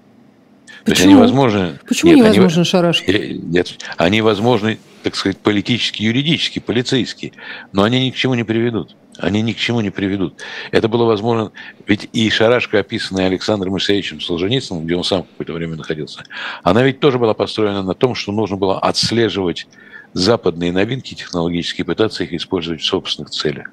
Почему? 0.85 0.85
То 0.85 0.91
есть 0.91 1.01
они 1.03 1.15
возможны... 1.15 1.79
Почему 1.87 2.13
нет, 2.13 2.23
невозможны 2.23 2.59
они, 2.61 2.65
шарашки? 2.65 3.39
Нет, 3.43 3.77
они 3.97 4.21
возможны, 4.21 4.77
так 5.07 5.15
сказать, 5.15 5.37
политически, 5.37 6.03
юридически, 6.03 6.59
полицейские, 6.59 7.31
но 7.71 7.83
они 7.83 8.05
ни 8.05 8.11
к 8.11 8.15
чему 8.15 8.33
не 8.33 8.43
приведут 8.43 8.95
они 9.19 9.41
ни 9.41 9.53
к 9.53 9.57
чему 9.57 9.81
не 9.81 9.89
приведут. 9.89 10.35
Это 10.69 10.87
было 10.87 11.05
возможно, 11.05 11.51
ведь 11.87 12.07
и 12.13 12.29
шарашка, 12.29 12.79
описанная 12.79 13.25
Александром 13.25 13.75
Исаевичем 13.77 14.21
Солженицыным, 14.21 14.85
где 14.85 14.95
он 14.95 15.03
сам 15.03 15.23
какое-то 15.23 15.53
время 15.53 15.75
находился, 15.75 16.23
она 16.61 16.83
ведь 16.83 16.99
тоже 16.99 17.17
была 17.17 17.33
построена 17.33 17.81
на 17.81 17.95
том, 17.95 18.13
что 18.13 18.31
нужно 18.31 18.57
было 18.57 18.79
отслеживать 18.79 19.67
западные 20.13 20.71
новинки 20.71 21.15
технологические, 21.15 21.85
пытаться 21.85 22.25
их 22.25 22.33
использовать 22.33 22.81
в 22.81 22.85
собственных 22.85 23.31
целях. 23.31 23.71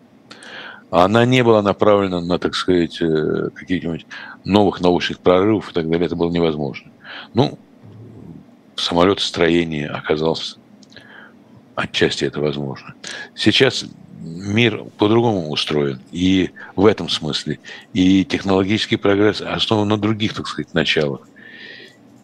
Она 0.91 1.27
не 1.27 1.43
была 1.43 1.61
направлена 1.61 2.21
на, 2.21 2.39
так 2.39 2.55
сказать, 2.55 3.03
э, 3.03 3.51
каких-нибудь 3.55 4.07
новых 4.45 4.81
научных 4.81 5.19
прорывов 5.19 5.71
и 5.71 5.75
так 5.75 5.91
далее. 5.91 6.07
Это 6.07 6.17
было 6.17 6.31
невозможно. 6.31 6.91
Ну, 7.35 7.59
самолетостроение 8.77 9.89
оказалось 9.89 10.57
отчасти 11.75 12.25
это 12.25 12.41
возможно. 12.41 12.95
Сейчас 13.35 13.85
мир 14.25 14.85
по-другому 14.99 15.51
устроен. 15.51 16.01
И 16.13 16.51
в 16.77 16.87
этом 16.87 17.09
смысле. 17.09 17.59
И 17.93 18.25
технологический 18.25 18.97
прогресс 18.97 19.41
основан 19.41 19.89
на 19.89 19.97
других, 19.97 20.35
так 20.35 20.47
сказать, 20.47 20.75
началах. 20.75 21.29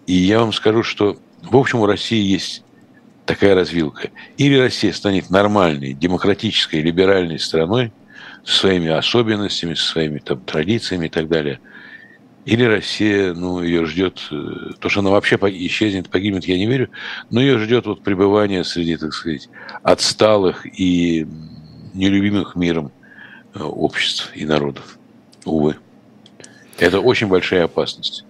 И 0.06 0.14
я 0.14 0.40
вам 0.40 0.52
скажу, 0.52 0.82
что, 0.82 1.18
в 1.42 1.56
общем, 1.56 1.80
у 1.80 1.86
России 1.86 2.22
есть 2.22 2.64
такая 3.26 3.54
развилка. 3.54 4.10
Или 4.38 4.56
Россия 4.56 4.92
станет 4.92 5.30
нормальной, 5.30 5.92
демократической, 5.92 6.82
либеральной 6.82 7.38
страной 7.38 7.92
со 8.44 8.60
своими 8.60 8.88
особенностями, 8.88 9.74
со 9.74 9.86
своими 9.86 10.18
там, 10.18 10.40
традициями 10.40 11.06
и 11.06 11.10
так 11.10 11.28
далее. 11.28 11.60
Или 12.46 12.64
Россия, 12.64 13.34
ну, 13.34 13.62
ее 13.62 13.84
ждет, 13.84 14.20
э, 14.30 14.72
то, 14.78 14.88
что 14.88 15.00
она 15.00 15.10
вообще 15.10 15.36
исчезнет, 15.36 16.08
погибнет, 16.08 16.44
я 16.46 16.56
не 16.56 16.66
верю, 16.66 16.88
но 17.30 17.40
ее 17.40 17.58
ждет 17.58 17.86
вот 17.86 18.02
пребывание 18.02 18.64
среди, 18.64 18.96
так 18.96 19.12
сказать, 19.12 19.48
отсталых 19.82 20.66
и 20.66 21.26
нелюбимых 21.92 22.56
миром 22.56 22.92
э, 23.54 23.62
обществ 23.62 24.32
и 24.34 24.46
народов. 24.46 24.98
Увы. 25.44 25.76
Это 26.78 27.00
очень 27.00 27.26
большая 27.26 27.64
опасность. 27.64 28.24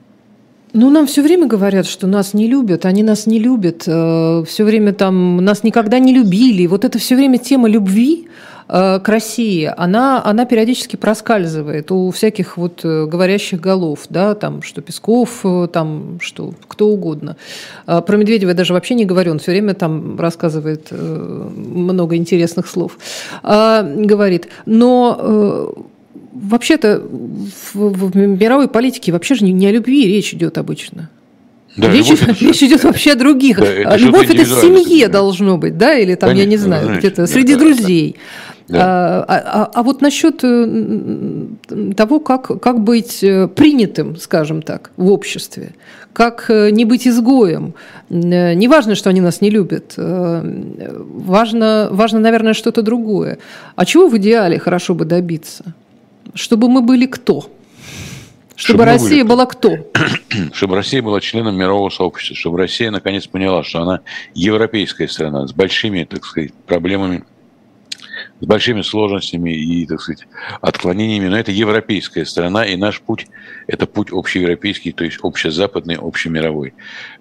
Ну, 0.73 0.91
нам 0.91 1.07
все 1.07 1.23
время 1.23 1.47
говорят, 1.47 1.87
что 1.87 2.07
нас 2.07 2.33
не 2.33 2.47
любят, 2.47 2.87
они 2.87 3.03
нас 3.03 3.27
не 3.27 3.39
любят, 3.41 3.85
э, 3.87 4.45
все 4.47 4.65
время 4.65 4.93
там 4.93 5.39
нас 5.39 5.65
никогда 5.65 5.99
не 5.99 6.13
любили. 6.13 6.67
Вот 6.67 6.85
это 6.85 6.99
все 6.99 7.17
время 7.17 7.39
тема 7.39 7.69
любви, 7.69 8.29
к 8.71 9.03
России, 9.07 9.73
она, 9.77 10.23
она 10.25 10.45
периодически 10.45 10.95
проскальзывает 10.95 11.91
у 11.91 12.11
всяких 12.13 12.57
вот 12.57 12.85
говорящих 12.85 13.61
голов, 13.61 14.07
да, 14.09 14.35
там, 14.37 14.63
что 14.63 14.81
Песков, 14.81 15.45
там, 15.73 16.19
что 16.21 16.55
кто 16.69 16.87
угодно. 16.87 17.37
Про 17.87 18.17
Медведева 18.17 18.51
я 18.51 18.55
даже 18.55 18.73
вообще 18.73 18.95
не 18.95 19.05
говорю, 19.05 19.33
он 19.33 19.41
все 19.41 19.51
время 19.51 19.75
там 19.75 20.19
рассказывает 20.21 20.93
много 20.93 22.15
интересных 22.15 22.69
слов. 22.69 22.99
Говорит, 23.43 24.49
но 24.67 25.75
вообще-то 26.33 27.03
в, 27.73 27.75
в 27.75 28.17
мировой 28.17 28.69
политике 28.69 29.11
вообще 29.11 29.35
же 29.35 29.45
не, 29.45 29.53
не 29.53 29.67
о 29.67 29.73
любви 29.73 30.07
речь 30.07 30.33
идет 30.33 30.59
обычно. 30.59 31.11
Да, 31.77 31.91
речь, 31.91 32.09
любовь, 32.09 32.43
речь 32.43 32.63
идет 32.63 32.85
вообще 32.85 33.13
о 33.13 33.15
других. 33.15 33.59
Да, 33.59 33.67
это 33.67 33.97
любовь 33.97 34.31
это 34.31 34.43
в 34.43 34.61
семье 34.61 35.09
должно 35.09 35.57
быть, 35.57 35.79
да, 35.79 35.95
или 35.95 36.15
там, 36.15 36.31
Конечно, 36.31 36.45
я 36.45 36.51
не 36.51 36.57
знаю, 36.57 36.99
где-то 36.99 37.27
среди 37.27 37.55
да, 37.55 37.61
друзей. 37.61 38.17
Да. 38.71 38.79
А, 38.79 39.25
а, 39.27 39.63
а, 39.63 39.71
а 39.75 39.83
вот 39.83 40.01
насчет 40.01 40.45
э, 40.45 41.47
того, 41.97 42.21
как, 42.21 42.61
как 42.61 42.81
быть 42.81 43.23
э, 43.25 43.49
принятым, 43.49 44.17
скажем 44.17 44.63
так, 44.63 44.93
в 44.97 45.11
обществе, 45.11 45.75
как 46.13 46.47
э, 46.49 46.71
не 46.71 46.85
быть 46.85 47.09
изгоем. 47.09 47.75
Не 48.11 48.69
важно, 48.69 48.95
что 48.95 49.11
они 49.11 49.21
нас 49.21 49.41
не 49.41 49.51
любят. 49.51 49.95
Важно, 49.97 51.89
важно 51.91 52.21
наверное, 52.21 52.55
что-то 52.55 52.83
другое. 52.83 53.39
А 53.75 53.85
чего 53.85 54.09
в 54.09 54.17
идеале 54.19 54.59
хорошо 54.61 54.95
бы 54.95 55.05
добиться? 55.05 55.65
Чтобы 56.35 56.69
мы 56.69 56.81
были 56.81 57.07
кто? 57.07 57.51
Чтобы, 58.61 58.83
чтобы 58.83 58.85
Россия 58.85 59.25
была 59.25 59.47
кто? 59.47 59.91
чтобы 60.53 60.77
Россия 60.77 61.01
была 61.01 61.23
членом 61.23 61.57
мирового 61.57 61.89
сообщества, 61.89 62.37
чтобы 62.37 62.59
Россия 62.59 62.91
наконец 62.91 63.27
поняла, 63.27 63.65
что 63.65 63.81
она 63.81 64.01
европейская 64.35 65.09
страна 65.09 65.47
с 65.47 65.55
большими, 65.55 66.05
так 66.05 66.27
сказать, 66.27 66.53
проблемами, 66.67 67.25
с 68.41 68.45
большими 68.45 68.83
сложностями 68.83 69.51
и, 69.51 69.87
так 69.87 70.03
сказать, 70.03 70.27
отклонениями, 70.61 71.29
но 71.29 71.39
это 71.39 71.53
европейская 71.53 72.27
страна, 72.27 72.67
и 72.67 72.77
наш 72.77 73.01
путь– 73.01 73.29
это 73.67 73.87
путь 73.87 74.09
общеевропейский, 74.13 74.93
то 74.93 75.05
есть 75.05 75.21
общезападный, 75.23 75.97
общемировой. 75.97 76.75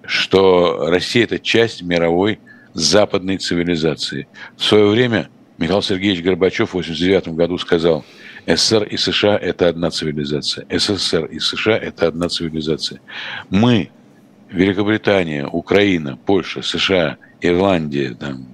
Что 0.04 0.90
Россия– 0.90 1.24
это 1.26 1.40
часть 1.40 1.84
мировой 1.84 2.42
западной 2.74 3.38
цивилизации. 3.38 4.28
В 4.58 4.64
свое 4.66 4.88
время 4.88 5.30
Михаил 5.58 5.82
Сергеевич 5.82 6.22
Горбачев 6.22 6.74
в 6.74 6.78
1989 6.78 7.38
году 7.38 7.58
сказал– 7.58 8.04
СССР 8.50 8.84
и 8.84 8.98
США– 8.98 9.38
это 9.42 9.68
одна 9.68 9.92
цивилизация. 9.92 10.66
СССР 10.70 11.26
и 11.26 11.40
США– 11.40 11.78
это 11.82 12.08
одна 12.08 12.30
цивилизация. 12.30 13.00
Мы, 13.50 13.92
Великобритания, 14.50 15.46
Украина, 15.46 16.18
Польша, 16.18 16.64
США, 16.64 17.18
Ирландия, 17.42 18.16
там, 18.16 18.48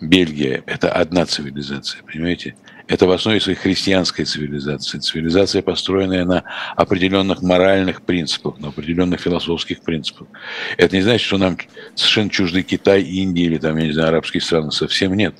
Бельгия– 0.00 0.62
это 0.66 0.92
одна 0.92 1.26
цивилизация, 1.26 2.02
понимаете? 2.02 2.54
Это 2.86 3.06
в 3.06 3.10
основе 3.10 3.40
своей 3.40 3.56
христианская 3.56 4.26
цивилизация. 4.26 5.00
Цивилизация, 5.00 5.62
построенная 5.62 6.24
на 6.24 6.44
определенных 6.76 7.42
моральных 7.42 8.02
принципах, 8.02 8.60
на 8.60 8.68
определенных 8.68 9.20
философских 9.20 9.80
принципах. 9.80 10.28
Это 10.76 10.94
не 10.94 11.02
значит, 11.02 11.26
что 11.26 11.38
нам 11.38 11.56
совершенно 11.94 12.30
чужды 12.30 12.62
Китай, 12.62 13.02
Индия 13.02 13.44
или 13.44 13.56
там, 13.56 13.76
я 13.78 13.86
не 13.86 13.92
знаю, 13.92 14.10
арабские 14.10 14.42
страны. 14.42 14.70
Совсем 14.70 15.14
нет 15.14 15.34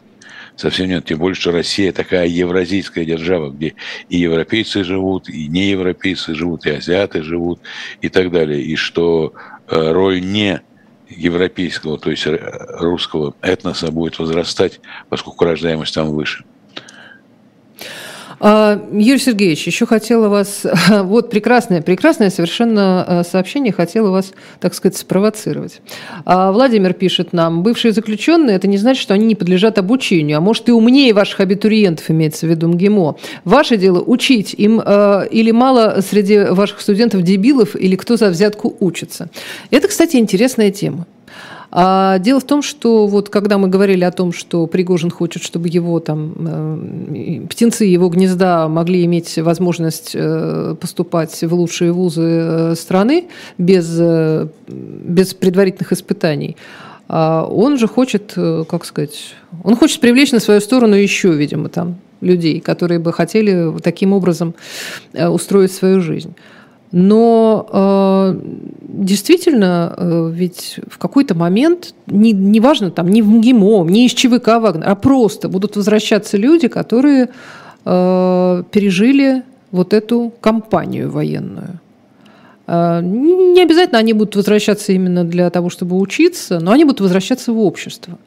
совсем 0.57 0.89
нет. 0.89 1.05
Тем 1.05 1.19
более, 1.19 1.35
что 1.35 1.53
Россия 1.53 1.93
такая 1.93 2.27
евразийская 2.27 3.05
держава, 3.05 3.51
где 3.51 3.75
и 4.09 4.19
европейцы 4.19 4.85
живут, 4.85 5.29
и 5.29 5.49
неевропейцы 5.49 6.35
живут, 6.35 6.67
и 6.67 6.71
азиаты 6.71 7.23
живут, 7.23 7.61
и 8.01 8.09
так 8.09 8.31
далее. 8.31 8.63
И 8.63 8.77
что 8.77 9.35
э, 9.69 9.93
роль 9.93 10.21
не 10.21 10.61
европейского, 11.09 11.99
то 11.99 12.11
есть 12.11 12.27
русского 12.27 13.35
этноса 13.41 13.91
будет 13.91 14.19
возрастать, 14.19 14.81
поскольку 15.09 15.45
рождаемость 15.45 15.95
там 15.95 16.11
выше. 16.11 16.45
А, 18.47 18.79
Юрий 18.93 19.21
Сергеевич, 19.21 19.67
еще 19.67 19.87
хотела 19.87 20.29
вас... 20.29 20.67
Вот 21.05 21.31
прекрасное, 21.31 21.81
прекрасное 21.81 22.29
совершенно 22.29 23.03
а, 23.21 23.25
сообщение, 23.25 23.73
хотела 23.73 24.11
вас, 24.11 24.35
так 24.61 24.75
сказать, 24.75 24.99
спровоцировать. 24.99 25.81
А, 26.27 26.53
Владимир 26.53 26.93
пишет 26.93 27.33
нам, 27.33 27.63
бывшие 27.63 27.93
заключенные, 27.93 28.57
это 28.57 28.69
не 28.69 28.77
значит, 28.77 29.01
что 29.01 29.15
они 29.15 29.25
не 29.25 29.35
подлежат 29.35 29.79
обучению, 29.79 30.37
а 30.37 30.41
может 30.43 30.69
и 30.69 30.73
умнее 30.73 31.15
ваших 31.15 31.41
абитуриентов, 31.41 32.11
имеется 32.11 32.47
в 32.47 32.51
виду 32.51 32.69
МГИМО. 32.69 33.17
Ваше 33.45 33.79
дело 33.79 34.03
учить 34.03 34.53
им 34.53 34.79
или 34.79 35.51
мало 35.51 36.01
среди 36.07 36.41
ваших 36.41 36.83
студентов 36.83 37.23
дебилов, 37.23 37.75
или 37.75 37.97
кто 37.97 38.19
за 38.19 38.29
взятку 38.29 38.77
учится. 38.79 39.31
Это, 39.71 39.89
кстати, 39.89 40.17
интересная 40.17 40.71
тема. 40.71 41.07
А 41.77 42.21
дело 42.21 42.39
в 42.39 42.45
том, 42.45 42.63
что 42.63 43.09
вот 43.09 43.31
когда 43.31 43.59
мы 43.59 43.67
говорили 43.67 44.05
о 44.05 44.13
том, 44.13 44.33
что 44.33 44.69
Пригожин 44.69 45.11
хочет, 45.11 45.43
чтобы 45.43 45.69
его 45.69 45.99
там 45.99 46.33
э, 46.39 47.47
птенцы 47.51 47.85
его 47.85 48.09
гнезда 48.09 48.69
могли 48.69 49.05
иметь 49.07 49.37
возможность 49.39 50.13
э, 50.15 50.77
поступать 50.81 51.43
в 51.43 51.53
лучшие 51.53 51.91
вузы 51.91 52.23
э, 52.23 52.75
страны 52.77 53.25
без, 53.59 54.01
без 54.69 55.35
предварительных 55.35 55.91
испытаний, 55.93 56.57
а 57.09 57.45
он 57.45 57.77
же 57.77 57.89
хочет, 57.89 58.35
как 58.69 58.85
сказать, 58.85 59.35
он 59.65 59.75
хочет 59.75 60.01
привлечь 60.01 60.31
на 60.31 60.39
свою 60.39 60.61
сторону 60.61 60.95
еще, 60.95 61.33
видимо, 61.33 61.69
там 61.71 61.97
людей, 62.21 62.61
которые 62.61 63.01
бы 63.01 63.13
хотели 63.13 63.77
таким 63.83 64.13
образом 64.13 64.55
устроить 65.13 65.73
свою 65.73 66.01
жизнь. 66.01 66.37
Но 66.97 67.67
э, 67.73 68.41
действительно, 68.83 69.95
э, 69.97 70.31
ведь 70.33 70.79
в 70.87 70.97
какой-то 70.99 71.35
момент, 71.35 71.93
не, 72.07 72.31
неважно, 72.31 72.93
там, 72.93 73.09
не 73.09 73.21
в 73.21 73.29
МГИМО, 73.29 73.85
не 73.91 74.07
из 74.07 74.13
ЧВК 74.13 74.61
Вагнер, 74.61 74.89
а 74.89 74.95
просто 74.95 75.49
будут 75.49 75.75
возвращаться 75.75 76.37
люди, 76.37 76.69
которые 76.69 77.31
э, 77.85 78.63
пережили 78.71 79.43
вот 79.73 79.93
эту 79.93 80.33
кампанию 80.41 81.11
военную. 81.11 81.81
Э, 82.69 83.01
не 83.03 83.61
обязательно 83.61 83.99
они 83.99 84.13
будут 84.13 84.37
возвращаться 84.37 84.93
именно 84.93 85.25
для 85.25 85.51
того, 85.51 85.71
чтобы 85.71 85.99
учиться, 85.99 86.61
но 86.61 86.71
они 86.71 86.85
будут 86.85 87.01
возвращаться 87.01 87.53
в 87.53 87.59
общество. 87.59 88.19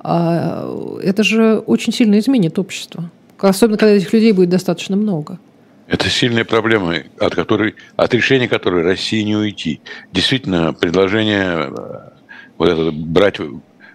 А 0.00 0.66
это 1.02 1.22
же 1.24 1.62
очень 1.66 1.92
сильно 1.92 2.18
изменит 2.18 2.58
общество. 2.58 3.10
Особенно, 3.38 3.76
когда 3.76 3.92
этих 3.92 4.14
людей 4.14 4.32
будет 4.32 4.48
достаточно 4.48 4.96
много. 4.96 5.38
Это 5.86 6.08
сильная 6.08 6.44
проблема, 6.44 6.96
от, 7.18 7.34
которой, 7.34 7.74
от 7.96 8.14
решения 8.14 8.48
которой 8.48 8.82
России 8.82 9.22
не 9.22 9.36
уйти. 9.36 9.80
Действительно, 10.12 10.72
предложение 10.72 11.70
э, 11.70 12.10
вот 12.56 12.68
это, 12.68 12.90
брать 12.92 13.38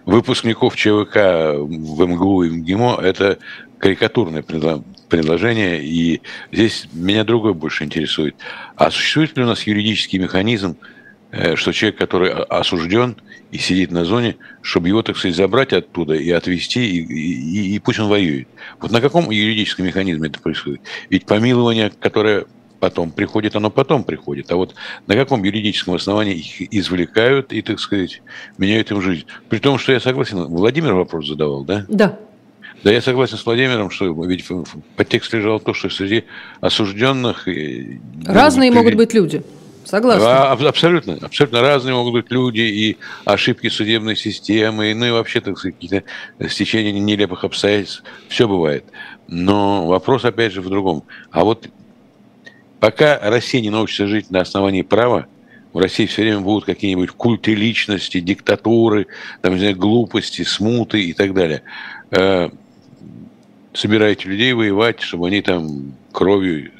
выпускников 0.04 0.76
ЧВК 0.76 1.16
в 1.58 2.06
МГУ 2.06 2.44
и 2.44 2.50
МГИМО– 2.50 3.00
это 3.02 3.38
карикатурное 3.78 4.42
предложение, 4.42 5.82
и 5.82 6.20
здесь 6.52 6.88
меня 6.92 7.24
другое 7.24 7.52
больше 7.52 7.84
интересует. 7.84 8.36
А 8.76 8.90
существует 8.90 9.36
ли 9.36 9.44
у 9.44 9.46
нас 9.46 9.66
юридический 9.66 10.18
механизм, 10.18 10.76
что 11.56 11.72
человек, 11.72 11.98
который 11.98 12.30
осужден 12.30 13.16
и 13.50 13.58
сидит 13.58 13.90
на 13.90 14.04
зоне, 14.04 14.36
чтобы 14.62 14.88
его, 14.88 15.02
так 15.02 15.16
сказать, 15.16 15.36
забрать 15.36 15.72
оттуда 15.72 16.14
и 16.14 16.30
отвезти, 16.30 16.86
и, 16.86 17.02
и, 17.02 17.74
и 17.74 17.78
пусть 17.78 17.98
он 17.98 18.08
воюет. 18.08 18.48
Вот 18.80 18.90
на 18.90 19.00
каком 19.00 19.30
юридическом 19.30 19.86
механизме 19.86 20.28
это 20.28 20.40
происходит? 20.40 20.80
Ведь 21.10 21.26
помилование, 21.26 21.90
которое 22.00 22.46
потом 22.80 23.10
приходит, 23.10 23.56
оно 23.56 23.70
потом 23.70 24.04
приходит. 24.04 24.50
А 24.50 24.56
вот 24.56 24.74
на 25.06 25.14
каком 25.14 25.42
юридическом 25.42 25.94
основании 25.94 26.36
их 26.36 26.72
извлекают 26.72 27.52
и, 27.52 27.60
так 27.62 27.80
сказать, 27.80 28.22
меняют 28.56 28.90
им 28.90 29.02
жизнь? 29.02 29.26
При 29.48 29.58
том, 29.58 29.78
что 29.78 29.92
я 29.92 30.00
согласен, 30.00 30.44
Владимир 30.44 30.94
вопрос 30.94 31.26
задавал, 31.26 31.64
да? 31.64 31.84
Да. 31.88 32.18
Да, 32.84 32.92
я 32.92 33.02
согласен 33.02 33.36
с 33.36 33.44
Владимиром, 33.44 33.90
что 33.90 34.06
ведь 34.24 34.46
под 34.96 35.08
текст 35.08 35.32
лежало 35.34 35.58
то, 35.58 35.74
что 35.74 35.90
среди 35.90 36.24
осужденных... 36.60 37.48
Разные 38.24 38.70
могут 38.70 38.94
быть 38.94 39.12
люди. 39.14 39.42
Согласна. 39.88 40.52
Абсолютно. 40.52 41.18
Абсолютно 41.22 41.62
разные 41.62 41.94
могут 41.94 42.12
быть 42.12 42.30
люди 42.30 42.60
и 42.60 42.98
ошибки 43.24 43.70
судебной 43.70 44.16
системы, 44.16 44.92
ну 44.92 45.06
и 45.06 45.10
вообще, 45.10 45.40
так 45.40 45.56
сказать, 45.56 45.76
какие-то 45.76 46.04
стечения 46.50 46.92
нелепых 46.92 47.42
обстоятельств. 47.44 48.02
Все 48.28 48.46
бывает. 48.46 48.84
Но 49.28 49.86
вопрос, 49.86 50.26
опять 50.26 50.52
же, 50.52 50.60
в 50.60 50.68
другом. 50.68 51.04
А 51.30 51.42
вот 51.42 51.68
пока 52.80 53.18
Россия 53.18 53.62
не 53.62 53.70
научится 53.70 54.06
жить 54.06 54.30
на 54.30 54.42
основании 54.42 54.82
права, 54.82 55.26
в 55.72 55.78
России 55.78 56.04
все 56.04 56.20
время 56.20 56.40
будут 56.40 56.66
какие-нибудь 56.66 57.12
культы 57.12 57.54
личности, 57.54 58.20
диктатуры, 58.20 59.06
там, 59.40 59.54
не 59.54 59.60
знаю, 59.60 59.76
глупости, 59.76 60.42
смуты 60.42 61.02
и 61.02 61.14
так 61.14 61.32
далее. 61.32 61.62
Э, 62.10 62.50
собираете 63.72 64.28
людей 64.28 64.52
воевать, 64.52 65.00
чтобы 65.00 65.28
они 65.28 65.40
там 65.40 65.94
кровью 66.12 66.72
Э, 66.72 66.77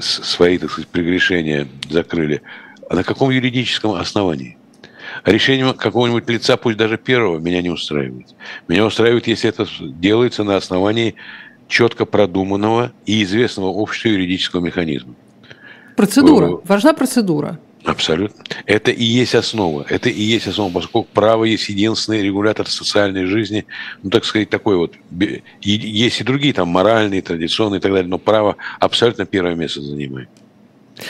свои, 0.00 0.58
так 0.58 0.70
сказать, 0.70 0.88
прегрешения 0.88 1.68
закрыли. 1.90 2.42
А 2.88 2.94
на 2.94 3.04
каком 3.04 3.30
юридическом 3.30 3.92
основании? 3.92 4.56
Решение 5.24 5.72
какого-нибудь 5.74 6.28
лица, 6.28 6.56
пусть 6.56 6.76
даже 6.76 6.96
первого, 6.96 7.38
меня 7.38 7.62
не 7.62 7.70
устраивает. 7.70 8.34
Меня 8.68 8.84
устраивает, 8.86 9.26
если 9.26 9.48
это 9.48 9.66
делается 9.80 10.44
на 10.44 10.56
основании 10.56 11.14
четко 11.66 12.04
продуманного 12.04 12.92
и 13.06 13.22
известного 13.22 13.68
обществу 13.68 14.10
юридического 14.10 14.60
механизма. 14.60 15.14
Процедура. 15.96 16.60
Важна 16.64 16.94
процедура. 16.94 17.58
Абсолютно. 17.88 18.44
Это 18.66 18.90
и 18.90 19.02
есть 19.02 19.34
основа. 19.34 19.86
Это 19.88 20.10
и 20.10 20.20
есть 20.20 20.46
основа, 20.46 20.70
поскольку 20.70 21.08
право 21.14 21.44
есть 21.44 21.70
единственный 21.70 22.20
регулятор 22.20 22.68
социальной 22.68 23.24
жизни, 23.24 23.64
ну, 24.02 24.10
так 24.10 24.26
сказать, 24.26 24.50
такой 24.50 24.76
вот. 24.76 24.92
Есть 25.62 26.20
и 26.20 26.24
другие, 26.24 26.52
там, 26.52 26.68
моральные, 26.68 27.22
традиционные 27.22 27.78
и 27.78 27.80
так 27.80 27.90
далее, 27.90 28.08
но 28.08 28.18
право 28.18 28.56
абсолютно 28.78 29.24
первое 29.24 29.54
место 29.54 29.80
занимает. 29.80 30.28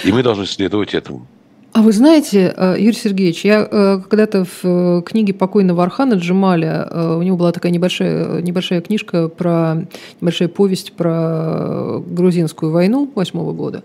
И 0.05 0.13
мы 0.13 0.23
должны 0.23 0.47
следовать 0.47 0.95
этому. 0.95 1.27
А 1.73 1.83
вы 1.83 1.93
знаете, 1.93 2.55
э, 2.57 2.77
Юрий 2.79 2.97
Сергеевич, 2.97 3.45
я 3.45 3.67
э, 3.69 4.01
когда-то 4.09 4.45
в 4.45 4.65
э, 4.65 5.03
книге 5.05 5.35
покойного 5.35 5.83
Архана 5.83 6.15
Джемаля, 6.15 6.89
у 7.17 7.23
него 7.23 7.37
была 7.37 7.51
такая 7.51 7.73
небольшая, 7.73 8.41
небольшая 8.41 8.81
книжка 8.83 9.29
про, 9.29 9.87
небольшая 10.21 10.49
повесть 10.49 10.93
про 10.93 12.01
грузинскую 12.07 12.71
войну 12.71 13.11
восьмого 13.15 13.53
года. 13.53 13.83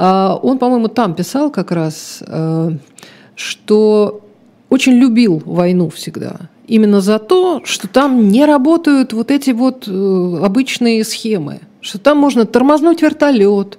А 0.00 0.38
он, 0.40 0.58
по-моему, 0.58 0.86
там 0.88 1.14
писал 1.14 1.50
как 1.50 1.72
раз, 1.72 2.22
что 3.34 4.20
очень 4.68 4.92
любил 4.92 5.42
войну 5.44 5.90
всегда. 5.90 6.36
Именно 6.68 7.00
за 7.00 7.18
то, 7.18 7.62
что 7.64 7.88
там 7.88 8.28
не 8.28 8.44
работают 8.44 9.12
вот 9.12 9.32
эти 9.32 9.50
вот 9.50 9.88
обычные 9.88 11.02
схемы. 11.02 11.60
Что 11.80 11.98
там 11.98 12.18
можно 12.18 12.46
тормознуть 12.46 13.02
вертолет, 13.02 13.78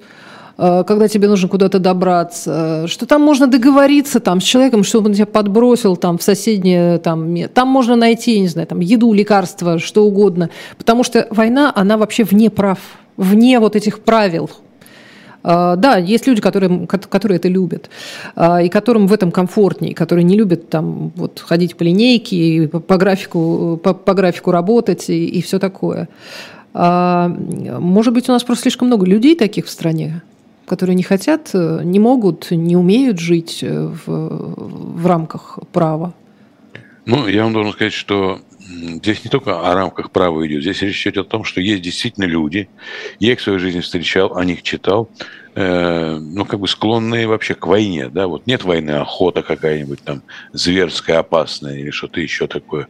Э, 0.61 0.83
когда 0.85 1.07
тебе 1.07 1.29
нужно 1.29 1.47
куда-то 1.47 1.79
добраться, 1.79 2.85
что 2.87 3.05
там 3.05 3.21
можно 3.21 3.47
договориться 3.47 4.19
там, 4.19 4.41
с 4.41 4.43
человеком, 4.43 4.83
чтобы 4.83 5.07
он 5.07 5.13
тебя 5.13 5.25
подбросил 5.25 5.95
там, 5.95 6.17
в 6.17 6.23
соседнее, 6.23 6.97
там, 6.97 7.33
там 7.53 7.69
можно 7.69 7.95
найти, 7.95 8.33
я 8.33 8.41
не 8.41 8.49
знаю, 8.49 8.67
там, 8.67 8.81
еду, 8.81 9.13
лекарства, 9.13 9.79
что 9.79 10.05
угодно. 10.05 10.49
Потому 10.77 11.03
что 11.03 11.27
война, 11.29 11.71
она 11.73 11.97
вообще 11.97 12.25
вне 12.25 12.49
прав, 12.49 12.79
вне 13.15 13.59
вот 13.59 13.77
этих 13.77 13.99
правил. 13.99 14.49
Uh, 15.41 15.77
да, 15.77 15.95
есть 15.95 16.27
люди, 16.27 16.41
которые, 16.41 16.85
которые 16.85 17.37
это 17.37 17.47
любят, 17.47 17.89
uh, 18.35 18.65
и 18.65 18.67
которым 18.67 19.07
в 19.07 19.13
этом 19.13 19.31
комфортнее, 19.31 19.95
которые 19.95 20.25
не 20.25 20.35
любят 20.35 20.69
там, 20.69 21.13
вот, 21.15 21.39
ходить 21.39 21.77
по 21.77 21.83
линейке, 21.83 22.67
по, 22.67 22.97
графику, 22.97 23.79
по, 23.81 23.93
по 23.93 24.13
графику 24.13 24.51
работать 24.51 25.09
и, 25.09 25.25
и 25.25 25.41
все 25.41 25.57
такое. 25.57 26.09
Uh, 26.73 27.79
может 27.79 28.13
быть, 28.13 28.27
у 28.27 28.33
нас 28.33 28.43
просто 28.43 28.63
слишком 28.63 28.87
много 28.87 29.05
людей 29.05 29.35
таких 29.35 29.65
в 29.65 29.69
стране, 29.69 30.23
которые 30.65 30.95
не 30.95 31.03
хотят, 31.03 31.49
э, 31.53 31.81
не 31.83 31.99
могут, 31.99 32.51
не 32.51 32.77
умеют 32.77 33.19
жить 33.19 33.59
э, 33.63 33.91
в, 34.05 35.01
в 35.01 35.07
рамках 35.07 35.59
права? 35.71 36.13
Ну, 37.05 37.27
я 37.27 37.43
вам 37.43 37.53
должен 37.53 37.73
сказать, 37.73 37.93
что 37.93 38.39
здесь 38.69 39.23
не 39.23 39.29
только 39.29 39.69
о 39.69 39.73
рамках 39.73 40.11
права 40.11 40.45
идет, 40.45 40.61
здесь 40.61 40.81
речь 40.81 41.07
идет 41.07 41.17
о 41.17 41.23
том, 41.23 41.43
что 41.43 41.61
есть 41.61 41.81
действительно 41.81 42.25
люди, 42.25 42.69
я 43.19 43.33
их 43.33 43.39
в 43.39 43.43
своей 43.43 43.59
жизни 43.59 43.79
встречал, 43.81 44.37
о 44.37 44.45
них 44.45 44.61
читал, 44.61 45.09
э, 45.55 46.17
ну, 46.17 46.45
как 46.45 46.59
бы 46.59 46.67
склонные 46.67 47.27
вообще 47.27 47.55
к 47.55 47.65
войне, 47.65 48.09
да, 48.09 48.27
вот 48.27 48.47
нет 48.47 48.63
войны, 48.63 48.91
охота 48.91 49.41
какая-нибудь 49.41 50.01
там 50.03 50.21
зверская, 50.53 51.19
опасная 51.19 51.77
или 51.77 51.89
что-то 51.89 52.21
еще 52.21 52.47
такое. 52.47 52.87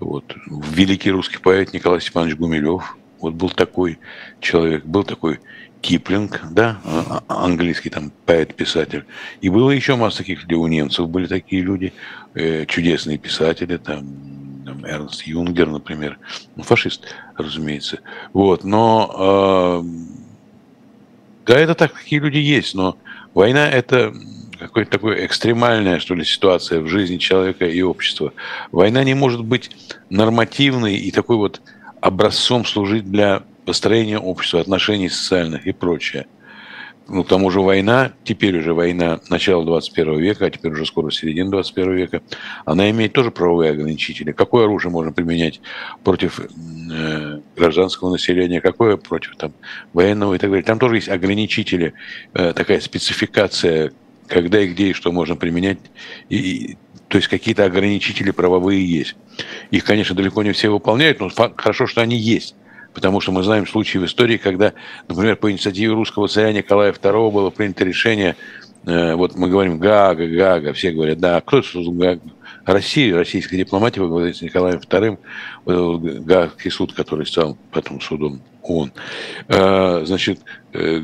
Вот. 0.00 0.34
Великий 0.46 1.10
русский 1.10 1.38
поэт 1.38 1.72
Николай 1.72 2.00
Степанович 2.00 2.36
Гумилев, 2.36 2.96
вот 3.20 3.34
был 3.34 3.50
такой 3.50 3.98
человек, 4.40 4.84
был 4.84 5.04
такой 5.04 5.38
Киплинг, 5.80 6.40
да, 6.50 6.80
а, 6.84 7.22
а, 7.28 7.44
английский 7.44 7.90
там 7.90 8.12
поэт-писатель. 8.24 9.04
И 9.40 9.48
было 9.48 9.70
еще 9.70 9.96
масса 9.96 10.18
таких 10.18 10.42
людей. 10.42 10.56
У 10.56 10.66
немцев 10.68 11.08
были 11.08 11.26
такие 11.26 11.60
люди, 11.60 11.92
э, 12.34 12.66
чудесные 12.66 13.18
писатели, 13.18 13.76
там, 13.76 14.06
там 14.72 14.84
Эрнст 14.84 15.22
Юнгер, 15.22 15.68
например, 15.68 16.18
ну, 16.56 16.62
фашист, 16.62 17.06
разумеется. 17.36 18.00
Вот, 18.32 18.64
но 18.64 19.82
э, 19.84 19.88
да, 21.46 21.58
это 21.58 21.74
так, 21.74 21.92
такие 21.92 22.20
люди 22.20 22.38
есть, 22.38 22.74
но 22.74 22.96
война 23.34 23.68
это 23.68 24.14
какой-то 24.58 24.90
такой 24.90 25.26
экстремальная, 25.26 25.98
что 25.98 26.14
ли, 26.14 26.24
ситуация 26.24 26.80
в 26.80 26.86
жизни 26.86 27.16
человека 27.16 27.66
и 27.66 27.82
общества. 27.82 28.32
Война 28.70 29.02
не 29.02 29.14
может 29.14 29.44
быть 29.44 29.70
нормативной 30.08 30.96
и 30.96 31.10
такой 31.10 31.36
вот 31.36 31.60
образцом 32.00 32.64
служить 32.64 33.10
для 33.10 33.42
построения 33.64 34.18
общества, 34.18 34.60
отношений 34.60 35.08
социальных 35.08 35.66
и 35.66 35.72
прочее. 35.72 36.26
Ну, 37.12 37.24
к 37.24 37.28
тому 37.28 37.50
же 37.50 37.60
война, 37.60 38.12
теперь 38.24 38.58
уже 38.58 38.72
война 38.72 39.20
начала 39.28 39.62
21 39.66 40.18
века, 40.18 40.46
а 40.46 40.50
теперь 40.50 40.72
уже 40.72 40.86
скоро 40.86 41.10
середина 41.10 41.50
21 41.50 41.92
века, 41.94 42.22
она 42.64 42.90
имеет 42.90 43.12
тоже 43.12 43.30
правовые 43.30 43.72
ограничители. 43.72 44.32
Какое 44.32 44.64
оружие 44.64 44.90
можно 44.90 45.12
применять 45.12 45.60
против 46.04 46.40
э, 46.40 47.40
гражданского 47.54 48.10
населения, 48.10 48.62
какое 48.62 48.96
против 48.96 49.36
там, 49.36 49.52
военного 49.92 50.32
и 50.32 50.38
так 50.38 50.48
далее. 50.48 50.64
Там 50.64 50.78
тоже 50.78 50.94
есть 50.96 51.10
ограничители, 51.10 51.92
э, 52.32 52.54
такая 52.54 52.80
спецификация, 52.80 53.92
когда 54.26 54.62
и 54.62 54.68
где 54.68 54.88
и 54.88 54.92
что 54.94 55.12
можно 55.12 55.36
применять. 55.36 55.80
И, 56.30 56.36
и, 56.36 56.78
то 57.08 57.18
есть 57.18 57.28
какие-то 57.28 57.66
ограничители 57.66 58.30
правовые 58.30 58.90
есть. 58.90 59.16
Их, 59.70 59.84
конечно, 59.84 60.16
далеко 60.16 60.42
не 60.42 60.52
все 60.52 60.70
выполняют, 60.70 61.20
но 61.20 61.28
хорошо, 61.28 61.86
что 61.86 62.00
они 62.00 62.16
есть. 62.16 62.54
Потому 62.94 63.20
что 63.20 63.32
мы 63.32 63.42
знаем 63.42 63.66
случаи 63.66 63.98
в 63.98 64.04
истории, 64.04 64.36
когда, 64.36 64.72
например, 65.08 65.36
по 65.36 65.50
инициативе 65.50 65.92
русского 65.92 66.28
царя 66.28 66.52
Николая 66.52 66.92
II 66.92 67.30
было 67.30 67.50
принято 67.50 67.84
решение, 67.84 68.36
э, 68.84 69.14
вот 69.14 69.34
мы 69.34 69.48
говорим 69.48 69.78
Гага, 69.78 70.26
Гага, 70.26 70.72
все 70.72 70.92
говорят, 70.92 71.18
да, 71.18 71.40
кто 71.40 71.58
это 71.58 71.68
создал 71.68 71.94
Гага? 71.94 72.20
Россия, 72.64 73.16
российская 73.16 73.56
дипломатия 73.56 74.00
во 74.00 74.08
главе 74.08 74.32
с 74.32 74.40
Николаем 74.40 74.78
II, 74.78 75.18
Гаагский 76.20 76.70
суд, 76.70 76.92
который 76.92 77.26
стал 77.26 77.58
потом 77.72 78.00
судом 78.00 78.40
ООН. 78.62 78.92
Э, 79.48 80.02
значит, 80.04 80.40
э, 80.72 80.98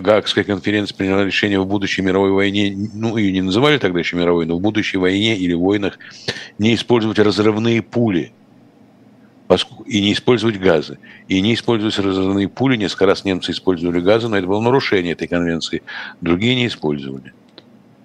Гаагская 0.00 0.44
конференция 0.44 0.96
приняла 0.96 1.24
решение 1.24 1.58
в 1.58 1.66
будущей 1.66 2.02
мировой 2.02 2.30
войне, 2.30 2.76
ну, 2.94 3.16
ее 3.16 3.32
не 3.32 3.42
называли 3.42 3.78
тогда 3.78 3.98
еще 3.98 4.16
мировой, 4.16 4.46
но 4.46 4.56
в 4.56 4.60
будущей 4.60 4.98
войне 4.98 5.36
или 5.36 5.54
войнах 5.54 5.98
не 6.58 6.74
использовать 6.74 7.18
разрывные 7.18 7.82
пули– 7.82 8.32
и 9.86 10.00
не 10.00 10.12
использовать 10.12 10.58
газы. 10.58 10.98
И 11.28 11.40
не 11.40 11.54
использовать 11.54 11.98
разрывные 11.98 12.48
пули. 12.48 12.76
Несколько 12.76 13.06
раз 13.06 13.24
немцы 13.24 13.52
использовали 13.52 14.00
газы, 14.00 14.28
но 14.28 14.36
это 14.36 14.46
было 14.46 14.60
нарушение 14.60 15.12
этой 15.12 15.28
конвенции. 15.28 15.82
Другие 16.20 16.54
не 16.54 16.66
использовали. 16.66 17.32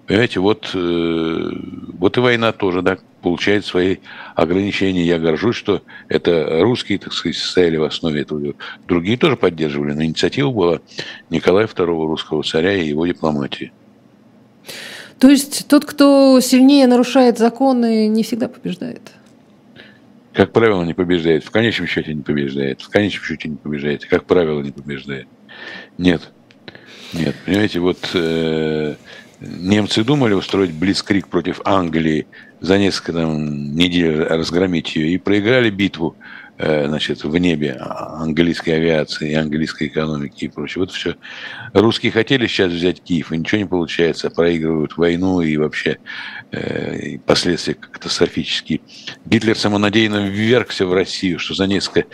Понимаете, 0.08 0.42
вот, 0.42 0.70
э, 0.74 1.52
вот 1.98 2.18
и 2.18 2.20
война 2.20 2.52
тоже 2.52 2.82
да, 2.82 2.98
получает 3.22 3.66
свои 3.66 3.98
ограничения. 4.36 5.06
Я 5.06 5.18
горжусь, 5.18 5.56
что 5.56 5.82
это 6.10 6.60
русские, 6.62 7.00
так 7.00 7.14
сказать, 7.14 7.38
стояли 7.38 7.78
в 7.78 7.84
основе 7.84 8.22
этого. 8.22 8.54
Другие 8.88 9.18
тоже 9.18 9.38
поддерживали. 9.38 9.94
Но 9.94 10.04
инициатива 10.04 10.52
была 10.52 10.80
Николая 11.30 11.68
II, 11.68 12.08
русского 12.08 12.44
царя 12.44 12.74
и 12.74 12.88
его 12.88 13.06
дипломатии. 13.06 13.72
То 15.20 15.30
есть 15.30 15.68
тот, 15.70 15.86
кто 15.86 16.40
сильнее 16.42 16.86
нарушает 16.88 17.38
законы, 17.38 18.08
не 18.08 18.24
всегда 18.24 18.50
побеждает? 18.50 19.02
Как 20.34 20.52
правило, 20.52 20.84
не 20.84 20.94
побеждает. 20.94 21.44
В 21.44 21.52
конечном 21.52 21.88
счете 21.88 22.14
не 22.14 22.24
побеждает. 22.24 22.82
В 22.82 22.90
конечном 22.90 23.24
счете 23.24 23.50
не 23.50 23.56
побеждает. 23.56 24.06
Как 24.06 24.26
правило, 24.26 24.62
не 24.62 24.72
побеждает. 24.72 25.28
Нет. 25.98 26.32
Нет. 27.14 27.36
Понимаете, 27.46 27.80
вот 27.80 28.10
э, 28.16 28.96
немцы 29.40 30.04
думали 30.04 30.34
устроить 30.34 30.74
блицкрик 30.74 31.28
против 31.28 31.62
Англии 31.66 32.26
за 32.60 32.80
несколько 32.80 33.14
там, 33.14 33.76
недель 33.76 34.24
разгромить 34.24 34.96
ее 34.96 35.14
и 35.14 35.18
проиграли 35.18 35.70
битву 35.70 36.16
значит, 36.58 37.24
в 37.24 37.36
небе 37.38 37.78
английской 37.80 38.72
авиации 38.72 39.32
и 39.32 39.36
английской 39.36 39.88
экономики 39.88 40.46
и 40.46 40.48
прочее. 40.48 40.82
Вот 40.82 40.92
все. 40.92 41.16
Русские 41.74 42.12
хотели 42.12 42.48
сейчас 42.48 42.72
взять 42.72 43.02
Киев, 43.02 43.32
и 43.32 43.38
ничего 43.38 43.60
не 43.60 43.68
получается. 43.68 44.30
Проигрывают 44.30 44.98
войну 44.98 45.42
и 45.42 45.58
вообще 45.58 45.98
э, 46.52 47.18
последствия 47.26 47.74
катастрофические. 47.74 48.82
Гитлер 49.26 49.58
самонадеянно 49.58 50.28
ввергся 50.28 50.86
в 50.86 50.94
Россию, 50.94 51.40
что 51.40 51.54
за 51.56 51.68
несколько 51.68 52.06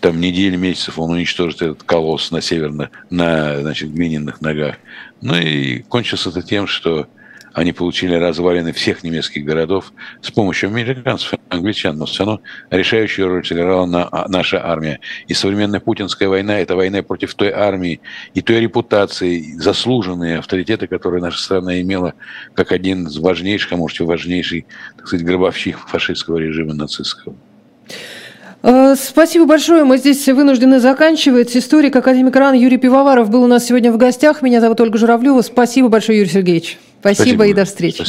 там 0.00 0.20
недель, 0.20 0.56
месяцев 0.56 0.98
он 0.98 1.12
уничтожит 1.12 1.62
этот 1.62 1.82
колосс 1.84 2.30
на 2.30 2.42
северно, 2.42 2.90
на, 3.08 3.60
значит, 3.62 3.90
глиняных 3.90 4.42
ногах. 4.42 4.76
Ну 5.22 5.34
и 5.34 5.78
кончился 5.80 6.28
это 6.28 6.42
тем, 6.42 6.66
что 6.66 7.08
они 7.54 7.72
получили 7.72 8.14
развалины 8.14 8.72
всех 8.72 9.04
немецких 9.04 9.44
городов 9.44 9.92
с 10.20 10.30
помощью 10.30 10.68
американцев 10.70 11.34
и 11.34 11.38
англичан, 11.48 11.96
но 11.96 12.06
все 12.06 12.24
равно 12.24 12.40
решающую 12.70 13.28
роль 13.28 13.46
сыграла 13.46 13.86
на, 13.86 14.08
а, 14.10 14.28
наша 14.28 14.64
армия. 14.66 15.00
И 15.28 15.34
современная 15.34 15.80
путинская 15.80 16.28
война– 16.28 16.58
это 16.60 16.74
война 16.74 17.02
против 17.02 17.34
той 17.34 17.50
армии 17.50 18.00
и 18.34 18.42
той 18.42 18.60
репутации, 18.60 19.54
заслуженные 19.56 20.38
авторитеты, 20.38 20.88
которые 20.88 21.22
наша 21.22 21.40
страна 21.40 21.80
имела 21.80 22.14
как 22.54 22.72
один 22.72 23.06
из 23.06 23.18
важнейших, 23.18 23.72
а 23.72 23.76
может 23.76 24.00
важнейший, 24.00 24.66
так 24.96 25.06
сказать, 25.06 25.24
гробовщик 25.24 25.78
фашистского 25.78 26.38
режима 26.38 26.74
нацистского. 26.74 27.36
Э, 28.64 28.96
спасибо 28.96 29.46
большое. 29.46 29.84
Мы 29.84 29.98
здесь 29.98 30.26
вынуждены 30.26 30.80
заканчивать. 30.80 31.56
Историк, 31.56 31.94
академик 31.94 32.34
РАН 32.34 32.54
Юрий 32.54 32.78
Пивоваров 32.78 33.30
был 33.30 33.44
у 33.44 33.46
нас 33.46 33.66
сегодня 33.66 33.92
в 33.92 33.96
гостях. 33.96 34.42
Меня 34.42 34.60
зовут 34.60 34.80
Ольга 34.80 34.98
Журавлева. 34.98 35.42
Спасибо 35.42 35.88
большое, 35.88 36.18
Юрий 36.18 36.30
Сергеевич. 36.30 36.78
Спасибо, 37.04 37.24
Спасибо. 37.24 37.46
и 37.48 37.52
до 37.52 37.64
встречи. 37.66 38.02